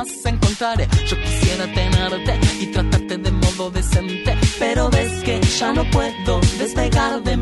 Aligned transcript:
Jamás 0.00 0.26
encontraré. 0.26 0.88
Yo 1.06 1.16
quisiera 1.20 1.64
tenerte 1.72 2.38
y 2.60 2.66
tratarte 2.66 3.18
de 3.18 3.30
modo 3.30 3.70
decente, 3.70 4.36
pero 4.58 4.90
ves 4.90 5.22
que 5.22 5.40
ya 5.40 5.72
no 5.72 5.84
puedo 5.90 6.40
despegar 6.58 7.22
de 7.22 7.36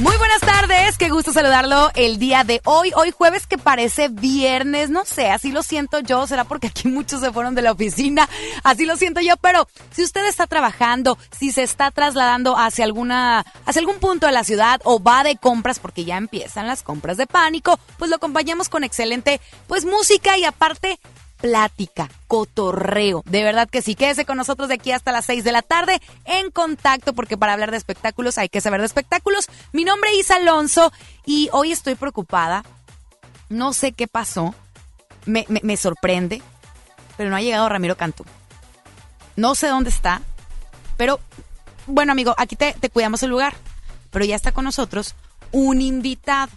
Muy 0.00 0.16
buenas 0.16 0.40
tardes, 0.40 0.96
qué 0.96 1.10
gusto 1.10 1.30
saludarlo 1.30 1.90
el 1.94 2.18
día 2.18 2.42
de 2.42 2.62
hoy. 2.64 2.90
Hoy 2.96 3.10
jueves 3.10 3.46
que 3.46 3.58
parece 3.58 4.08
viernes, 4.08 4.88
no 4.88 5.04
sé, 5.04 5.28
así 5.30 5.52
lo 5.52 5.62
siento 5.62 6.00
yo, 6.00 6.26
será 6.26 6.44
porque 6.44 6.68
aquí 6.68 6.88
muchos 6.88 7.20
se 7.20 7.30
fueron 7.30 7.54
de 7.54 7.60
la 7.60 7.72
oficina, 7.72 8.26
así 8.64 8.86
lo 8.86 8.96
siento 8.96 9.20
yo, 9.20 9.36
pero 9.36 9.68
si 9.90 10.02
usted 10.02 10.24
está 10.26 10.46
trabajando, 10.46 11.18
si 11.38 11.52
se 11.52 11.62
está 11.62 11.90
trasladando 11.90 12.56
hacia 12.56 12.86
alguna, 12.86 13.44
hacia 13.66 13.80
algún 13.80 13.98
punto 13.98 14.24
de 14.24 14.32
la 14.32 14.42
ciudad 14.42 14.80
o 14.84 15.02
va 15.02 15.22
de 15.22 15.36
compras 15.36 15.78
porque 15.78 16.06
ya 16.06 16.16
empiezan 16.16 16.66
las 16.66 16.82
compras 16.82 17.18
de 17.18 17.26
pánico, 17.26 17.78
pues 17.98 18.08
lo 18.08 18.16
acompañamos 18.16 18.70
con 18.70 18.84
excelente, 18.84 19.38
pues 19.66 19.84
música 19.84 20.38
y 20.38 20.44
aparte 20.44 20.98
plática, 21.40 22.08
cotorreo. 22.28 23.22
De 23.26 23.42
verdad 23.42 23.68
que 23.68 23.82
sí, 23.82 23.94
quédese 23.94 24.24
con 24.24 24.36
nosotros 24.36 24.68
de 24.68 24.74
aquí 24.74 24.92
hasta 24.92 25.12
las 25.12 25.24
6 25.26 25.44
de 25.44 25.52
la 25.52 25.62
tarde 25.62 26.00
en 26.24 26.50
contacto, 26.50 27.12
porque 27.12 27.36
para 27.36 27.52
hablar 27.52 27.70
de 27.70 27.76
espectáculos 27.76 28.38
hay 28.38 28.48
que 28.48 28.60
saber 28.60 28.80
de 28.80 28.86
espectáculos. 28.86 29.48
Mi 29.72 29.84
nombre 29.84 30.10
es 30.18 30.30
Alonso 30.30 30.92
y 31.24 31.48
hoy 31.52 31.72
estoy 31.72 31.94
preocupada. 31.94 32.64
No 33.48 33.72
sé 33.72 33.92
qué 33.92 34.06
pasó. 34.06 34.54
Me, 35.26 35.76
sorprende, 35.76 36.42
pero 37.16 37.30
no 37.30 37.36
ha 37.36 37.42
llegado 37.42 37.68
Ramiro 37.68 37.96
Cantú. 37.96 38.24
No 39.36 39.54
sé 39.54 39.68
dónde 39.68 39.90
está, 39.90 40.22
pero 40.96 41.20
bueno, 41.86 42.12
amigo, 42.12 42.34
aquí 42.38 42.56
te, 42.56 42.74
cuidamos 42.90 43.22
el 43.22 43.30
lugar. 43.30 43.54
Pero 44.10 44.24
ya 44.24 44.34
está 44.34 44.50
con 44.50 44.64
nosotros 44.64 45.14
un 45.52 45.80
invitado 45.80 46.50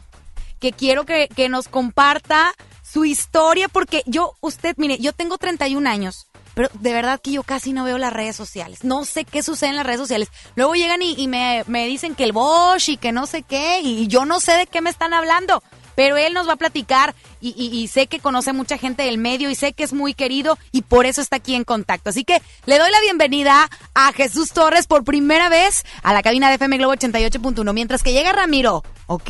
que 0.59 0.71
quiero 0.71 1.05
que 1.05 1.49
nos 1.49 1.67
comparta 1.67 2.53
su 2.93 3.05
historia, 3.05 3.67
porque 3.69 4.03
yo, 4.05 4.35
usted, 4.39 4.75
mire, 4.77 4.99
yo 4.99 5.13
tengo 5.13 5.37
31 5.39 5.89
años, 5.89 6.27
pero 6.53 6.69
de 6.73 6.93
verdad 6.93 7.19
que 7.19 7.31
yo 7.31 7.41
casi 7.41 7.73
no 7.73 7.83
veo 7.85 7.97
las 7.97 8.13
redes 8.13 8.35
sociales. 8.35 8.83
No 8.83 9.03
sé 9.05 9.25
qué 9.25 9.41
sucede 9.41 9.71
en 9.71 9.75
las 9.77 9.85
redes 9.85 9.99
sociales. 10.01 10.29
Luego 10.55 10.75
llegan 10.75 11.01
y, 11.01 11.27
me, 11.27 11.63
me 11.65 11.87
dicen 11.87 12.13
que 12.13 12.23
el 12.23 12.31
Bosch 12.33 12.89
y 12.89 12.97
que 12.97 13.11
no 13.11 13.25
sé 13.25 13.41
qué, 13.41 13.79
y 13.81 14.05
yo 14.07 14.25
no 14.25 14.39
sé 14.39 14.51
de 14.53 14.67
qué 14.67 14.81
me 14.81 14.91
están 14.91 15.13
hablando. 15.13 15.63
Pero 15.95 16.17
él 16.17 16.33
nos 16.33 16.47
va 16.47 16.53
a 16.53 16.57
platicar 16.57 17.13
y, 17.39 17.49
y- 17.55 17.75
y 17.79 17.87
sé 17.87 18.07
que 18.07 18.19
conoce 18.19 18.51
mucha 18.51 18.79
gente 18.79 19.03
del 19.03 19.19
medio 19.19 19.49
y 19.51 19.55
sé 19.55 19.73
que 19.73 19.83
es 19.83 19.93
muy 19.93 20.15
querido 20.15 20.57
y 20.71 20.81
por 20.81 21.05
eso 21.05 21.21
está 21.21 21.35
aquí 21.35 21.53
en 21.53 21.63
contacto. 21.63 22.09
Así 22.09 22.23
que 22.23 22.41
le 22.65 22.79
doy 22.79 22.89
la 22.91 22.99
bienvenida 23.01 23.69
a 23.93 24.11
Jesús 24.13 24.49
Torres 24.53 24.87
por 24.87 25.03
primera 25.03 25.49
vez 25.49 25.83
a 26.01 26.13
la 26.13 26.23
cabina 26.23 26.49
de 26.49 26.55
FM 26.55 26.77
Globo 26.79 26.93
88.1. 26.95 27.73
Mientras 27.73 28.01
que 28.01 28.11
llega 28.11 28.31
Ramiro, 28.33 28.83
¿ok? 29.05 29.29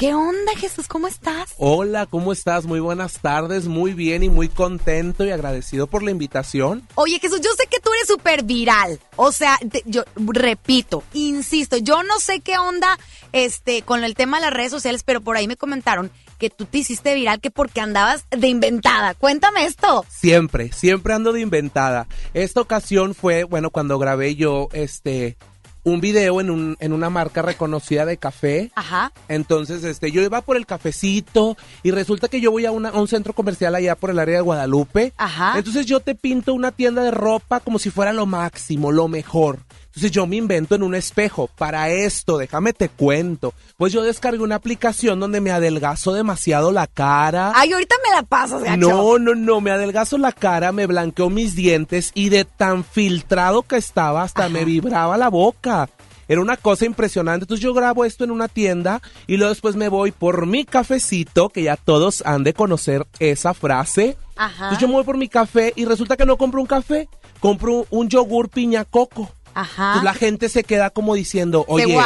¿Qué 0.00 0.14
onda, 0.14 0.52
Jesús? 0.56 0.88
¿Cómo 0.88 1.08
estás? 1.08 1.52
Hola, 1.58 2.06
¿cómo 2.06 2.32
estás? 2.32 2.64
Muy 2.64 2.80
buenas 2.80 3.18
tardes, 3.20 3.66
muy 3.66 3.92
bien 3.92 4.22
y 4.22 4.30
muy 4.30 4.48
contento 4.48 5.26
y 5.26 5.30
agradecido 5.30 5.88
por 5.88 6.02
la 6.02 6.10
invitación. 6.10 6.88
Oye, 6.94 7.18
Jesús, 7.18 7.42
yo 7.42 7.50
sé 7.54 7.66
que 7.66 7.80
tú 7.80 7.90
eres 7.92 8.08
súper 8.08 8.42
viral. 8.42 8.98
O 9.16 9.30
sea, 9.30 9.58
te- 9.70 9.82
yo 9.84 10.04
repito, 10.16 11.02
insisto, 11.12 11.76
yo 11.76 12.02
no 12.02 12.18
sé 12.18 12.40
qué 12.40 12.56
onda 12.56 12.98
este, 13.32 13.82
con 13.82 14.02
el 14.02 14.14
tema 14.14 14.38
de 14.38 14.46
las 14.46 14.54
redes 14.54 14.70
sociales, 14.70 15.02
pero 15.04 15.20
por 15.20 15.36
ahí 15.36 15.46
me 15.46 15.56
comentaron 15.58 16.10
que 16.38 16.48
tú 16.48 16.64
te 16.64 16.78
hiciste 16.78 17.14
viral 17.14 17.38
que 17.42 17.50
porque 17.50 17.82
andabas 17.82 18.24
de 18.30 18.48
inventada. 18.48 19.12
Cuéntame 19.12 19.66
esto. 19.66 20.06
Siempre, 20.08 20.72
siempre 20.72 21.12
ando 21.12 21.34
de 21.34 21.42
inventada. 21.42 22.06
Esta 22.32 22.62
ocasión 22.62 23.14
fue, 23.14 23.44
bueno, 23.44 23.68
cuando 23.68 23.98
grabé 23.98 24.34
yo 24.34 24.68
este 24.72 25.36
un 25.82 26.00
video 26.00 26.40
en, 26.40 26.50
un, 26.50 26.76
en 26.80 26.92
una 26.92 27.08
marca 27.10 27.42
reconocida 27.42 28.04
de 28.04 28.16
café. 28.18 28.70
Ajá. 28.74 29.12
Entonces, 29.28 29.82
este, 29.84 30.10
yo 30.12 30.20
iba 30.22 30.40
por 30.42 30.56
el 30.56 30.66
cafecito 30.66 31.56
y 31.82 31.90
resulta 31.90 32.28
que 32.28 32.40
yo 32.40 32.50
voy 32.50 32.66
a, 32.66 32.70
una- 32.70 32.90
a 32.90 33.00
un 33.00 33.08
centro 33.08 33.32
comercial 33.32 33.74
allá 33.74 33.94
por 33.96 34.10
el 34.10 34.18
área 34.18 34.36
de 34.36 34.42
Guadalupe. 34.42 35.12
Ajá. 35.16 35.54
Entonces 35.56 35.86
yo 35.86 36.00
te 36.00 36.14
pinto 36.14 36.52
una 36.54 36.72
tienda 36.72 37.02
de 37.02 37.10
ropa 37.10 37.60
como 37.60 37.78
si 37.78 37.90
fuera 37.90 38.12
lo 38.12 38.26
máximo, 38.26 38.92
lo 38.92 39.08
mejor. 39.08 39.60
Entonces 39.90 40.12
yo 40.12 40.24
me 40.26 40.36
invento 40.36 40.76
en 40.76 40.84
un 40.84 40.94
espejo. 40.94 41.48
Para 41.58 41.90
esto, 41.90 42.38
déjame 42.38 42.72
te 42.72 42.88
cuento. 42.88 43.52
Pues 43.76 43.92
yo 43.92 44.02
descargué 44.02 44.42
una 44.42 44.54
aplicación 44.54 45.18
donde 45.18 45.40
me 45.40 45.50
adelgazo 45.50 46.12
demasiado 46.12 46.70
la 46.70 46.86
cara. 46.86 47.52
Ay, 47.56 47.72
ahorita 47.72 47.96
me 48.08 48.14
la 48.14 48.22
pasas, 48.22 48.62
gacho. 48.62 48.76
No, 48.76 49.18
no, 49.18 49.34
no, 49.34 49.60
me 49.60 49.72
adelgazo 49.72 50.16
la 50.16 50.30
cara, 50.30 50.70
me 50.70 50.86
blanqueó 50.86 51.28
mis 51.28 51.56
dientes 51.56 52.12
y 52.14 52.28
de 52.28 52.44
tan 52.44 52.84
filtrado 52.84 53.62
que 53.62 53.76
estaba 53.76 54.22
hasta 54.22 54.48
me 54.48 54.64
vibraba 54.64 55.16
la 55.16 55.28
boca. 55.28 55.88
Era 56.28 56.40
una 56.40 56.56
cosa 56.56 56.84
impresionante. 56.84 57.42
Entonces 57.42 57.64
yo 57.64 57.74
grabo 57.74 58.04
esto 58.04 58.22
en 58.22 58.30
una 58.30 58.46
tienda 58.46 59.02
y 59.26 59.36
luego 59.36 59.50
después 59.50 59.74
me 59.74 59.88
voy 59.88 60.12
por 60.12 60.46
mi 60.46 60.64
cafecito, 60.64 61.48
que 61.48 61.64
ya 61.64 61.76
todos 61.76 62.22
han 62.24 62.44
de 62.44 62.54
conocer 62.54 63.04
esa 63.18 63.52
frase. 63.52 64.16
Ajá. 64.36 64.66
Entonces 64.66 64.78
yo 64.78 64.86
me 64.86 64.94
voy 64.94 65.02
por 65.02 65.16
mi 65.16 65.28
café 65.28 65.72
y 65.74 65.84
resulta 65.86 66.16
que 66.16 66.24
no 66.24 66.36
compro 66.36 66.60
un 66.60 66.68
café, 66.68 67.08
compro 67.40 67.84
un 67.90 68.08
yogur 68.08 68.48
piña 68.48 68.84
coco. 68.84 69.28
Ajá. 69.60 69.86
Entonces 69.88 70.04
la 70.04 70.14
gente 70.14 70.48
se 70.48 70.64
queda 70.64 70.90
como 70.90 71.14
diciendo, 71.14 71.64
¿De 71.68 71.74
oye, 71.74 71.98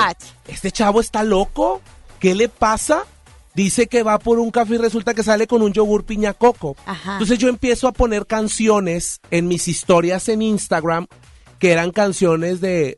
este 0.49 0.71
chavo 0.71 1.01
está 1.01 1.23
loco, 1.23 1.81
¿qué 2.21 2.35
le 2.35 2.49
pasa? 2.49 3.05
Dice 3.55 3.87
que 3.87 4.03
va 4.03 4.19
por 4.19 4.41
un 4.41 4.51
café 4.51 4.75
y 4.75 4.79
resulta 4.79 5.15
que 5.15 5.23
sale 5.23 5.47
con 5.47 5.63
un 5.63 5.73
yogur 5.73 6.05
piña 6.05 6.35
coco. 6.35 6.77
Ajá. 6.87 7.13
Entonces 7.13 7.39
yo 7.39 7.49
empiezo 7.49 7.87
a 7.87 7.93
poner 7.93 8.27
canciones 8.27 9.21
en 9.31 9.47
mis 9.47 9.69
historias 9.69 10.29
en 10.29 10.43
Instagram 10.43 11.07
que 11.61 11.71
eran 11.71 11.93
canciones 11.93 12.61
de, 12.61 12.97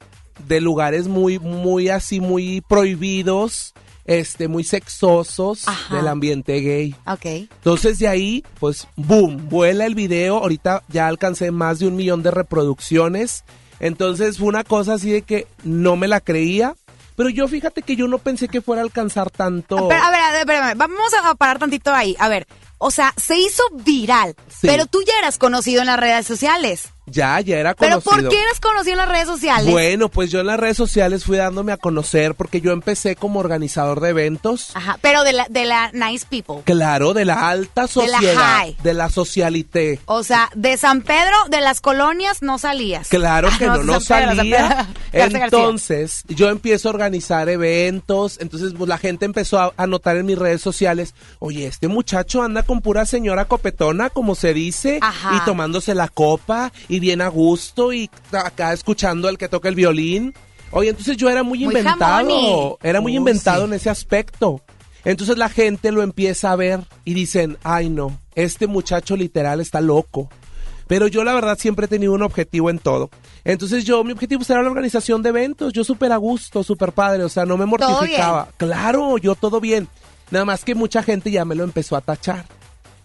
de 0.48 0.60
lugares 0.60 1.08
muy, 1.08 1.38
muy 1.38 1.90
así, 1.90 2.20
muy 2.20 2.62
prohibidos, 2.62 3.74
este, 4.06 4.48
muy 4.48 4.64
sexosos 4.64 5.68
Ajá. 5.68 5.96
del 5.96 6.08
ambiente 6.08 6.60
gay. 6.60 6.94
Ok. 7.06 7.26
Entonces 7.26 7.98
de 7.98 8.08
ahí, 8.08 8.44
pues, 8.58 8.88
boom, 8.96 9.48
vuela 9.48 9.84
el 9.84 9.94
video. 9.94 10.38
Ahorita 10.38 10.82
ya 10.88 11.06
alcancé 11.06 11.50
más 11.50 11.80
de 11.80 11.88
un 11.88 11.96
millón 11.96 12.22
de 12.22 12.30
reproducciones. 12.30 13.44
Entonces 13.80 14.38
fue 14.38 14.48
una 14.48 14.64
cosa 14.64 14.94
así 14.94 15.10
de 15.10 15.22
que 15.22 15.46
no 15.64 15.96
me 15.96 16.08
la 16.08 16.20
creía. 16.20 16.74
Pero 17.16 17.30
yo 17.30 17.48
fíjate 17.48 17.80
que 17.82 17.96
yo 17.96 18.08
no 18.08 18.18
pensé 18.18 18.46
que 18.48 18.60
fuera 18.60 18.82
a 18.82 18.84
alcanzar 18.84 19.30
tanto. 19.30 19.88
Pero, 19.88 20.02
a 20.02 20.10
ver, 20.10 20.20
a 20.20 20.30
ver, 20.32 20.40
espérame, 20.40 20.76
vamos 20.76 21.12
a 21.24 21.34
parar 21.34 21.58
tantito 21.58 21.92
ahí. 21.94 22.14
A 22.18 22.28
ver, 22.28 22.46
o 22.78 22.90
sea, 22.90 23.14
se 23.16 23.38
hizo 23.38 23.62
viral, 23.72 24.36
Sí. 24.48 24.66
pero 24.66 24.84
tú 24.84 25.00
ya 25.06 25.14
eras 25.18 25.38
conocido 25.38 25.80
en 25.80 25.86
las 25.86 25.98
redes 25.98 26.26
sociales. 26.26 26.90
Ya, 27.06 27.40
ya 27.40 27.56
era 27.58 27.74
¿Pero 27.74 28.00
conocido. 28.00 28.22
por 28.22 28.28
qué 28.30 28.42
eras 28.42 28.60
conocido 28.60 28.92
en 28.92 28.98
las 28.98 29.08
redes 29.08 29.26
sociales? 29.26 29.70
Bueno, 29.70 30.08
pues 30.08 30.30
yo 30.30 30.40
en 30.40 30.46
las 30.46 30.58
redes 30.58 30.76
sociales 30.76 31.24
fui 31.24 31.36
dándome 31.36 31.72
a 31.72 31.76
conocer 31.76 32.34
porque 32.34 32.60
yo 32.60 32.72
empecé 32.72 33.16
como 33.16 33.40
organizador 33.40 34.00
de 34.00 34.10
eventos. 34.10 34.70
Ajá, 34.74 34.98
pero 35.00 35.22
de 35.24 35.32
la, 35.32 35.46
de 35.48 35.64
la 35.66 35.90
nice 35.92 36.26
people. 36.28 36.56
Claro, 36.64 37.14
de 37.14 37.24
la 37.24 37.48
alta 37.48 37.82
De 37.82 37.86
la 37.86 37.88
sociedad, 37.88 38.34
high. 38.58 38.76
de 38.82 38.94
la 38.94 39.08
socialité. 39.10 40.00
O 40.06 40.22
sea, 40.24 40.50
de 40.54 40.76
San 40.76 41.02
Pedro, 41.02 41.36
de 41.48 41.60
las 41.60 41.80
colonias, 41.80 42.42
no 42.42 42.58
salías. 42.58 43.08
Claro 43.08 43.48
que 43.58 43.66
Ah, 43.66 43.76
no, 43.76 43.82
no 43.84 43.92
Pedro, 43.94 44.00
San 44.00 44.36
salía. 44.36 44.88
Entonces, 45.12 46.24
yo 46.28 46.48
empiezo 46.50 46.88
a 46.88 46.92
organizar 46.92 47.48
eventos. 47.48 48.38
Entonces, 48.40 48.72
pues 48.76 48.88
la 48.88 48.98
gente 48.98 49.24
empezó 49.24 49.58
a, 49.60 49.72
a 49.76 49.86
notar 49.86 50.16
en 50.16 50.26
mis 50.26 50.38
redes 50.38 50.60
sociales: 50.62 51.14
Oye, 51.38 51.66
este 51.66 51.88
muchacho 51.88 52.42
anda 52.42 52.62
con 52.62 52.80
pura 52.80 53.06
señora 53.06 53.46
copetona, 53.46 54.10
como 54.10 54.34
se 54.34 54.54
dice, 54.54 54.98
Ajá. 55.02 55.36
y 55.36 55.44
tomándose 55.44 55.94
la 55.94 56.08
copa, 56.08 56.72
y 56.88 56.95
bien 57.00 57.20
a 57.20 57.28
gusto, 57.28 57.92
y 57.92 58.10
acá 58.32 58.72
escuchando 58.72 59.28
al 59.28 59.38
que 59.38 59.48
toca 59.48 59.68
el 59.68 59.74
violín. 59.74 60.34
Oye, 60.72 60.90
entonces 60.90 61.16
yo 61.16 61.30
era 61.30 61.42
muy, 61.42 61.58
Muy 61.64 61.66
inventado. 61.76 61.98
jamoni. 61.98 62.76
Era 62.82 63.00
muy 63.00 63.12
Uy, 63.12 63.16
inventado 63.18 63.62
sí. 63.62 63.68
en 63.68 63.72
ese 63.74 63.90
aspecto. 63.90 64.62
Entonces 65.04 65.38
la 65.38 65.48
gente 65.48 65.92
lo 65.92 66.02
empieza 66.02 66.50
a 66.50 66.56
ver 66.56 66.80
y 67.04 67.14
dicen, 67.14 67.58
ay 67.62 67.88
no, 67.88 68.18
este 68.34 68.66
muchacho 68.66 69.16
literal 69.16 69.60
está 69.60 69.80
loco. 69.80 70.28
Pero 70.88 71.06
yo 71.08 71.24
la 71.24 71.34
verdad 71.34 71.58
siempre 71.58 71.86
he 71.86 71.88
tenido 71.88 72.12
un 72.12 72.22
objetivo 72.22 72.70
en 72.70 72.78
todo. 72.78 73.10
Entonces 73.44 73.84
yo, 73.84 74.02
mi 74.04 74.12
objetivo 74.12 74.42
era 74.48 74.62
la 74.62 74.68
organización 74.68 75.22
de 75.22 75.30
eventos. 75.30 75.72
Yo 75.72 75.84
súper 75.84 76.12
a 76.12 76.16
gusto, 76.16 76.62
súper 76.62 76.92
padre. 76.92 77.24
O 77.24 77.28
sea, 77.28 77.44
no 77.44 77.56
me 77.56 77.66
mortificaba. 77.66 78.48
Claro, 78.56 79.18
yo 79.18 79.34
todo 79.34 79.60
bien. 79.60 79.88
Nada 80.30 80.44
más 80.44 80.64
que 80.64 80.74
mucha 80.74 81.02
gente 81.02 81.30
ya 81.30 81.44
me 81.44 81.54
lo 81.54 81.64
empezó 81.64 81.96
a 81.96 82.00
tachar. 82.00 82.44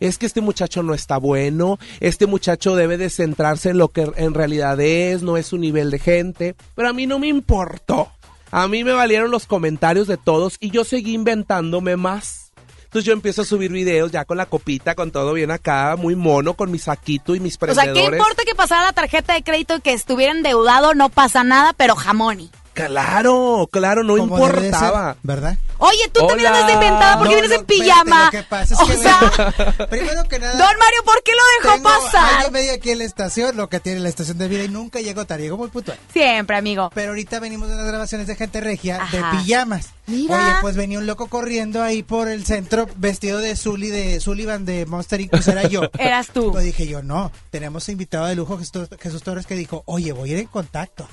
Es 0.02 0.18
que 0.18 0.26
este 0.26 0.42
muchacho 0.42 0.84
no 0.84 0.94
está 0.94 1.18
bueno, 1.18 1.80
este 2.02 2.26
muchacho 2.26 2.76
debe 2.76 2.98
de 2.98 3.10
centrarse 3.10 3.70
en 3.70 3.78
lo 3.78 3.88
que 3.88 4.12
en 4.18 4.34
realidad 4.34 4.80
es, 4.82 5.22
no 5.22 5.38
es 5.38 5.46
su 5.46 5.58
nivel 5.58 5.92
de 5.92 6.00
gente. 6.00 6.56
Pero 6.76 6.90
a 6.90 6.94
mí 6.94 7.08
no 7.08 7.20
me 7.20 7.28
importó. 7.28 8.10
A 8.52 8.68
mí 8.68 8.84
me 8.84 8.92
valieron 8.92 9.32
los 9.32 9.46
comentarios 9.46 10.08
de 10.08 10.18
todos 10.18 10.58
y 10.60 10.72
yo 10.72 10.84
seguí 10.84 11.14
inventándome 11.14 11.96
más. 11.96 12.52
Entonces 12.84 13.06
yo 13.06 13.14
empiezo 13.14 13.44
a 13.44 13.46
subir 13.46 13.72
videos 13.72 14.12
ya 14.12 14.26
con 14.26 14.36
la 14.36 14.48
copita, 14.48 14.96
con 14.96 15.12
todo 15.12 15.32
bien 15.32 15.52
acá, 15.52 15.96
muy 15.98 16.16
mono, 16.16 16.56
con 16.56 16.70
mi 16.70 16.80
saquito 16.80 17.36
y 17.36 17.40
mis 17.40 17.56
o 17.56 17.60
sea, 17.60 17.76
prendedores. 17.76 18.10
¿qué 18.10 18.18
importa 18.18 18.44
que 18.44 18.56
pasara 18.56 18.88
la 18.88 18.92
tarjeta 18.92 19.34
de 19.34 19.44
crédito 19.44 19.78
y 19.78 19.82
que 19.82 19.94
estuviera 19.94 20.34
endeudado? 20.34 20.94
No 20.94 21.08
pasa 21.08 21.46
nada, 21.46 21.72
pero 21.72 21.96
jamoni. 21.96 22.50
Claro, 22.74 23.68
claro, 23.72 24.04
no 24.04 24.16
Como 24.18 24.38
de 24.38 24.46
ser, 24.46 24.64
importaba. 24.66 25.16
¿Verdad? 25.24 25.58
Oye, 25.78 26.10
tú 26.14 26.26
también 26.28 26.48
andas 26.48 26.68
de 26.68 26.74
inventada 26.74 27.18
porque 27.18 27.30
No, 27.36 27.42
vienes 27.42 27.50
no, 27.52 27.56
en 27.58 27.66
pijama. 27.66 28.26
Lo 28.26 28.32
que 28.32 28.44
pasa 28.44 28.74
es 28.76 28.80
o 28.80 28.86
que, 28.86 28.98
sea, 28.98 29.88
primero 29.90 30.24
que 30.28 30.40
nada. 30.40 30.52
Don 30.54 30.78
Mario, 30.80 31.04
¿por 31.04 31.24
qué 31.24 31.32
lo 31.32 31.42
dejó 31.64 31.76
tengo 31.76 31.90
pasar? 31.90 32.40
año 32.40 32.48
y 32.48 32.52
medio 32.52 32.74
aquí 32.74 32.92
en 32.92 33.00
la 33.00 33.04
estación, 33.04 33.58
lo 33.58 33.68
que 33.68 33.80
tiene 33.80 34.00
la 34.00 34.10
estación 34.10 34.38
de 34.38 34.48
vida 34.48 34.64
y 34.64 34.70
nunca 34.70 35.00
llego 35.02 35.26
tarde, 35.26 35.44
llego 35.44 35.58
muy 35.58 35.70
puntual. 35.70 35.98
Siempre, 36.14 36.56
amigo. 36.58 36.92
Pero 36.94 37.10
ahorita 37.10 37.40
venimos 37.40 37.68
de 37.68 37.76
unas 37.76 37.88
grabaciones 37.88 38.28
de 38.28 38.36
gente 38.36 38.62
regia 38.62 38.98
Ajá. 39.02 39.18
de 39.18 39.38
pijamas. 39.38 39.90
Mira. 40.08 40.36
Oye, 40.36 40.56
pues 40.62 40.76
venía 40.76 41.00
un 41.00 41.08
loco 41.08 41.28
corriendo 41.28 41.82
ahí 41.84 42.04
por 42.04 42.28
el 42.28 42.46
centro 42.46 42.88
vestido 42.98 43.40
de 43.40 43.56
Zully 43.56 43.90
de 43.90 44.20
Sullivan 44.20 44.66
de 44.66 44.86
Monster 44.86 45.22
Inc. 45.22 45.32
Pues 45.32 45.48
era 45.48 45.64
yo. 45.68 45.82
Eras 45.98 46.28
tú. 46.28 46.52
Pues 46.52 46.64
dije 46.66 46.88
yo, 46.88 47.02
no, 47.02 47.32
tenemos 47.50 47.88
invitado 47.90 48.26
de 48.28 48.36
lujo 48.36 48.58
Jesús, 48.58 48.88
Jesús 49.00 49.24
Torres 49.24 49.46
que 49.48 49.56
dijo, 49.56 49.84
oye, 49.86 50.12
voy 50.12 50.30
a 50.30 50.34
ir 50.34 50.40
en 50.40 50.48
contacto. 50.48 51.08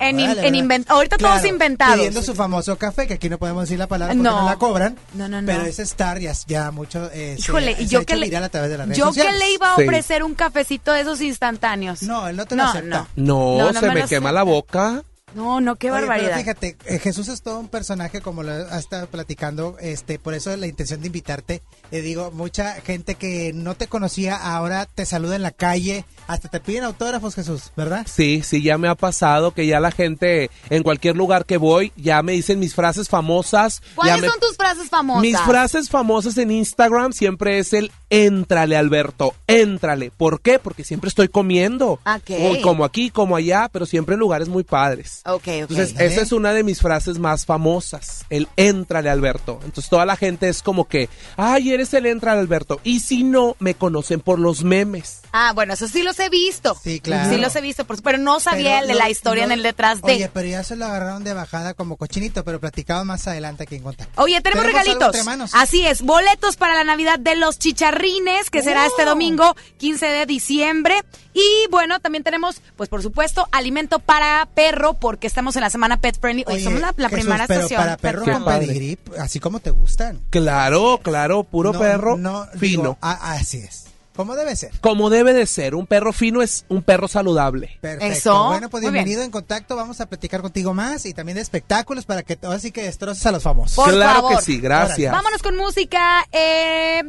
En, 0.00 0.20
in- 0.20 0.30
en 0.38 0.54
invent- 0.54 0.84
Ahorita 0.88 1.16
todos 1.18 1.32
Claro, 1.32 1.48
inventados. 1.48 1.96
Pidiendo 1.96 2.22
su 2.22 2.34
famoso 2.34 2.76
café, 2.78 3.06
que 3.06 3.14
aquí 3.14 3.28
no 3.28 3.38
podemos 3.38 3.62
decir 3.64 3.78
la 3.78 3.86
palabra 3.88 4.14
porque 4.14 4.22
No. 4.28 4.42
no, 4.42 4.46
la 4.48 4.56
cobran. 4.56 4.96
No, 5.14 5.28
no, 5.28 5.40
no. 5.42 5.46
Pero 5.46 5.62
es 5.62 5.78
Star 5.80 6.18
ya, 6.20 6.32
ya 6.46 6.70
mucho. 6.70 7.10
Eh, 7.12 7.34
se- 7.36 7.42
Híjole, 7.50 7.74
se 7.76 7.82
y 7.82 7.86
yo 7.88 7.98
hecho 8.00 8.06
que 8.06 8.16
le, 8.16 8.36
a 8.36 8.48
través 8.48 8.70
de 8.70 8.78
las 8.78 8.86
redes 8.86 8.98
yo 8.98 9.06
que 9.06 9.14
sociales. 9.20 9.40
le 9.40 9.52
iba 9.54 9.72
a 9.72 9.76
Sí. 9.76 9.82
ofrecer 9.82 10.22
un 10.22 10.34
cafecito 10.34 10.92
de 10.92 11.00
esos 11.00 11.20
instantáneos. 11.20 12.02
No, 12.02 12.28
él 12.28 12.36
no 12.36 12.46
te 12.46 12.54
lo 12.56 12.62
acepta. 12.64 13.06
No, 13.16 13.58
No, 13.58 13.72
no 13.72 13.80
se 13.80 13.86
me 13.88 13.94
me, 13.94 14.04
quema 14.06 14.30
la 14.32 14.42
boca. 14.44 15.02
No, 15.34 15.60
no, 15.60 15.76
qué 15.76 15.90
Oye, 15.90 16.00
pero 16.00 16.08
barbaridad. 16.08 16.38
fíjate, 16.38 16.76
eh, 16.86 16.98
Jesús 16.98 17.28
es 17.28 17.42
todo 17.42 17.58
un 17.60 17.68
personaje, 17.68 18.20
como 18.20 18.42
lo 18.42 18.50
has 18.52 18.80
estado 18.80 19.06
platicando, 19.08 19.76
este, 19.80 20.18
por 20.18 20.34
eso 20.34 20.56
la 20.56 20.66
intención 20.66 21.00
de 21.00 21.06
invitarte. 21.08 21.62
Le 21.90 22.02
digo, 22.02 22.30
mucha 22.30 22.72
gente 22.80 23.14
que 23.14 23.52
no 23.54 23.74
te 23.74 23.86
conocía 23.88 24.36
ahora 24.36 24.86
te 24.86 25.06
saluda 25.06 25.36
en 25.36 25.42
la 25.42 25.50
calle, 25.50 26.04
hasta 26.26 26.48
te 26.48 26.60
piden 26.60 26.84
autógrafos, 26.84 27.34
Jesús, 27.34 27.72
¿verdad? 27.76 28.06
Sí, 28.08 28.42
sí, 28.44 28.62
ya 28.62 28.78
me 28.78 28.88
ha 28.88 28.94
pasado 28.94 29.52
que 29.52 29.66
ya 29.66 29.80
la 29.80 29.90
gente 29.90 30.50
en 30.70 30.82
cualquier 30.82 31.16
lugar 31.16 31.44
que 31.46 31.56
voy 31.56 31.92
ya 31.96 32.22
me 32.22 32.32
dicen 32.32 32.58
mis 32.58 32.74
frases 32.74 33.08
famosas. 33.08 33.82
¿Cuáles 33.94 34.20
me- 34.22 34.28
son 34.28 34.40
tus 34.40 34.56
frases 34.56 34.88
famosas? 34.88 35.22
Mis 35.22 35.38
frases 35.40 35.88
famosas 35.90 36.36
en 36.38 36.50
Instagram 36.50 37.12
siempre 37.12 37.58
es 37.58 37.72
el 37.72 37.92
éntrale, 38.10 38.76
Alberto, 38.76 39.34
éntrale. 39.46 40.10
¿Por 40.10 40.40
qué? 40.40 40.58
Porque 40.58 40.84
siempre 40.84 41.08
estoy 41.08 41.28
comiendo. 41.28 41.92
Ok. 42.04 42.30
O 42.40 42.62
como 42.62 42.84
aquí, 42.84 43.10
como 43.10 43.36
allá, 43.36 43.68
pero 43.72 43.86
siempre 43.86 44.14
en 44.14 44.20
lugares 44.20 44.48
muy 44.48 44.64
padres. 44.64 45.17
Ok, 45.26 45.42
ok. 45.42 45.48
Entonces, 45.48 45.94
esa 45.98 46.22
es 46.22 46.32
una 46.32 46.52
de 46.52 46.62
mis 46.62 46.80
frases 46.80 47.18
más 47.18 47.46
famosas, 47.46 48.24
el 48.30 48.48
éntrale, 48.56 49.10
Alberto. 49.10 49.60
Entonces, 49.64 49.88
toda 49.88 50.06
la 50.06 50.16
gente 50.16 50.48
es 50.48 50.62
como 50.62 50.86
que, 50.86 51.08
ay, 51.36 51.72
eres 51.72 51.92
el 51.94 52.06
éntrale, 52.06 52.40
Alberto. 52.40 52.80
Y 52.84 53.00
si 53.00 53.24
no, 53.24 53.56
me 53.58 53.74
conocen 53.74 54.20
por 54.20 54.38
los 54.38 54.64
memes. 54.64 55.20
Ah, 55.32 55.52
bueno, 55.54 55.74
eso 55.74 55.88
sí 55.88 56.02
los 56.02 56.18
he 56.18 56.28
visto. 56.28 56.76
Sí, 56.82 57.00
claro. 57.00 57.30
Sí 57.30 57.36
los 57.38 57.54
he 57.56 57.60
visto, 57.60 57.84
pero 57.86 58.18
no 58.18 58.40
sabía 58.40 58.80
el 58.80 58.88
de 58.88 58.94
la 58.94 59.10
historia 59.10 59.44
en 59.44 59.52
el 59.52 59.62
detrás 59.62 60.00
de. 60.02 60.12
Oye, 60.12 60.30
pero 60.32 60.48
ya 60.48 60.62
se 60.64 60.76
lo 60.76 60.86
agarraron 60.86 61.24
de 61.24 61.34
bajada 61.34 61.74
como 61.74 61.96
cochinito, 61.96 62.44
pero 62.44 62.60
platicado 62.60 63.04
más 63.04 63.26
adelante 63.26 63.64
aquí 63.64 63.76
en 63.76 63.82
Contacto. 63.82 64.22
Oye, 64.22 64.40
tenemos, 64.40 64.64
regalitos. 64.64 65.16
Así 65.52 65.86
es, 65.86 66.02
boletos 66.02 66.56
para 66.56 66.74
la 66.74 66.84
Navidad 66.84 67.18
de 67.18 67.36
los 67.36 67.58
Chicharrines, 67.58 68.50
que 68.50 68.62
será 68.62 68.86
este 68.86 69.02
¡Oh! 69.02 69.06
domingo 69.06 69.56
15 69.78 70.06
de 70.06 70.26
diciembre. 70.26 71.02
Y 71.34 71.68
bueno, 71.70 72.00
también 72.00 72.24
tenemos, 72.24 72.60
pues 72.76 72.88
por 72.88 73.02
supuesto, 73.02 73.46
alimento 73.52 74.00
para 74.00 74.48
perro, 74.54 74.94
porque 74.94 75.26
estamos 75.26 75.54
en 75.56 75.62
la 75.62 75.70
semana 75.70 76.00
pet 76.00 76.18
friendly. 76.20 76.44
Hoy 76.46 76.54
Oye, 76.54 76.64
somos 76.64 76.80
la, 76.80 77.08
primera 77.08 77.46
pero 77.46 77.60
estación. 77.60 77.80
Para 77.80 77.96
perro 77.96 78.24
con 78.24 78.44
pedigrip, 78.44 79.12
así 79.18 79.38
como 79.38 79.60
te 79.60 79.70
gustan. 79.70 80.20
Claro, 80.30 80.98
claro, 81.02 81.44
puro 81.44 81.72
perro 81.72 82.16
fino. 82.16 82.48
Digo, 82.54 82.98
a, 83.00 83.34
así 83.34 83.58
es. 83.58 83.87
Cómo 84.18 84.34
debe 84.34 84.56
ser. 84.56 84.72
Como 84.80 85.10
debe 85.10 85.32
de 85.32 85.46
ser. 85.46 85.76
Un 85.76 85.86
perro 85.86 86.12
fino 86.12 86.42
es 86.42 86.64
un 86.68 86.82
perro 86.82 87.06
saludable. 87.06 87.78
Perfecto. 87.80 88.04
Eso. 88.04 88.46
Bueno, 88.48 88.68
pues 88.68 88.80
bienvenido 88.80 89.22
en 89.22 89.30
contacto. 89.30 89.76
Vamos 89.76 90.00
a 90.00 90.06
platicar 90.06 90.42
contigo 90.42 90.74
más 90.74 91.06
y 91.06 91.14
también 91.14 91.36
de 91.36 91.42
espectáculos 91.42 92.04
para 92.04 92.24
que 92.24 92.36
ahora 92.42 92.58
sí 92.58 92.72
que 92.72 92.82
destroces 92.82 93.24
a 93.26 93.30
los 93.30 93.44
famosos. 93.44 93.76
Por 93.76 93.94
claro 93.94 94.28
que 94.28 94.42
sí, 94.42 94.58
gracias. 94.58 95.12
Vámonos 95.12 95.40
con 95.40 95.56
música. 95.56 96.26
Eh, 96.32 97.04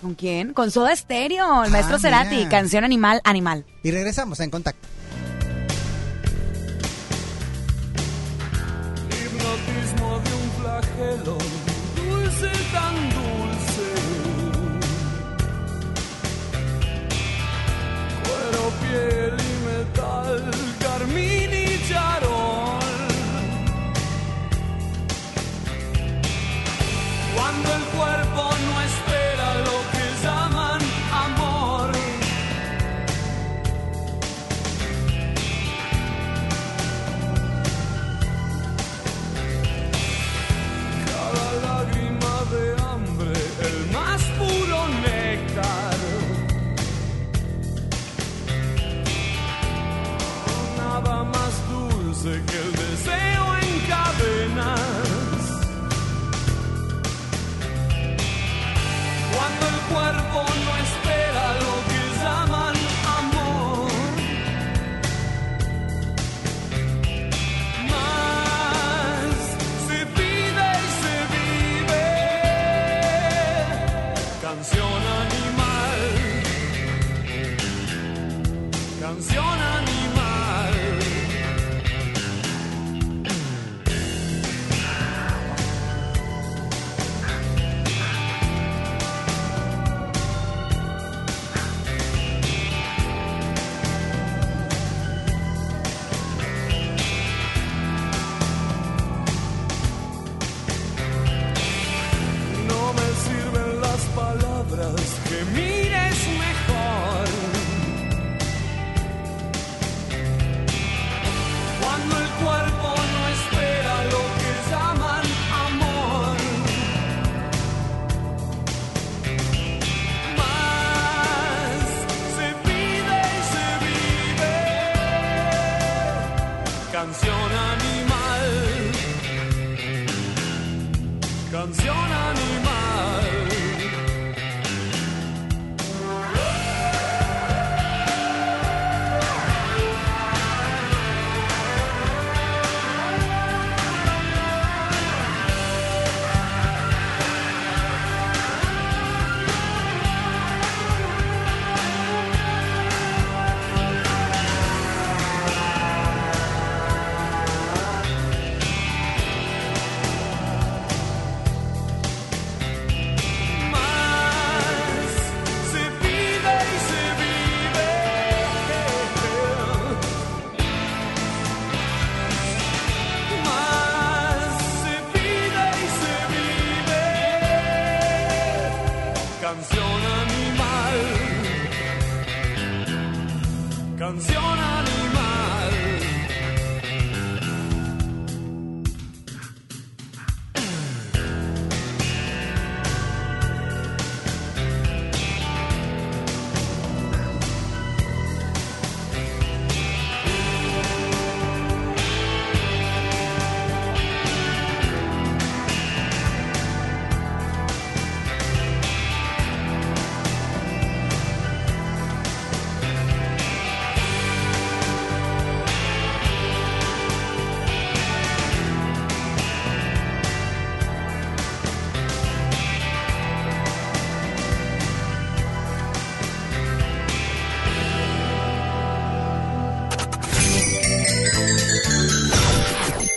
¿Con 0.00 0.14
quién? 0.14 0.54
Con 0.54 0.70
Soda 0.70 0.96
Stereo, 0.96 1.64
el 1.64 1.68
ah, 1.68 1.70
maestro 1.70 1.96
ah, 1.96 1.98
Cerati, 1.98 2.46
canción 2.46 2.82
Animal, 2.82 3.20
Animal. 3.24 3.66
Y 3.82 3.90
regresamos 3.90 4.40
en 4.40 4.48
contacto. 4.48 4.88
Hipnotismo 9.10 10.18
de 10.18 10.32
un 10.32 10.50
flagelo, 10.62 11.38
dulce 11.94 12.50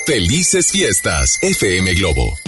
Felices 0.08 0.72
fiestas, 0.72 1.38
FM 1.42 1.94
Globo. 1.96 2.47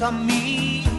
junto 0.00 0.06
a 0.06 0.10
mí. 0.12 0.89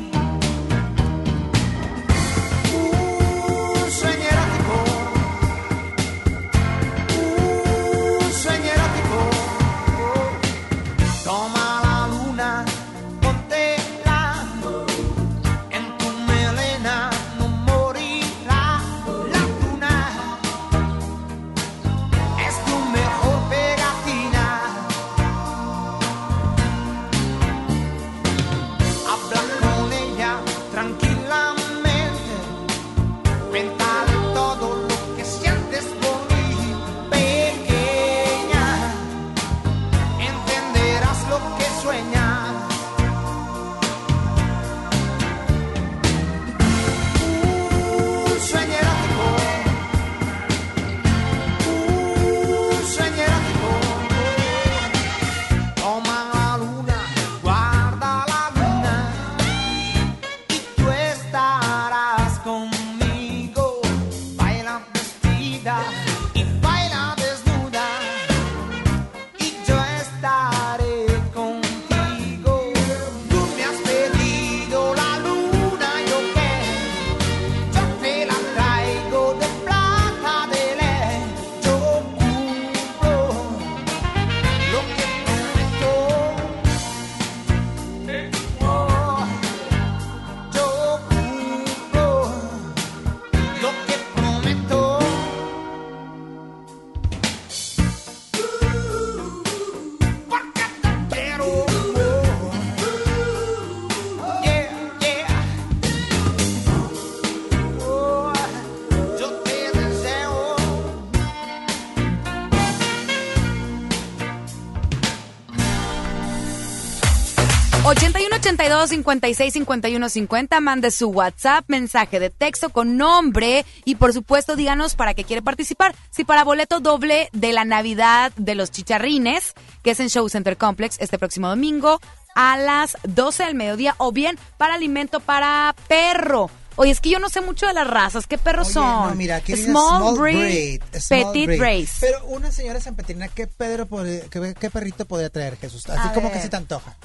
82 118.62 118.90
56 118.90 119.54
51 119.54 120.10
50. 120.10 120.60
Mande 120.62 120.92
su 120.92 121.10
WhatsApp, 121.10 121.66
mensaje 121.68 122.20
de 122.20 122.30
texto 122.30 122.70
con 122.70 122.96
nombre 122.96 123.66
y 123.86 123.96
por 123.96 124.14
supuesto 124.14 124.56
díganos 124.56 124.96
para 124.96 125.16
qué 125.16 125.24
quiere 125.24 125.42
participar. 125.42 125.96
Si 126.12 126.24
para 126.26 126.44
boleto 126.44 126.80
doble 126.80 127.30
de 127.34 127.54
la 127.54 127.66
Navidad 127.66 128.32
de 128.38 128.54
los 128.54 128.70
Chicharrines, 128.70 129.54
que 129.82 129.92
es 129.92 130.00
en 130.00 130.10
Show 130.10 130.30
Center 130.30 130.58
Complex 130.58 130.98
este 131.00 131.18
próximo 131.18 131.50
domingo 131.50 132.00
a 132.36 132.58
las 132.58 132.98
12 133.04 133.46
del 133.46 133.56
mediodía 133.56 133.96
o 133.98 134.12
bien 134.12 134.38
para 134.58 134.76
alimento 134.76 135.20
para 135.22 135.74
perro. 135.88 136.52
Oye, 136.76 136.92
es 136.92 137.02
que 137.02 137.10
yo 137.10 137.20
no 137.20 137.30
sé 137.30 137.42
mucho 137.42 137.66
de 137.68 137.74
las 137.74 137.86
razas. 137.88 138.28
¿Qué 138.28 138.38
perros 138.38 138.68
Oye, 138.68 138.74
son? 138.76 139.10
no, 139.10 139.16
mira, 139.16 139.38
aquí 139.38 139.54
dice 139.54 139.72
small, 139.72 140.18
breed, 140.18 140.82
small 141.00 141.34
petit 141.34 141.48
breed. 141.48 141.60
race. 141.62 141.94
Pero 142.00 142.24
una 142.28 142.52
señora 142.52 142.80
sanpetrina, 142.80 143.28
¿qué, 143.28 143.46
Pedro 143.48 143.88
podría- 143.88 144.22
qué, 144.30 144.56
qué 144.58 144.70
perrito 144.70 145.06
podría 145.06 145.30
traer 145.30 145.58
Jesús? 145.58 145.90
Así 145.90 146.08
A 146.10 146.14
como 146.14 146.28
ver. 146.30 146.38
que 146.38 146.44
se 146.44 146.50
te 146.50 146.56
antoja. 146.56 146.96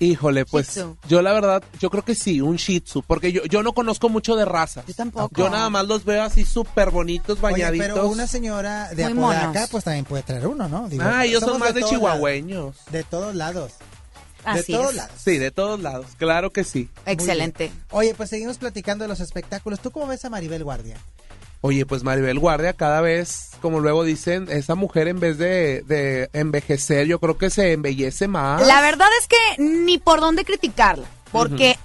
Híjole, 0.00 0.44
pues 0.46 0.68
Shih 0.68 0.80
Tzu. 0.82 0.96
yo 1.08 1.22
la 1.22 1.32
verdad, 1.32 1.62
yo 1.80 1.90
creo 1.90 2.04
que 2.04 2.14
sí, 2.14 2.40
un 2.40 2.56
Shih 2.56 2.80
Tzu, 2.80 3.02
porque 3.02 3.32
yo, 3.32 3.44
yo 3.46 3.62
no 3.64 3.72
conozco 3.72 4.08
mucho 4.08 4.36
de 4.36 4.44
razas. 4.44 4.86
Yo 4.86 4.94
tampoco. 4.94 5.30
Yo 5.36 5.50
nada 5.50 5.68
más 5.70 5.86
los 5.88 6.04
veo 6.04 6.22
así 6.22 6.44
súper 6.44 6.90
bonitos, 6.90 7.38
Oye, 7.42 7.52
bañaditos. 7.54 7.88
pero 7.88 8.08
una 8.08 8.26
señora 8.28 8.88
de 8.94 9.08
Muy 9.12 9.24
Apodaca, 9.24 9.46
monos. 9.52 9.68
pues 9.70 9.84
también 9.84 10.04
puede 10.04 10.22
traer 10.22 10.46
uno, 10.46 10.68
¿no? 10.68 10.88
Digo, 10.88 11.02
Ah, 11.04 11.24
ellos 11.24 11.40
son 11.42 11.58
más 11.58 11.74
de 11.74 11.80
todos 11.80 11.92
lados. 11.92 12.00
chihuahueños. 12.12 12.76
De 12.92 13.02
todos 13.02 13.34
lados. 13.34 13.72
Así 14.44 14.72
de 14.72 14.78
todos 14.78 14.90
es. 14.90 14.96
lados. 14.96 15.12
Sí, 15.22 15.38
de 15.38 15.50
todos 15.50 15.80
lados, 15.80 16.06
claro 16.16 16.52
que 16.52 16.62
sí. 16.64 16.88
Excelente. 17.04 17.72
Oye, 17.90 18.14
pues 18.14 18.30
seguimos 18.30 18.56
platicando 18.56 19.02
de 19.04 19.08
los 19.08 19.18
espectáculos. 19.20 19.80
¿Tú 19.80 19.90
cómo 19.90 20.06
ves 20.06 20.24
a 20.24 20.30
Maribel 20.30 20.62
Guardia? 20.64 20.96
Oye, 21.60 21.84
pues 21.86 22.04
Maribel 22.04 22.38
Guardia 22.38 22.72
cada 22.72 23.00
vez, 23.00 23.50
como 23.60 23.80
luego 23.80 24.04
dicen, 24.04 24.46
esa 24.48 24.76
mujer 24.76 25.08
en 25.08 25.18
vez 25.18 25.38
de, 25.38 25.82
de 25.82 26.30
envejecer, 26.32 27.06
yo 27.06 27.18
creo 27.18 27.36
que 27.36 27.50
se 27.50 27.72
embellece 27.72 28.28
más. 28.28 28.64
La 28.66 28.80
verdad 28.80 29.08
es 29.20 29.26
que 29.26 29.62
ni 29.62 29.98
por 29.98 30.20
dónde 30.20 30.44
criticarla, 30.44 31.06
porque 31.32 31.76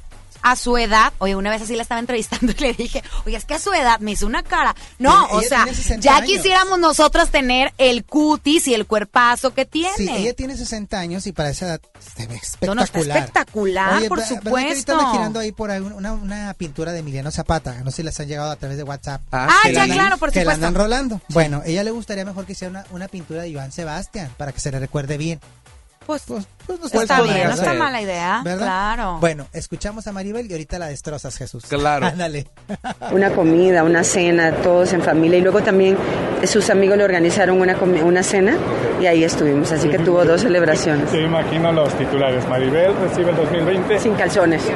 a 0.44 0.56
su 0.56 0.78
edad, 0.78 1.14
oye, 1.20 1.36
una 1.36 1.50
vez 1.50 1.62
así 1.64 1.76
la 1.76 1.82
estaba 1.82 2.00
entrevistando 2.00 2.52
y 2.52 2.62
le 2.62 2.74
dije, 2.74 3.02
oye, 3.26 3.38
es 3.38 3.46
que 3.46 3.56
a 3.56 3.60
su 3.60 3.74
edad 3.74 4.00
me 4.00 4.12
hizo 4.12 4.26
una 4.28 4.44
cara. 4.44 4.76
No, 5.00 5.26
o 5.32 5.42
sea, 5.42 5.64
tiene 5.64 5.76
60 5.78 6.04
ya 6.04 6.18
años. 6.18 6.30
quisiéramos 6.30 6.78
nosotras 6.80 7.30
tener 7.30 7.74
el 7.78 8.04
cutis 8.06 8.68
y 8.68 8.74
el 8.74 8.86
cuerpazo 8.86 9.54
que 9.54 9.66
tiene. 9.66 9.94
Sí, 9.98 10.10
ella 10.10 10.34
tiene 10.34 10.56
60 10.56 11.00
años 11.00 11.26
y 11.28 11.32
para 11.32 11.50
esa 11.50 11.66
edad 11.68 11.82
se 12.16 12.28
ve 12.28 12.40
No, 12.62 12.76
no, 12.76 12.82
espectacular. 12.84 13.18
está 13.18 13.20
espectacular, 13.40 13.94
Oye, 13.96 14.08
por 14.10 14.18
¿verdad 14.20 14.30
que 14.30 14.36
supuesto. 14.46 14.92
ahorita 14.94 15.12
girando 15.14 15.40
ahí 15.40 15.52
por 15.52 15.72
ahí 15.72 15.80
una, 15.80 16.12
una 16.14 16.54
pintura 16.56 16.92
de 16.92 17.00
Emiliano 17.00 17.32
Zapata. 17.32 17.82
No 17.84 17.92
sé 17.92 17.98
si 17.98 18.04
les 18.04 18.20
han 18.20 18.28
llegado 18.28 18.52
a 18.52 18.56
través 18.58 18.78
de 18.78 18.84
WhatsApp. 18.84 19.22
Ah, 19.32 19.50
que 19.64 19.74
ya, 19.74 19.88
la- 19.88 19.94
claro, 19.94 20.18
por 20.18 20.32
que 20.32 20.40
la 20.44 20.52
supuesto. 20.54 20.68
andan 20.68 20.82
rolando. 20.84 21.22
Bueno, 21.30 21.62
ella 21.66 21.84
le 21.84 21.92
gustaría 21.92 22.26
mejor 22.26 22.46
que 22.46 22.52
hiciera 22.52 22.70
una, 22.70 22.86
una 22.92 23.08
pintura 23.08 23.44
de 23.44 23.54
Joan 23.54 23.72
Sebastián 23.72 24.30
para 24.38 24.52
que 24.52 24.60
se 24.60 24.72
le 24.72 24.80
recuerde 24.80 25.18
bien. 25.18 25.40
Pues, 26.06 26.24
Pues, 26.28 26.46
pues 26.66 26.80
no 26.80 26.90
Pues 26.90 27.04
está 27.04 27.18
podría 27.18 27.36
bien, 27.36 27.48
no 27.50 27.54
está 27.56 27.74
mala 27.74 28.02
idea. 28.02 28.42
¿verdad? 28.44 28.66
Claro. 28.66 29.18
Bueno, 29.20 29.48
escuchamos 29.54 30.06
a 30.08 30.12
Maribel 30.12 30.50
y 30.50 30.54
ahorita 30.54 30.80
la 30.80 30.88
destrozas, 30.88 31.38
Jesús. 31.38 31.64
Claro. 31.68 32.06
Ándale. 32.14 32.48
una 33.12 33.32
comida, 33.32 33.84
una 33.84 34.04
cena, 34.04 34.54
todos 34.58 34.94
en 34.94 35.02
familia. 35.02 35.38
Y 35.40 35.42
luego 35.42 35.62
también 35.62 35.98
sus 36.46 36.70
amigos 36.70 36.98
le 36.98 37.04
organizaron 37.04 37.60
una, 37.62 37.78
una 37.78 38.24
cena 38.24 38.58
y 39.02 39.06
ahí 39.06 39.24
estuvimos. 39.24 39.72
Así 39.72 39.90
que 39.90 40.00
tuvo 40.00 40.24
dos 40.26 40.42
celebraciones. 40.42 41.12
Yo 41.12 41.20
imagino 41.20 41.72
los 41.72 41.98
titulares. 41.98 42.48
Maribel 42.48 42.94
recibe 42.98 43.30
el 43.32 43.36
2020. 43.38 44.00
Sin 44.00 44.14
calzones. 44.16 44.62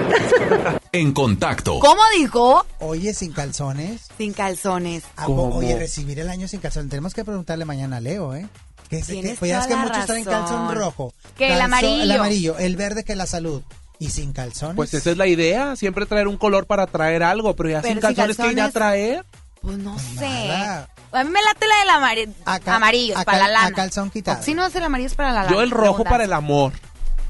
En 0.93 1.13
contacto. 1.13 1.77
¿Cómo 1.79 2.01
dijo? 2.17 2.65
Oye, 2.79 3.13
sin 3.13 3.31
calzones. 3.31 4.07
Sin 4.17 4.33
calzones. 4.33 5.03
¿A 5.17 5.25
¿Cómo? 5.25 5.57
Oye, 5.57 5.77
recibir 5.77 6.17
el 6.19 6.29
año 6.29 6.47
sin 6.47 6.59
calzones. 6.59 6.89
Tenemos 6.89 7.13
que 7.13 7.23
preguntarle 7.25 7.65
mañana 7.65 7.97
a 7.97 7.99
Leo, 7.99 8.33
¿eh? 8.33 8.47
Que, 8.89 9.03
se- 9.03 9.19
que, 9.21 9.35
pues 9.37 9.49
ya 9.49 9.59
es 9.59 9.67
toda 9.67 9.81
que 9.81 9.87
muchos 9.89 10.05
traen 10.05 10.25
razón. 10.25 10.41
calzón 10.47 10.75
rojo. 10.75 11.13
Que 11.37 11.53
el 11.53 11.61
amarillo. 11.61 12.03
El 12.03 12.11
amarillo, 12.11 12.57
el 12.57 12.75
verde 12.77 13.03
que 13.03 13.15
la 13.15 13.25
salud. 13.27 13.61
Y 13.99 14.09
sin 14.11 14.31
calzones. 14.31 14.75
Pues 14.75 14.93
esa 14.93 15.09
es 15.11 15.17
la 15.17 15.25
idea, 15.27 15.75
siempre 15.75 16.05
traer 16.05 16.27
un 16.27 16.37
color 16.37 16.67
para 16.67 16.85
traer 16.87 17.23
algo, 17.23 17.55
pero 17.55 17.69
ya 17.69 17.81
Pero 17.81 17.93
sin 17.93 18.01
sin 18.01 18.01
calzones, 18.15 18.37
¿qué 18.37 18.51
irá 18.51 18.65
a 18.65 18.67
calzones- 18.67 18.73
traer? 18.73 19.25
Pues 19.61 19.77
no 19.79 19.97
sé. 19.99 20.47
nada. 20.47 20.87
A 21.11 21.23
mí 21.23 21.29
me 21.31 21.41
late 21.41 21.65
la 21.67 21.79
del 21.79 21.89
amari- 21.89 22.33
A 22.45 22.59
cal- 22.59 22.75
amarillo, 22.75 23.15
para 23.25 23.39
la 23.39 23.47
lana. 23.47 23.67
a 23.67 23.71
calzón 23.71 24.09
quitado. 24.11 24.43
Si 24.43 24.53
no 24.53 24.65
es 24.67 24.75
el 24.75 24.83
amarillo, 24.83 25.07
es 25.07 25.15
para 25.15 25.31
la 25.31 25.43
lana. 25.43 25.51
Yo 25.51 25.61
el 25.61 25.71
rojo 25.71 26.03
para 26.03 26.25
el 26.25 26.33
amor. 26.33 26.73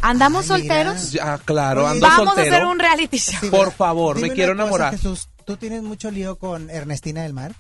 ¿Andamos 0.02 0.44
Ay, 0.44 0.48
solteros? 0.60 1.12
Ya, 1.12 1.38
claro, 1.40 1.88
ando 1.88 2.06
Vamos 2.06 2.26
soltero. 2.36 2.54
a 2.54 2.58
hacer 2.58 2.68
un 2.68 2.80
reality 2.80 3.18
show. 3.18 3.40
Sí, 3.42 3.50
por 3.50 3.72
favor, 3.72 4.20
me 4.20 4.30
quiero 4.32 4.52
cosa, 4.54 4.62
enamorar. 4.64 4.92
Jesús, 4.92 5.30
¿tú 5.46 5.58
tienes 5.58 5.82
mucho 5.84 6.12
lío 6.12 6.38
con 6.38 6.70
Ernestina 6.70 7.24
del 7.24 7.34
Mar? 7.34 7.54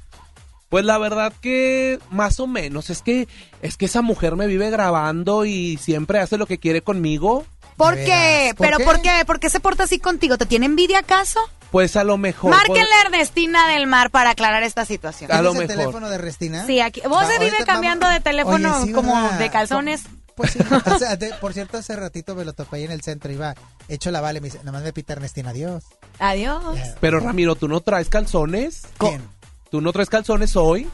Pues 0.69 0.83
la 0.85 0.97
verdad 0.97 1.31
que 1.41 1.99
más 2.09 2.39
o 2.39 2.47
menos, 2.47 2.89
es 2.89 3.01
que 3.01 3.27
es 3.61 3.77
que 3.77 3.85
esa 3.85 4.01
mujer 4.01 4.35
me 4.35 4.47
vive 4.47 4.69
grabando 4.69 5.45
y 5.45 5.77
siempre 5.77 6.19
hace 6.19 6.37
lo 6.37 6.45
que 6.45 6.57
quiere 6.57 6.81
conmigo. 6.81 7.45
¿Por 7.77 7.95
qué? 7.95 8.05
veras, 8.05 8.53
¿por 8.55 8.65
¿Pero 8.67 8.77
qué? 8.79 8.83
por 8.85 9.01
qué? 9.01 9.11
¿Por 9.25 9.39
qué 9.39 9.49
se 9.49 9.59
porta 9.59 9.83
así 9.83 9.99
contigo? 9.99 10.37
¿Te 10.37 10.45
tiene 10.45 10.65
envidia 10.65 10.99
acaso? 10.99 11.39
Pues 11.71 11.95
a 11.95 12.03
lo 12.03 12.17
mejor. 12.17 12.51
Márquenle 12.51 12.81
pues, 12.89 13.03
a 13.03 13.07
Ernestina 13.07 13.67
del 13.69 13.87
Mar 13.87 14.09
para 14.09 14.31
aclarar 14.31 14.63
esta 14.63 14.83
situación. 14.85 15.31
A 15.31 15.41
lo 15.41 15.51
¿Tienes 15.51 15.69
el 15.69 15.77
mejor. 15.77 15.91
teléfono 15.93 16.09
de 16.09 16.15
Ernestina? 16.15 16.65
Sí, 16.65 16.79
aquí. 16.81 17.01
Vos 17.07 17.25
se 17.27 17.39
vive 17.39 17.57
cambiando 17.65 18.05
vamos- 18.05 18.17
de 18.17 18.23
teléfono 18.23 18.77
Oye, 18.77 18.87
sí, 18.87 18.91
como 18.93 19.29
de 19.37 19.49
calzones. 19.49 20.03
Pues 20.35 20.51
sí. 20.51 20.59
O 20.85 20.99
sea, 20.99 21.15
de- 21.17 21.33
por 21.35 21.53
cierto, 21.53 21.77
hace 21.77 21.95
ratito 21.95 22.35
me 22.35 22.45
lo 22.45 22.53
topé 22.53 22.77
ahí 22.77 22.83
en 22.83 22.91
el 22.91 23.01
centro. 23.01 23.31
Iba 23.31 23.53
hecho 23.89 24.11
la 24.11 24.21
vale. 24.21 24.39
Me 24.41 24.45
dice, 24.47 24.59
nada 24.59 24.71
más 24.73 24.83
me 24.83 24.93
pita 24.93 25.13
Ernestina. 25.13 25.49
Adiós. 25.51 25.83
Adiós. 26.19 26.63
Pero 26.99 27.19
Ramiro, 27.19 27.55
¿tú 27.55 27.67
no 27.67 27.81
traes 27.81 28.09
calzones? 28.09 28.83
¿Quién? 28.97 29.21
¿Tú 29.69 29.81
no 29.81 29.91
traes 29.91 30.09
calzones 30.09 30.55
hoy? 30.55 30.87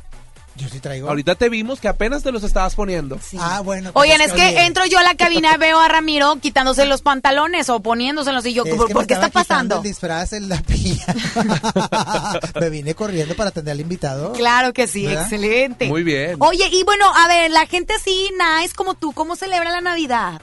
Yo 0.56 0.70
sí 0.70 0.80
traigo. 0.80 1.10
Ahorita 1.10 1.34
te 1.34 1.50
vimos 1.50 1.80
que 1.80 1.88
apenas 1.88 2.22
te 2.22 2.32
los 2.32 2.44
estabas 2.44 2.76
poniendo. 2.76 3.18
Sí. 3.20 3.38
Ah, 3.40 3.62
bueno. 3.62 3.92
pues 3.92 4.04
Oigan, 4.06 4.22
es 4.22 4.34
que 4.34 4.66
entro 4.66 4.86
yo 4.86 5.00
a 5.00 5.04
la 5.04 5.16
cabina, 5.16 5.58
veo 5.58 5.80
a 5.80 5.88
Ramiro 5.88 6.36
quitándose 6.40 6.86
los 6.86 7.02
pantalones 7.02 7.70
o 7.70 7.80
poniéndoselos 7.80 8.46
y 8.46 8.54
yo, 8.54 8.64
es 8.64 8.76
¿por, 8.76 8.88
que 8.88 8.94
por 8.94 9.04
me 9.04 9.08
qué 9.08 9.14
está 9.16 9.30
pasando? 9.30 9.78
el 9.78 9.84
disfraz 9.84 10.34
en 10.34 10.50
la 10.50 10.58
pilla. 10.62 11.08
me 12.60 12.70
vine 12.70 12.94
corriendo 12.94 13.36
para 13.36 13.50
atender 13.50 13.72
al 13.72 13.80
invitado. 13.80 14.34
Claro 14.34 14.74
que 14.74 14.86
sí, 14.88 15.08
¿Verdad? 15.08 15.24
excelente. 15.24 15.88
Muy 15.88 16.04
bien. 16.04 16.36
Oye, 16.40 16.68
y 16.72 16.84
bueno, 16.84 17.06
a 17.16 17.28
ver, 17.28 17.50
la 17.50 17.66
gente 17.66 17.94
así, 17.96 18.30
nice 18.62 18.76
como 18.76 18.94
tú, 18.94 19.12
¿cómo 19.12 19.36
celebra 19.36 19.72
la 19.72 19.82
Navidad? 19.82 20.40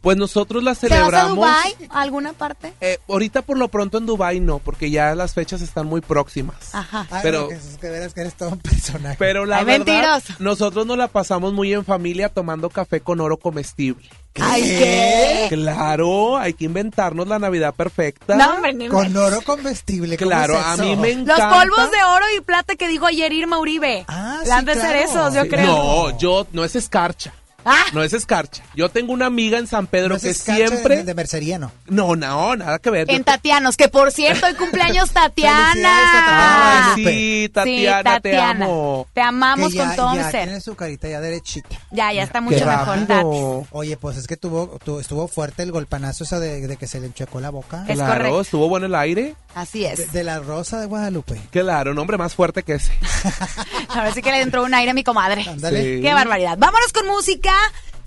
Pues 0.00 0.16
nosotros 0.16 0.62
la 0.62 0.74
¿Te 0.74 0.88
vas 0.88 0.92
a 0.92 0.96
celebramos. 0.96 1.36
Dubai? 1.36 1.76
¿A 1.90 2.00
alguna 2.00 2.32
parte? 2.32 2.72
Eh, 2.80 2.98
ahorita 3.08 3.42
por 3.42 3.58
lo 3.58 3.68
pronto 3.68 3.98
en 3.98 4.06
Dubai 4.06 4.40
no, 4.40 4.58
porque 4.58 4.90
ya 4.90 5.14
las 5.14 5.34
fechas 5.34 5.60
están 5.60 5.86
muy 5.86 6.00
próximas. 6.00 6.74
Ajá. 6.74 7.06
Ay, 7.10 7.20
Pero- 7.22 7.48
pero, 7.48 7.60
que, 7.60 7.78
que 7.80 7.88
verás 7.90 8.14
que 8.14 8.20
eres 8.22 8.34
todo 8.34 8.48
un 8.50 8.58
personaje. 8.60 9.16
Pero 9.18 9.44
la 9.44 9.58
Ay, 9.58 9.64
verdad, 9.66 9.84
mentiroso. 9.86 10.32
nosotros 10.38 10.86
nos 10.86 10.96
la 10.96 11.08
pasamos 11.08 11.52
muy 11.52 11.72
en 11.74 11.84
familia 11.84 12.30
tomando 12.30 12.70
café 12.70 13.00
con 13.02 13.20
oro 13.20 13.36
comestible. 13.36 14.08
Ay, 14.40 14.62
¿qué? 14.62 15.46
Claro, 15.50 16.38
hay 16.38 16.54
que 16.54 16.64
inventarnos 16.64 17.26
la 17.28 17.38
Navidad 17.38 17.74
perfecta. 17.74 18.36
No, 18.36 18.54
hombre, 18.54 18.72
ni 18.72 18.88
Con 18.88 19.14
oro 19.16 19.42
comestible. 19.42 20.16
¿cómo 20.16 20.30
Claro, 20.30 20.54
es 20.58 20.64
a 20.64 20.76
mí 20.78 20.96
me 20.96 21.08
Los 21.14 21.22
encanta. 21.22 21.50
polvos 21.50 21.90
de 21.90 22.02
oro 22.04 22.24
y 22.36 22.40
plata 22.40 22.76
que 22.76 22.88
dijo 22.88 23.06
ayer 23.06 23.32
Irma 23.32 23.58
Uribe. 23.58 24.04
Ah, 24.08 24.40
Le 24.44 24.52
han 24.52 24.60
sí, 24.60 24.66
de 24.66 24.74
ser 24.76 24.96
esos, 24.96 25.34
yo 25.34 25.42
Sí. 25.42 25.48
creo. 25.48 25.66
No, 25.66 26.18
yo 26.18 26.46
no 26.52 26.64
es 26.64 26.76
escarcha. 26.76 27.34
Ah, 27.64 27.84
No 27.92 28.02
es 28.02 28.12
escarcha. 28.12 28.62
Yo 28.74 28.88
tengo 28.88 29.12
una 29.12 29.26
amiga 29.26 29.58
en 29.58 29.66
San 29.66 29.86
Pedro 29.86 30.10
No 30.10 30.14
es 30.16 30.22
que 30.22 30.30
escarcha 30.30 30.68
siempre. 30.68 30.96
De, 30.98 31.04
de 31.04 31.14
mercería, 31.14 31.58
no. 31.58 31.70
No, 31.88 32.16
no, 32.16 32.56
nada 32.56 32.78
que 32.78 32.90
ver. 32.90 33.10
En 33.10 33.24
Tatianos, 33.24 33.76
que 33.76 33.88
por 33.88 34.12
cierto, 34.12 34.46
hoy 34.46 34.54
cumpleaños 34.54 35.10
Tatiana. 35.12 35.72
Felicidades 35.72 36.08
a 36.08 36.12
Tatiana. 36.12 36.92
Ay, 36.94 36.98
Lupe. 37.02 37.10
sí, 37.12 37.48
Tatiana, 37.52 37.98
Sí, 37.98 38.04
Tatiana. 38.04 38.58
te 38.58 38.64
amo. 38.64 39.06
Te 39.12 39.20
amamos 39.20 39.72
ya, 39.72 39.86
con 39.86 39.96
todo 39.96 40.14
ya 40.14 40.24
mi 40.26 40.30
ser. 40.30 40.44
tiene 40.44 40.60
su 40.60 40.74
carita 40.74 41.08
ya 41.08 41.20
derechita. 41.20 41.68
Ya, 41.90 42.12
ya 42.12 42.22
está 42.22 42.38
Qué 42.38 42.44
mucho 42.44 42.66
mejor, 42.66 43.06
Tati. 43.06 43.66
Oye, 43.72 43.96
pues 43.96 44.16
es 44.16 44.26
que 44.26 44.36
tuvo, 44.36 44.78
tu- 44.84 45.00
estuvo 45.00 45.28
fuerte 45.28 45.62
el 45.62 45.72
golpanazo 45.72 46.24
esa 46.24 46.38
de, 46.40 46.66
de 46.66 46.76
que 46.76 46.86
se 46.86 47.00
le 47.00 47.06
enchuecó 47.06 47.40
la 47.40 47.50
boca. 47.50 47.84
Es 47.88 47.96
Claro, 47.96 48.12
correcto. 48.14 48.40
estuvo 48.40 48.68
bueno 48.68 48.86
el 48.86 48.94
aire. 48.94 49.34
Así 49.54 49.84
es. 49.84 50.12
de 50.12 50.22
la 50.24 50.38
rosa 50.38 50.78
de 50.80 50.86
Guadalupe. 50.86 51.40
Claro, 51.50 51.92
nombre 51.92 52.16
más 52.16 52.34
fuerte 52.34 52.62
que 52.62 52.74
ese. 52.74 52.92
Ahora 53.88 54.12
sí 54.14 54.22
que 54.22 54.30
le 54.30 54.40
entró 54.42 54.62
un 54.62 54.72
aire 54.74 54.92
a 54.92 54.94
mi 54.94 55.02
comadre. 55.04 55.44
Ándale. 55.48 55.96
Sí. 55.96 56.02
Qué 56.02 56.12
barbaridad. 56.14 56.56
Vámonos 56.56 56.92
con 56.92 57.06
música. 57.08 57.49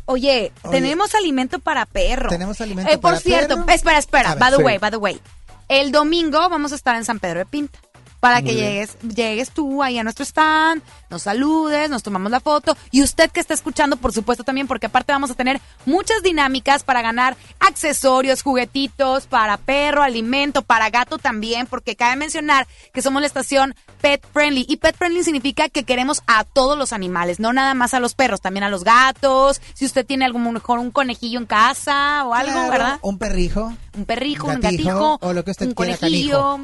Oye, 0.06 0.52
Oye, 0.64 0.72
tenemos 0.72 1.16
alimento 1.16 1.60
para 1.60 1.86
perro. 1.86 2.30
tenemos 2.30 2.60
alimento 2.60 2.92
Eh, 2.92 2.98
por 2.98 3.12
para 3.12 3.20
cierto, 3.20 3.56
perro. 3.66 3.72
espera, 3.72 3.98
espera. 4.00 4.32
A 4.32 4.36
ver, 4.36 4.40
by 4.40 4.52
the 4.52 4.58
sí. 4.58 4.64
way, 4.64 4.78
by 4.78 4.92
the 4.92 4.98
way. 4.98 5.22
El 5.70 5.92
domingo 5.92 6.50
vamos 6.50 6.72
a 6.74 6.76
estar 6.76 6.96
en 6.98 7.06
San 7.06 7.20
Pedro 7.20 7.40
de 7.40 7.46
Pinta. 7.46 7.80
Para 8.24 8.40
Muy 8.40 8.52
que 8.52 8.56
bien. 8.56 8.66
llegues, 8.72 8.98
llegues 9.02 9.52
tú 9.52 9.84
ahí 9.84 10.00
a 10.00 10.04
nuestro 10.04 10.24
stand, 10.24 10.82
nos 11.10 11.24
saludes, 11.24 11.90
nos 11.90 12.04
tomamos 12.04 12.32
la 12.32 12.40
foto. 12.40 12.78
Y 12.90 13.04
usted 13.04 13.30
que 13.30 13.42
está 13.42 13.54
escuchando, 13.54 13.98
por 13.98 14.14
supuesto, 14.14 14.46
también, 14.46 14.66
porque 14.66 14.86
aparte 14.86 15.12
vamos 15.12 15.30
a 15.30 15.34
tener 15.34 15.60
muchas 15.86 16.24
dinámicas 16.24 16.86
para 16.86 17.02
ganar 17.02 17.36
accesorios, 17.60 18.42
juguetitos, 18.42 19.28
para 19.28 19.58
perro, 19.58 20.04
alimento, 20.04 20.62
para 20.62 20.90
gato 20.90 21.18
también, 21.18 21.68
porque 21.68 21.98
cabe 21.98 22.16
mencionar 22.16 22.66
que 22.94 23.02
somos 23.02 23.22
la 23.22 23.28
estación 23.28 23.76
Pet 24.00 24.26
Friendly. 24.32 24.66
Y 24.70 24.78
Pet 24.78 24.96
Friendly 24.96 25.26
significa 25.26 25.68
que 25.68 25.84
queremos 25.84 26.24
a 26.26 26.46
todos 26.46 26.78
los 26.78 26.94
animales, 26.94 27.42
no 27.42 27.52
nada 27.52 27.74
más 27.74 27.94
a 27.94 28.00
los 28.00 28.16
perros, 28.16 28.40
también 28.40 28.64
a 28.64 28.70
los 28.70 28.86
gatos. 28.86 29.60
Si 29.74 29.84
usted 29.86 30.06
tiene 30.06 30.24
algún 30.24 30.50
mejor 30.54 30.80
un 30.80 30.92
conejillo 30.92 31.40
en 31.40 31.46
casa 31.46 32.24
o 32.26 32.34
algo, 32.34 32.54
Claro, 32.54 32.72
¿verdad? 32.72 33.00
Un 33.02 33.18
perrijo. 33.18 33.74
Un 33.96 34.06
perrijo, 34.06 34.48
un 34.48 34.60
Gatijo, 34.60 34.90
gatijo, 34.90 35.18
o 35.22 35.34
lo 35.34 35.44
que 35.44 35.52
usted 35.52 35.68
un 35.68 35.74
quiera, 35.74 35.98
conejillo. 35.98 36.60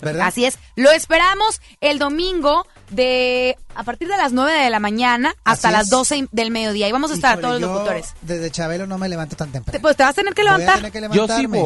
¿Verdad? 0.00 0.26
Así 0.28 0.44
es. 0.44 0.58
Lo 0.76 0.92
esperamos 0.98 1.60
el 1.80 1.98
domingo 1.98 2.66
de 2.90 3.56
a 3.74 3.82
partir 3.84 4.08
de 4.08 4.16
las 4.16 4.32
9 4.32 4.52
de 4.52 4.70
la 4.70 4.80
mañana 4.80 5.34
hasta 5.44 5.70
las 5.70 5.84
es. 5.84 5.90
12 5.90 6.28
del 6.32 6.50
mediodía. 6.50 6.88
Y 6.88 6.92
vamos 6.92 7.10
a 7.10 7.14
estar 7.14 7.38
Híjole, 7.38 7.42
todos 7.48 7.60
los 7.60 7.68
yo 7.70 7.74
locutores. 7.74 8.14
Desde 8.22 8.50
Chabelo 8.50 8.86
no 8.86 8.98
me 8.98 9.08
levanto 9.08 9.36
tan 9.36 9.50
temprano. 9.52 9.72
Te- 9.76 9.80
Pues 9.80 9.96
te 9.96 10.02
vas 10.02 10.10
a 10.10 10.14
tener 10.14 10.34
que 10.34 10.42
Voy 10.42 10.48
a 10.50 10.58
levantar. 10.58 10.76
tener 10.76 10.92
que 10.92 11.00
Yo 11.00 11.26
sí 11.26 11.42
levantarme. 11.42 11.58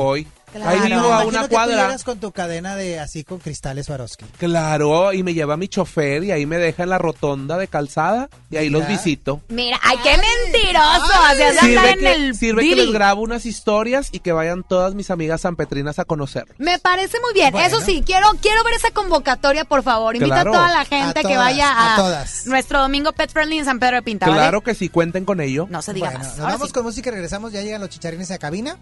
Ahí 0.65 0.81
vivo 0.81 1.13
a 1.13 1.25
una 1.25 1.43
que 1.43 1.49
tú 1.49 1.55
cuadra. 1.55 1.97
con 2.05 2.19
tu 2.19 2.33
cadena 2.33 2.77
de 2.77 2.99
así 3.01 3.25
con 3.25 3.39
cristales 3.39 3.87
Swarovski. 3.87 4.25
Claro, 4.39 5.13
y 5.13 5.23
me 5.23 5.35
lleva 5.35 5.57
mi 5.57 5.69
chofer 5.69 6.25
y 6.25 6.31
ahí 6.33 6.47
me 6.47 6.59
deja 6.59 6.83
en 6.83 6.91
la 6.91 6.99
rotonda 6.99 7.57
de 7.59 7.69
calzada 7.69 8.29
y 8.51 8.57
ahí 8.57 8.69
los 8.69 8.87
visito. 8.87 9.41
Mira, 9.49 9.79
ay, 9.83 9.97
qué 10.03 10.11
mentiroso. 10.11 11.13
Andar 11.25 11.55
Sirve, 11.61 11.91
en 11.93 11.99
que, 11.99 12.13
el 12.13 12.35
sirve 12.35 12.63
que 12.69 12.77
les 12.77 12.93
grabo 12.93 13.23
unas 13.23 13.47
historias 13.47 14.09
y 14.13 14.21
que 14.21 14.33
vayan 14.33 14.63
todas 14.63 14.95
mis 14.95 15.11
amigas 15.11 15.41
sanpetrinas 15.43 15.99
a 15.99 16.05
conocer. 16.05 16.45
Me 16.59 16.79
parece 16.79 17.19
muy 17.21 17.33
bien. 17.35 17.53
Bueno. 17.53 17.67
Eso 17.67 17.81
sí, 17.81 18.03
quiero 18.05 18.27
quiero 18.41 18.63
ver 18.65 18.75
esa 18.75 18.91
convocatoria, 18.91 19.65
por 19.65 19.83
favor. 19.83 20.17
Invita 20.17 20.35
Claro. 20.43 20.51
a 20.51 20.55
toda 20.55 20.71
la 20.73 20.85
gente 20.85 21.21
A 21.21 21.23
que 21.23 21.37
vaya 21.37 21.71
a 21.73 21.95
a, 21.95 21.97
todas. 21.97 22.47
nuestro 22.47 22.81
domingo 22.81 23.13
Pet 23.13 23.31
Friendly 23.31 23.59
en 23.59 23.65
San 23.65 23.79
Pedro 23.79 23.97
de 23.97 24.03
Pinta. 24.03 24.27
¿vale? 24.27 24.39
Claro 24.39 24.61
que 24.63 24.75
sí, 24.75 24.89
cuenten 24.89 25.25
con 25.25 25.41
ello. 25.41 25.67
No 25.71 25.81
se 25.83 25.93
diga 25.93 26.07
Bueno, 26.11 26.19
más. 26.21 26.29
nos 26.31 26.39
Ahora 26.41 26.53
vamos 26.55 26.69
sí. 26.69 26.75
con 26.75 26.83
música 26.85 27.11
y 27.11 27.13
regresamos. 27.13 27.53
Ya 27.53 27.63
llegan 27.63 27.81
los 27.81 27.91
chicharines 27.91 28.31
a 28.31 28.39
cabina. 28.39 28.77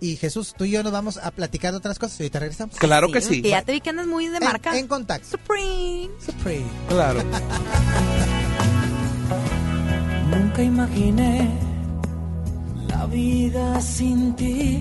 Y 0.00 0.16
Jesús, 0.16 0.54
tú 0.56 0.64
y 0.64 0.72
yo 0.72 0.82
nos 0.82 0.92
vamos 0.92 1.16
a 1.16 1.30
platicar 1.30 1.72
de 1.72 1.78
otras 1.78 1.98
cosas 1.98 2.20
y 2.20 2.24
ahorita 2.24 2.38
regresamos. 2.40 2.76
Claro 2.76 3.10
que 3.10 3.20
sí. 3.22 3.40
Que 3.42 3.48
ya 3.50 3.62
te 3.62 3.72
vi 3.72 3.80
que 3.80 3.90
andas 3.90 4.06
muy 4.06 4.28
de 4.28 4.36
En- 4.38 4.44
marca. 4.44 4.76
En, 4.78 4.86
contacto. 4.88 5.26
Supreme. 5.28 6.10
Supreme. 6.24 6.66
Claro. 6.88 7.22
Nunca 10.30 10.62
imaginé 10.62 11.50
la 12.88 13.06
vida 13.06 13.80
sin 13.80 14.34
ti. 14.36 14.78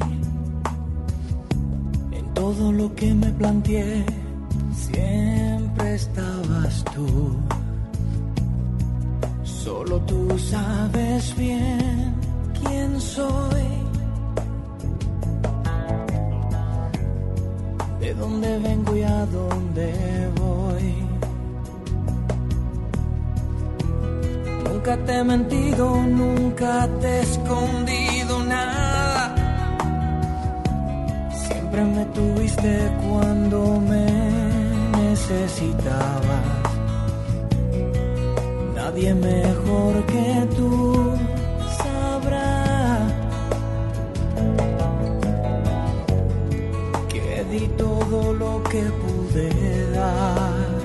En 2.12 2.34
todo 2.34 2.72
lo 2.74 2.94
que 2.96 3.14
me 3.14 3.28
planteé, 3.32 4.06
siempre 4.76 5.96
estabas 5.96 6.84
tú. 6.94 7.38
Solo 9.44 10.00
tú 10.02 10.38
sabes 10.38 11.36
bien 11.38 12.14
quién 12.62 13.00
soy. 13.00 13.64
De 18.06 18.14
dónde 18.14 18.60
vengo 18.60 18.96
y 18.96 19.02
a 19.02 19.26
dónde 19.26 20.30
voy. 20.40 20.94
Nunca 24.64 24.96
te 25.06 25.18
he 25.18 25.24
mentido, 25.24 26.04
nunca 26.04 26.88
te 27.02 27.08
he 27.08 27.22
escondido 27.22 28.44
nada. 28.44 29.36
Siempre 31.48 31.84
me 31.84 32.06
tuviste 32.18 32.92
cuando 33.10 33.82
me 33.90 34.06
necesitabas. 35.02 36.46
Nadie 38.76 39.16
mejor 39.16 40.06
que 40.06 40.48
tú 40.56 41.25
lo 48.46 48.62
que 48.64 48.84
pude 49.02 49.92
dar. 49.92 50.85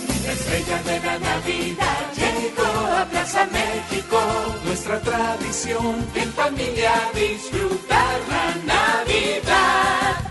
A 3.35 3.45
México. 3.45 4.19
Nuestra 4.65 4.99
tradición 4.99 6.05
en 6.15 6.31
familia 6.33 6.91
disfrutar 7.13 8.19
la 8.29 8.55
Navidad. 8.73 10.30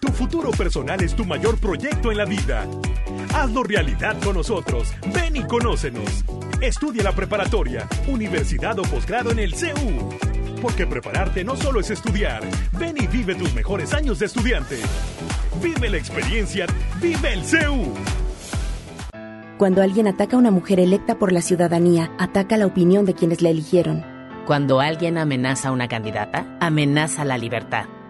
Tu 0.00 0.12
futuro 0.12 0.52
personal 0.52 1.02
es 1.02 1.16
tu 1.16 1.24
mayor 1.24 1.58
proyecto 1.58 2.12
en 2.12 2.18
la 2.18 2.24
vida. 2.24 2.66
Hazlo 3.34 3.64
realidad 3.64 4.16
con 4.22 4.36
nosotros. 4.36 4.92
Ven 5.12 5.34
y 5.34 5.42
conócenos. 5.42 6.24
Estudia 6.60 7.02
la 7.02 7.12
preparatoria, 7.12 7.88
universidad 8.06 8.78
o 8.78 8.82
posgrado 8.82 9.32
en 9.32 9.40
el 9.40 9.54
CEU. 9.54 10.08
Porque 10.62 10.86
prepararte 10.86 11.42
no 11.42 11.56
solo 11.56 11.80
es 11.80 11.90
estudiar. 11.90 12.42
Ven 12.78 12.96
y 12.96 13.08
vive 13.08 13.34
tus 13.34 13.52
mejores 13.54 13.92
años 13.92 14.20
de 14.20 14.26
estudiante. 14.26 14.76
Vive 15.60 15.90
la 15.90 15.96
experiencia. 15.96 16.66
Vive 17.00 17.32
el 17.32 17.44
CEU. 17.44 17.92
Cuando 19.58 19.82
alguien 19.82 20.06
ataca 20.06 20.36
a 20.36 20.38
una 20.38 20.52
mujer 20.52 20.78
electa 20.78 21.18
por 21.18 21.32
la 21.32 21.42
ciudadanía, 21.42 22.12
ataca 22.18 22.56
la 22.56 22.66
opinión 22.66 23.04
de 23.04 23.14
quienes 23.14 23.42
la 23.42 23.50
eligieron. 23.50 24.04
Cuando 24.46 24.78
alguien 24.78 25.18
amenaza 25.18 25.70
a 25.70 25.72
una 25.72 25.88
candidata, 25.88 26.56
amenaza 26.60 27.24
la 27.24 27.36
libertad. 27.36 27.86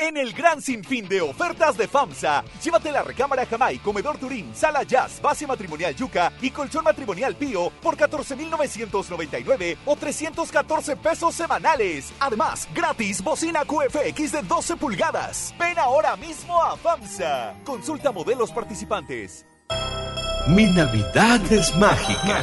En 0.00 0.16
el 0.16 0.32
gran 0.32 0.62
sinfín 0.62 1.06
de 1.10 1.20
ofertas 1.20 1.76
de 1.76 1.86
FAMSA, 1.86 2.42
llévate 2.64 2.90
la 2.90 3.02
recámara 3.02 3.44
Jamai, 3.44 3.76
comedor 3.80 4.16
Turín, 4.16 4.50
sala 4.54 4.82
jazz, 4.82 5.20
base 5.20 5.46
matrimonial 5.46 5.94
Yuca 5.94 6.32
y 6.40 6.50
colchón 6.50 6.84
matrimonial 6.84 7.36
Pío 7.36 7.68
por 7.82 7.98
14,999 7.98 9.76
o 9.84 9.96
314 9.96 10.96
pesos 10.96 11.34
semanales. 11.34 12.14
Además, 12.18 12.66
gratis 12.74 13.22
bocina 13.22 13.60
QFX 13.66 14.32
de 14.32 14.42
12 14.42 14.76
pulgadas. 14.76 15.54
Ven 15.58 15.78
ahora 15.78 16.16
mismo 16.16 16.58
a 16.62 16.78
FAMSA. 16.78 17.56
Consulta 17.62 18.10
modelos 18.10 18.50
participantes. 18.52 19.44
Mi 20.46 20.64
Navidad 20.72 21.40
es 21.52 21.76
mágica. 21.76 22.42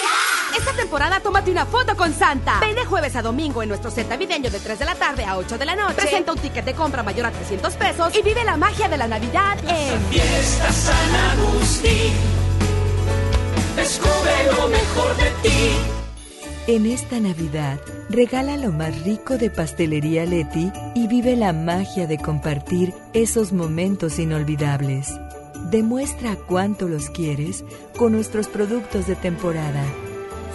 Esta 0.55 0.73
temporada 0.73 1.19
tómate 1.21 1.49
una 1.49 1.65
foto 1.65 1.95
con 1.95 2.13
Santa. 2.13 2.59
Ven 2.59 2.75
de 2.75 2.85
jueves 2.85 3.15
a 3.15 3.21
domingo 3.21 3.63
en 3.63 3.69
nuestro 3.69 3.89
set 3.89 4.09
navideño 4.09 4.49
de 4.49 4.59
3 4.59 4.79
de 4.79 4.85
la 4.85 4.95
tarde 4.95 5.23
a 5.23 5.37
8 5.37 5.57
de 5.57 5.65
la 5.65 5.75
noche. 5.75 5.95
Presenta 5.95 6.33
un 6.33 6.39
ticket 6.39 6.65
de 6.65 6.73
compra 6.73 7.03
mayor 7.03 7.27
a 7.27 7.31
300 7.31 7.73
pesos 7.75 8.15
y 8.15 8.21
vive 8.21 8.43
la 8.43 8.57
magia 8.57 8.89
de 8.89 8.97
la 8.97 9.07
Navidad 9.07 9.57
en 9.67 10.01
Fiesta 10.05 10.71
San 10.71 11.15
Agustín. 11.39 12.13
Descubre 13.75 14.31
lo 14.57 14.67
mejor 14.67 15.15
de 15.17 15.31
ti. 15.41 15.71
En 16.67 16.85
esta 16.85 17.19
Navidad, 17.19 17.79
regala 18.09 18.57
lo 18.57 18.71
más 18.71 19.03
rico 19.03 19.37
de 19.37 19.49
Pastelería 19.49 20.25
Leti 20.25 20.71
y 20.95 21.07
vive 21.07 21.35
la 21.35 21.53
magia 21.53 22.07
de 22.07 22.17
compartir 22.17 22.93
esos 23.13 23.51
momentos 23.53 24.19
inolvidables. 24.19 25.17
Demuestra 25.69 26.35
cuánto 26.35 26.87
los 26.87 27.09
quieres 27.09 27.63
con 27.97 28.11
nuestros 28.11 28.47
productos 28.47 29.07
de 29.07 29.15
temporada. 29.15 29.83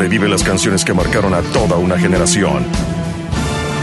Revive 0.00 0.30
las 0.30 0.42
canciones 0.42 0.82
que 0.82 0.94
marcaron 0.94 1.34
a 1.34 1.42
toda 1.42 1.76
una 1.76 1.98
generación. 1.98 2.64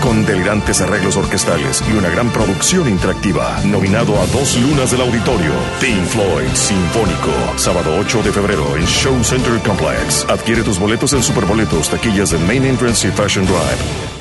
Con 0.01 0.25
delirantes 0.25 0.81
arreglos 0.81 1.15
orquestales 1.15 1.83
y 1.87 1.95
una 1.95 2.09
gran 2.09 2.31
producción 2.31 2.89
interactiva. 2.89 3.59
Nominado 3.63 4.19
a 4.19 4.25
dos 4.25 4.57
lunas 4.57 4.89
del 4.89 5.01
auditorio. 5.01 5.51
Pink 5.79 6.03
Floyd 6.07 6.49
Sinfónico. 6.55 7.31
Sábado 7.55 7.95
8 7.99 8.23
de 8.23 8.31
febrero 8.31 8.75
en 8.75 8.87
Show 8.87 9.23
Center 9.23 9.59
Complex. 9.59 10.25
Adquiere 10.27 10.63
tus 10.63 10.79
boletos 10.79 11.13
en 11.13 11.21
Superboletos, 11.21 11.87
taquillas 11.87 12.31
de 12.31 12.39
Main 12.39 12.65
Entrance 12.65 13.07
y 13.07 13.11
Fashion 13.11 13.45
Drive. 13.45 14.16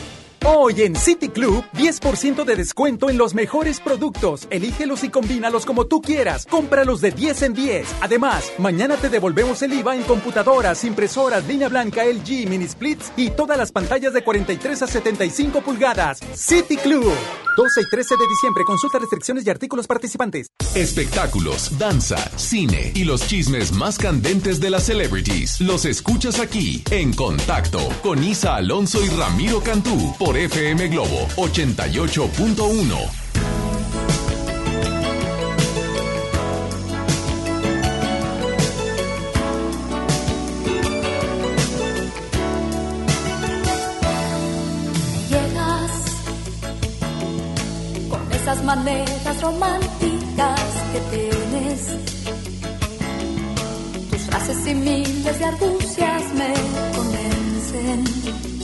Hoy 0.49 0.83
en 0.83 0.95
City 0.95 1.29
Club, 1.29 1.65
10% 1.73 2.45
de 2.45 2.55
descuento 2.55 3.11
en 3.11 3.19
los 3.19 3.35
mejores 3.35 3.81
productos. 3.81 4.47
Elígelos 4.49 5.03
y 5.03 5.09
combínalos 5.09 5.67
como 5.67 5.87
tú 5.87 6.01
quieras. 6.01 6.47
Cómpralos 6.49 7.01
de 7.01 7.11
10 7.11 7.43
en 7.43 7.55
10. 7.55 7.97
Además, 8.01 8.53
mañana 8.57 8.97
te 8.97 9.09
devolvemos 9.09 9.61
el 9.63 9.73
IVA 9.73 9.97
en 9.97 10.05
computadoras, 10.05 10.85
impresoras, 10.85 11.45
línea 11.49 11.69
blanca, 11.69 12.05
LG, 12.05 12.49
mini 12.49 12.69
splits 12.69 13.13
y 13.17 13.31
todas 13.31 13.59
las 13.59 13.73
pantallas 13.73 14.13
de 14.13 14.23
43 14.23 14.83
a 14.83 14.87
75 14.87 15.63
pulgadas. 15.63 16.21
City 16.37 16.77
Club. 16.77 17.13
12 17.57 17.81
y 17.81 17.89
13 17.89 18.17
de 18.17 18.29
diciembre. 18.29 18.65
Consulta 18.65 18.99
restricciones 18.99 19.47
y 19.47 19.51
artículos 19.51 19.87
participantes. 19.87 20.49
Espectáculos, 20.75 21.77
danza, 21.79 22.19
cine 22.37 22.93
y 22.95 23.05
los 23.05 23.27
chismes 23.27 23.73
más 23.73 23.99
candentes 23.99 24.61
de 24.61 24.71
las 24.71 24.85
celebrities. 24.85 25.61
Los 25.61 25.87
escuchas 25.87 26.39
aquí 26.39 26.85
en 26.91 27.15
Contacto 27.15 27.81
con 28.03 28.23
Isa 28.23 28.57
Alonso 28.57 29.03
y 29.03 29.09
Ramiro 29.09 29.61
Cantú 29.63 30.15
por 30.19 30.36
FM 30.37 30.89
Globo 30.89 31.27
88.1. 31.37 33.11
Llegas 45.31 45.91
con 48.11 48.33
esas 48.33 48.63
maneras 48.63 49.41
románticas 49.41 50.61
que 50.93 51.01
tienes. 51.17 51.97
Tus 54.11 54.21
frases 54.21 54.67
y 54.67 54.75
miles 54.75 55.39
de 55.39 55.45
argucias 55.47 56.23
me 56.35 56.53
convencen. 56.95 58.56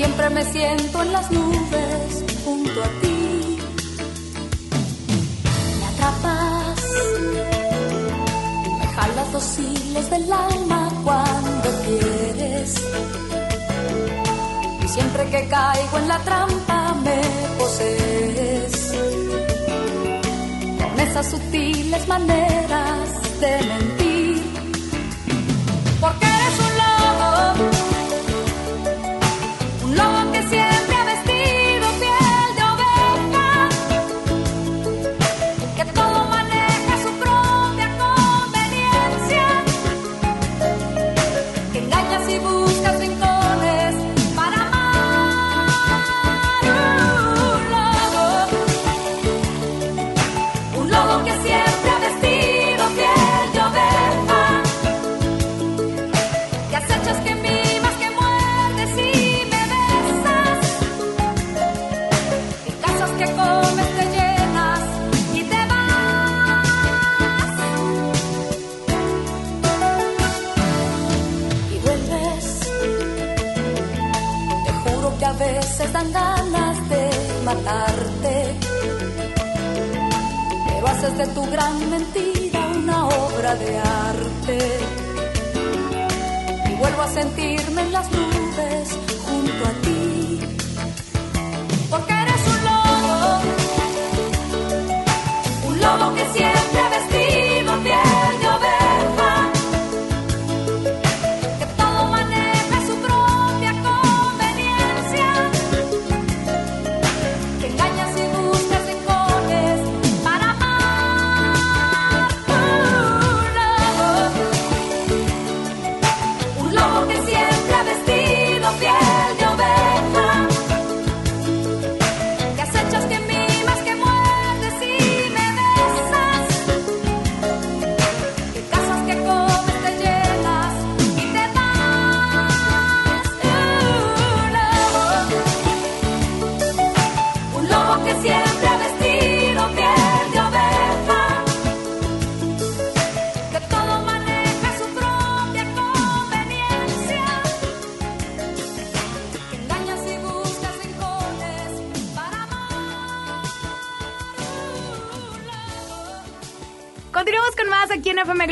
Siempre 0.00 0.30
me 0.30 0.42
siento 0.50 1.02
en 1.02 1.12
las 1.12 1.30
nubes 1.30 2.24
junto 2.42 2.82
a 2.82 2.88
ti. 3.02 3.58
Me 5.78 5.86
atrapas, 5.88 6.84
me 8.78 8.86
jalas 8.86 9.32
los 9.34 9.58
hilos 9.58 10.08
del 10.08 10.32
alma 10.32 10.88
cuando 11.04 11.68
quieres. 11.84 12.82
Y 14.82 14.88
siempre 14.88 15.28
que 15.28 15.46
caigo 15.48 15.98
en 15.98 16.08
la 16.08 16.18
trampa 16.20 16.94
me 17.04 17.20
posees. 17.58 18.94
Con 20.82 21.00
esas 21.00 21.30
sutiles 21.30 22.08
maneras 22.08 23.38
de 23.38 23.62
mentir. 23.68 23.99
Tu 81.28 81.44
gran 81.50 81.90
mentira 81.90 82.66
una 82.76 83.06
obra 83.06 83.54
de 83.54 83.78
arte. 83.78 84.58
Y 86.70 86.74
vuelvo 86.76 87.02
a 87.02 87.08
sentirme 87.08 87.82
en 87.82 87.92
las 87.92 88.10
nubes 88.10 88.98
junto 89.26 89.66
a 89.66 89.72
ti. 89.82 90.40
Porque 91.90 92.12
eres 92.12 92.42
un 92.52 92.64
lobo, 92.68 93.40
un 95.68 95.80
lobo 95.80 96.14
que 96.14 96.24
siempre 96.32 96.89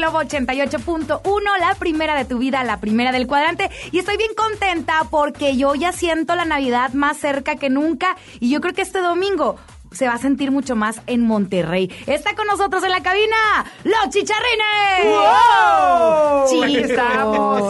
Globo 0.08 0.22
88.1, 0.22 1.20
la 1.60 1.74
primera 1.74 2.16
de 2.16 2.24
tu 2.24 2.38
vida, 2.38 2.64
la 2.64 2.80
primera 2.80 3.12
del 3.12 3.26
cuadrante. 3.26 3.70
Y 3.92 3.98
estoy 3.98 4.16
bien 4.16 4.30
contenta 4.34 5.04
porque 5.10 5.58
yo 5.58 5.74
ya 5.74 5.92
siento 5.92 6.34
la 6.34 6.46
Navidad 6.46 6.94
más 6.94 7.18
cerca 7.18 7.56
que 7.56 7.68
nunca. 7.68 8.16
Y 8.40 8.48
yo 8.48 8.62
creo 8.62 8.72
que 8.72 8.80
este 8.80 9.00
domingo 9.00 9.56
se 9.92 10.06
va 10.06 10.14
a 10.14 10.18
sentir 10.18 10.50
mucho 10.50 10.76
más 10.76 11.02
en 11.08 11.26
Monterrey. 11.26 11.92
Está 12.06 12.34
con 12.34 12.46
nosotros 12.46 12.82
en 12.84 12.90
la 12.90 13.02
cabina, 13.02 13.36
los 13.84 14.08
chicharrines. 14.08 15.04
¡Wow! 15.04 16.48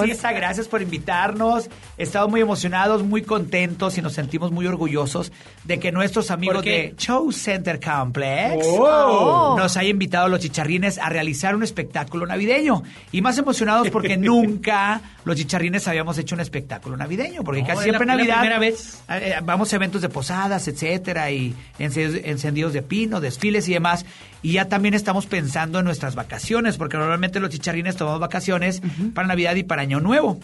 Isa, 0.04 0.30
gracias 0.30 0.68
por 0.68 0.80
invitarnos. 0.80 1.68
Estamos 1.98 2.30
muy 2.30 2.40
emocionados, 2.40 3.02
muy 3.02 3.22
contentos 3.22 3.98
y 3.98 4.02
nos 4.02 4.12
sentimos 4.12 4.52
muy 4.52 4.66
orgullosos 4.66 5.32
de 5.64 5.80
que 5.80 5.90
nuestros 5.90 6.30
amigos 6.30 6.62
de 6.64 6.94
Show 6.96 7.32
Center 7.32 7.80
Complex 7.80 8.64
Oh. 8.78 9.56
nos 9.58 9.76
hayan 9.76 9.90
invitado 9.90 10.26
a 10.26 10.28
los 10.28 10.38
chicharrines 10.40 10.98
a 10.98 11.08
realizar 11.08 11.56
un 11.56 11.64
espectáculo 11.64 12.24
navideño. 12.26 12.84
Y 13.10 13.20
más 13.20 13.36
emocionados 13.38 13.90
porque 13.90 14.16
nunca 14.16 15.00
los 15.24 15.36
chicharrines 15.36 15.88
habíamos 15.88 16.16
hecho 16.18 16.36
un 16.36 16.40
espectáculo 16.40 16.96
navideño, 16.96 17.42
porque 17.42 17.62
No, 17.62 17.66
casi 17.66 17.82
siempre 17.82 18.06
la- 18.06 18.12
en 18.12 18.18
Navidad 18.18 18.38
primera 18.38 18.58
vez. 18.60 19.02
eh, 19.10 19.34
eh, 19.36 19.40
vamos 19.42 19.72
a 19.72 19.76
eventos 19.76 20.00
de 20.00 20.08
posadas, 20.08 20.68
etcétera, 20.68 21.30
y 21.32 21.54
encendidos, 21.80 22.20
encendidos 22.24 22.72
de 22.74 22.82
pino, 22.82 23.20
desfiles 23.20 23.68
y 23.68 23.72
demás. 23.72 24.06
Y 24.40 24.52
ya 24.52 24.66
también 24.66 24.94
estamos 24.94 25.26
pensando 25.26 25.80
en 25.80 25.84
nuestras 25.84 26.14
vacaciones, 26.14 26.76
porque 26.76 26.96
normalmente 26.96 27.40
los 27.40 27.50
chicharrines 27.50 27.96
tomamos 27.96 28.20
vacaciones 28.20 28.80
para 29.14 29.26
Navidad 29.26 29.56
y 29.56 29.64
para 29.64 29.82
Año 29.82 29.98
Nuevo. 29.98 30.38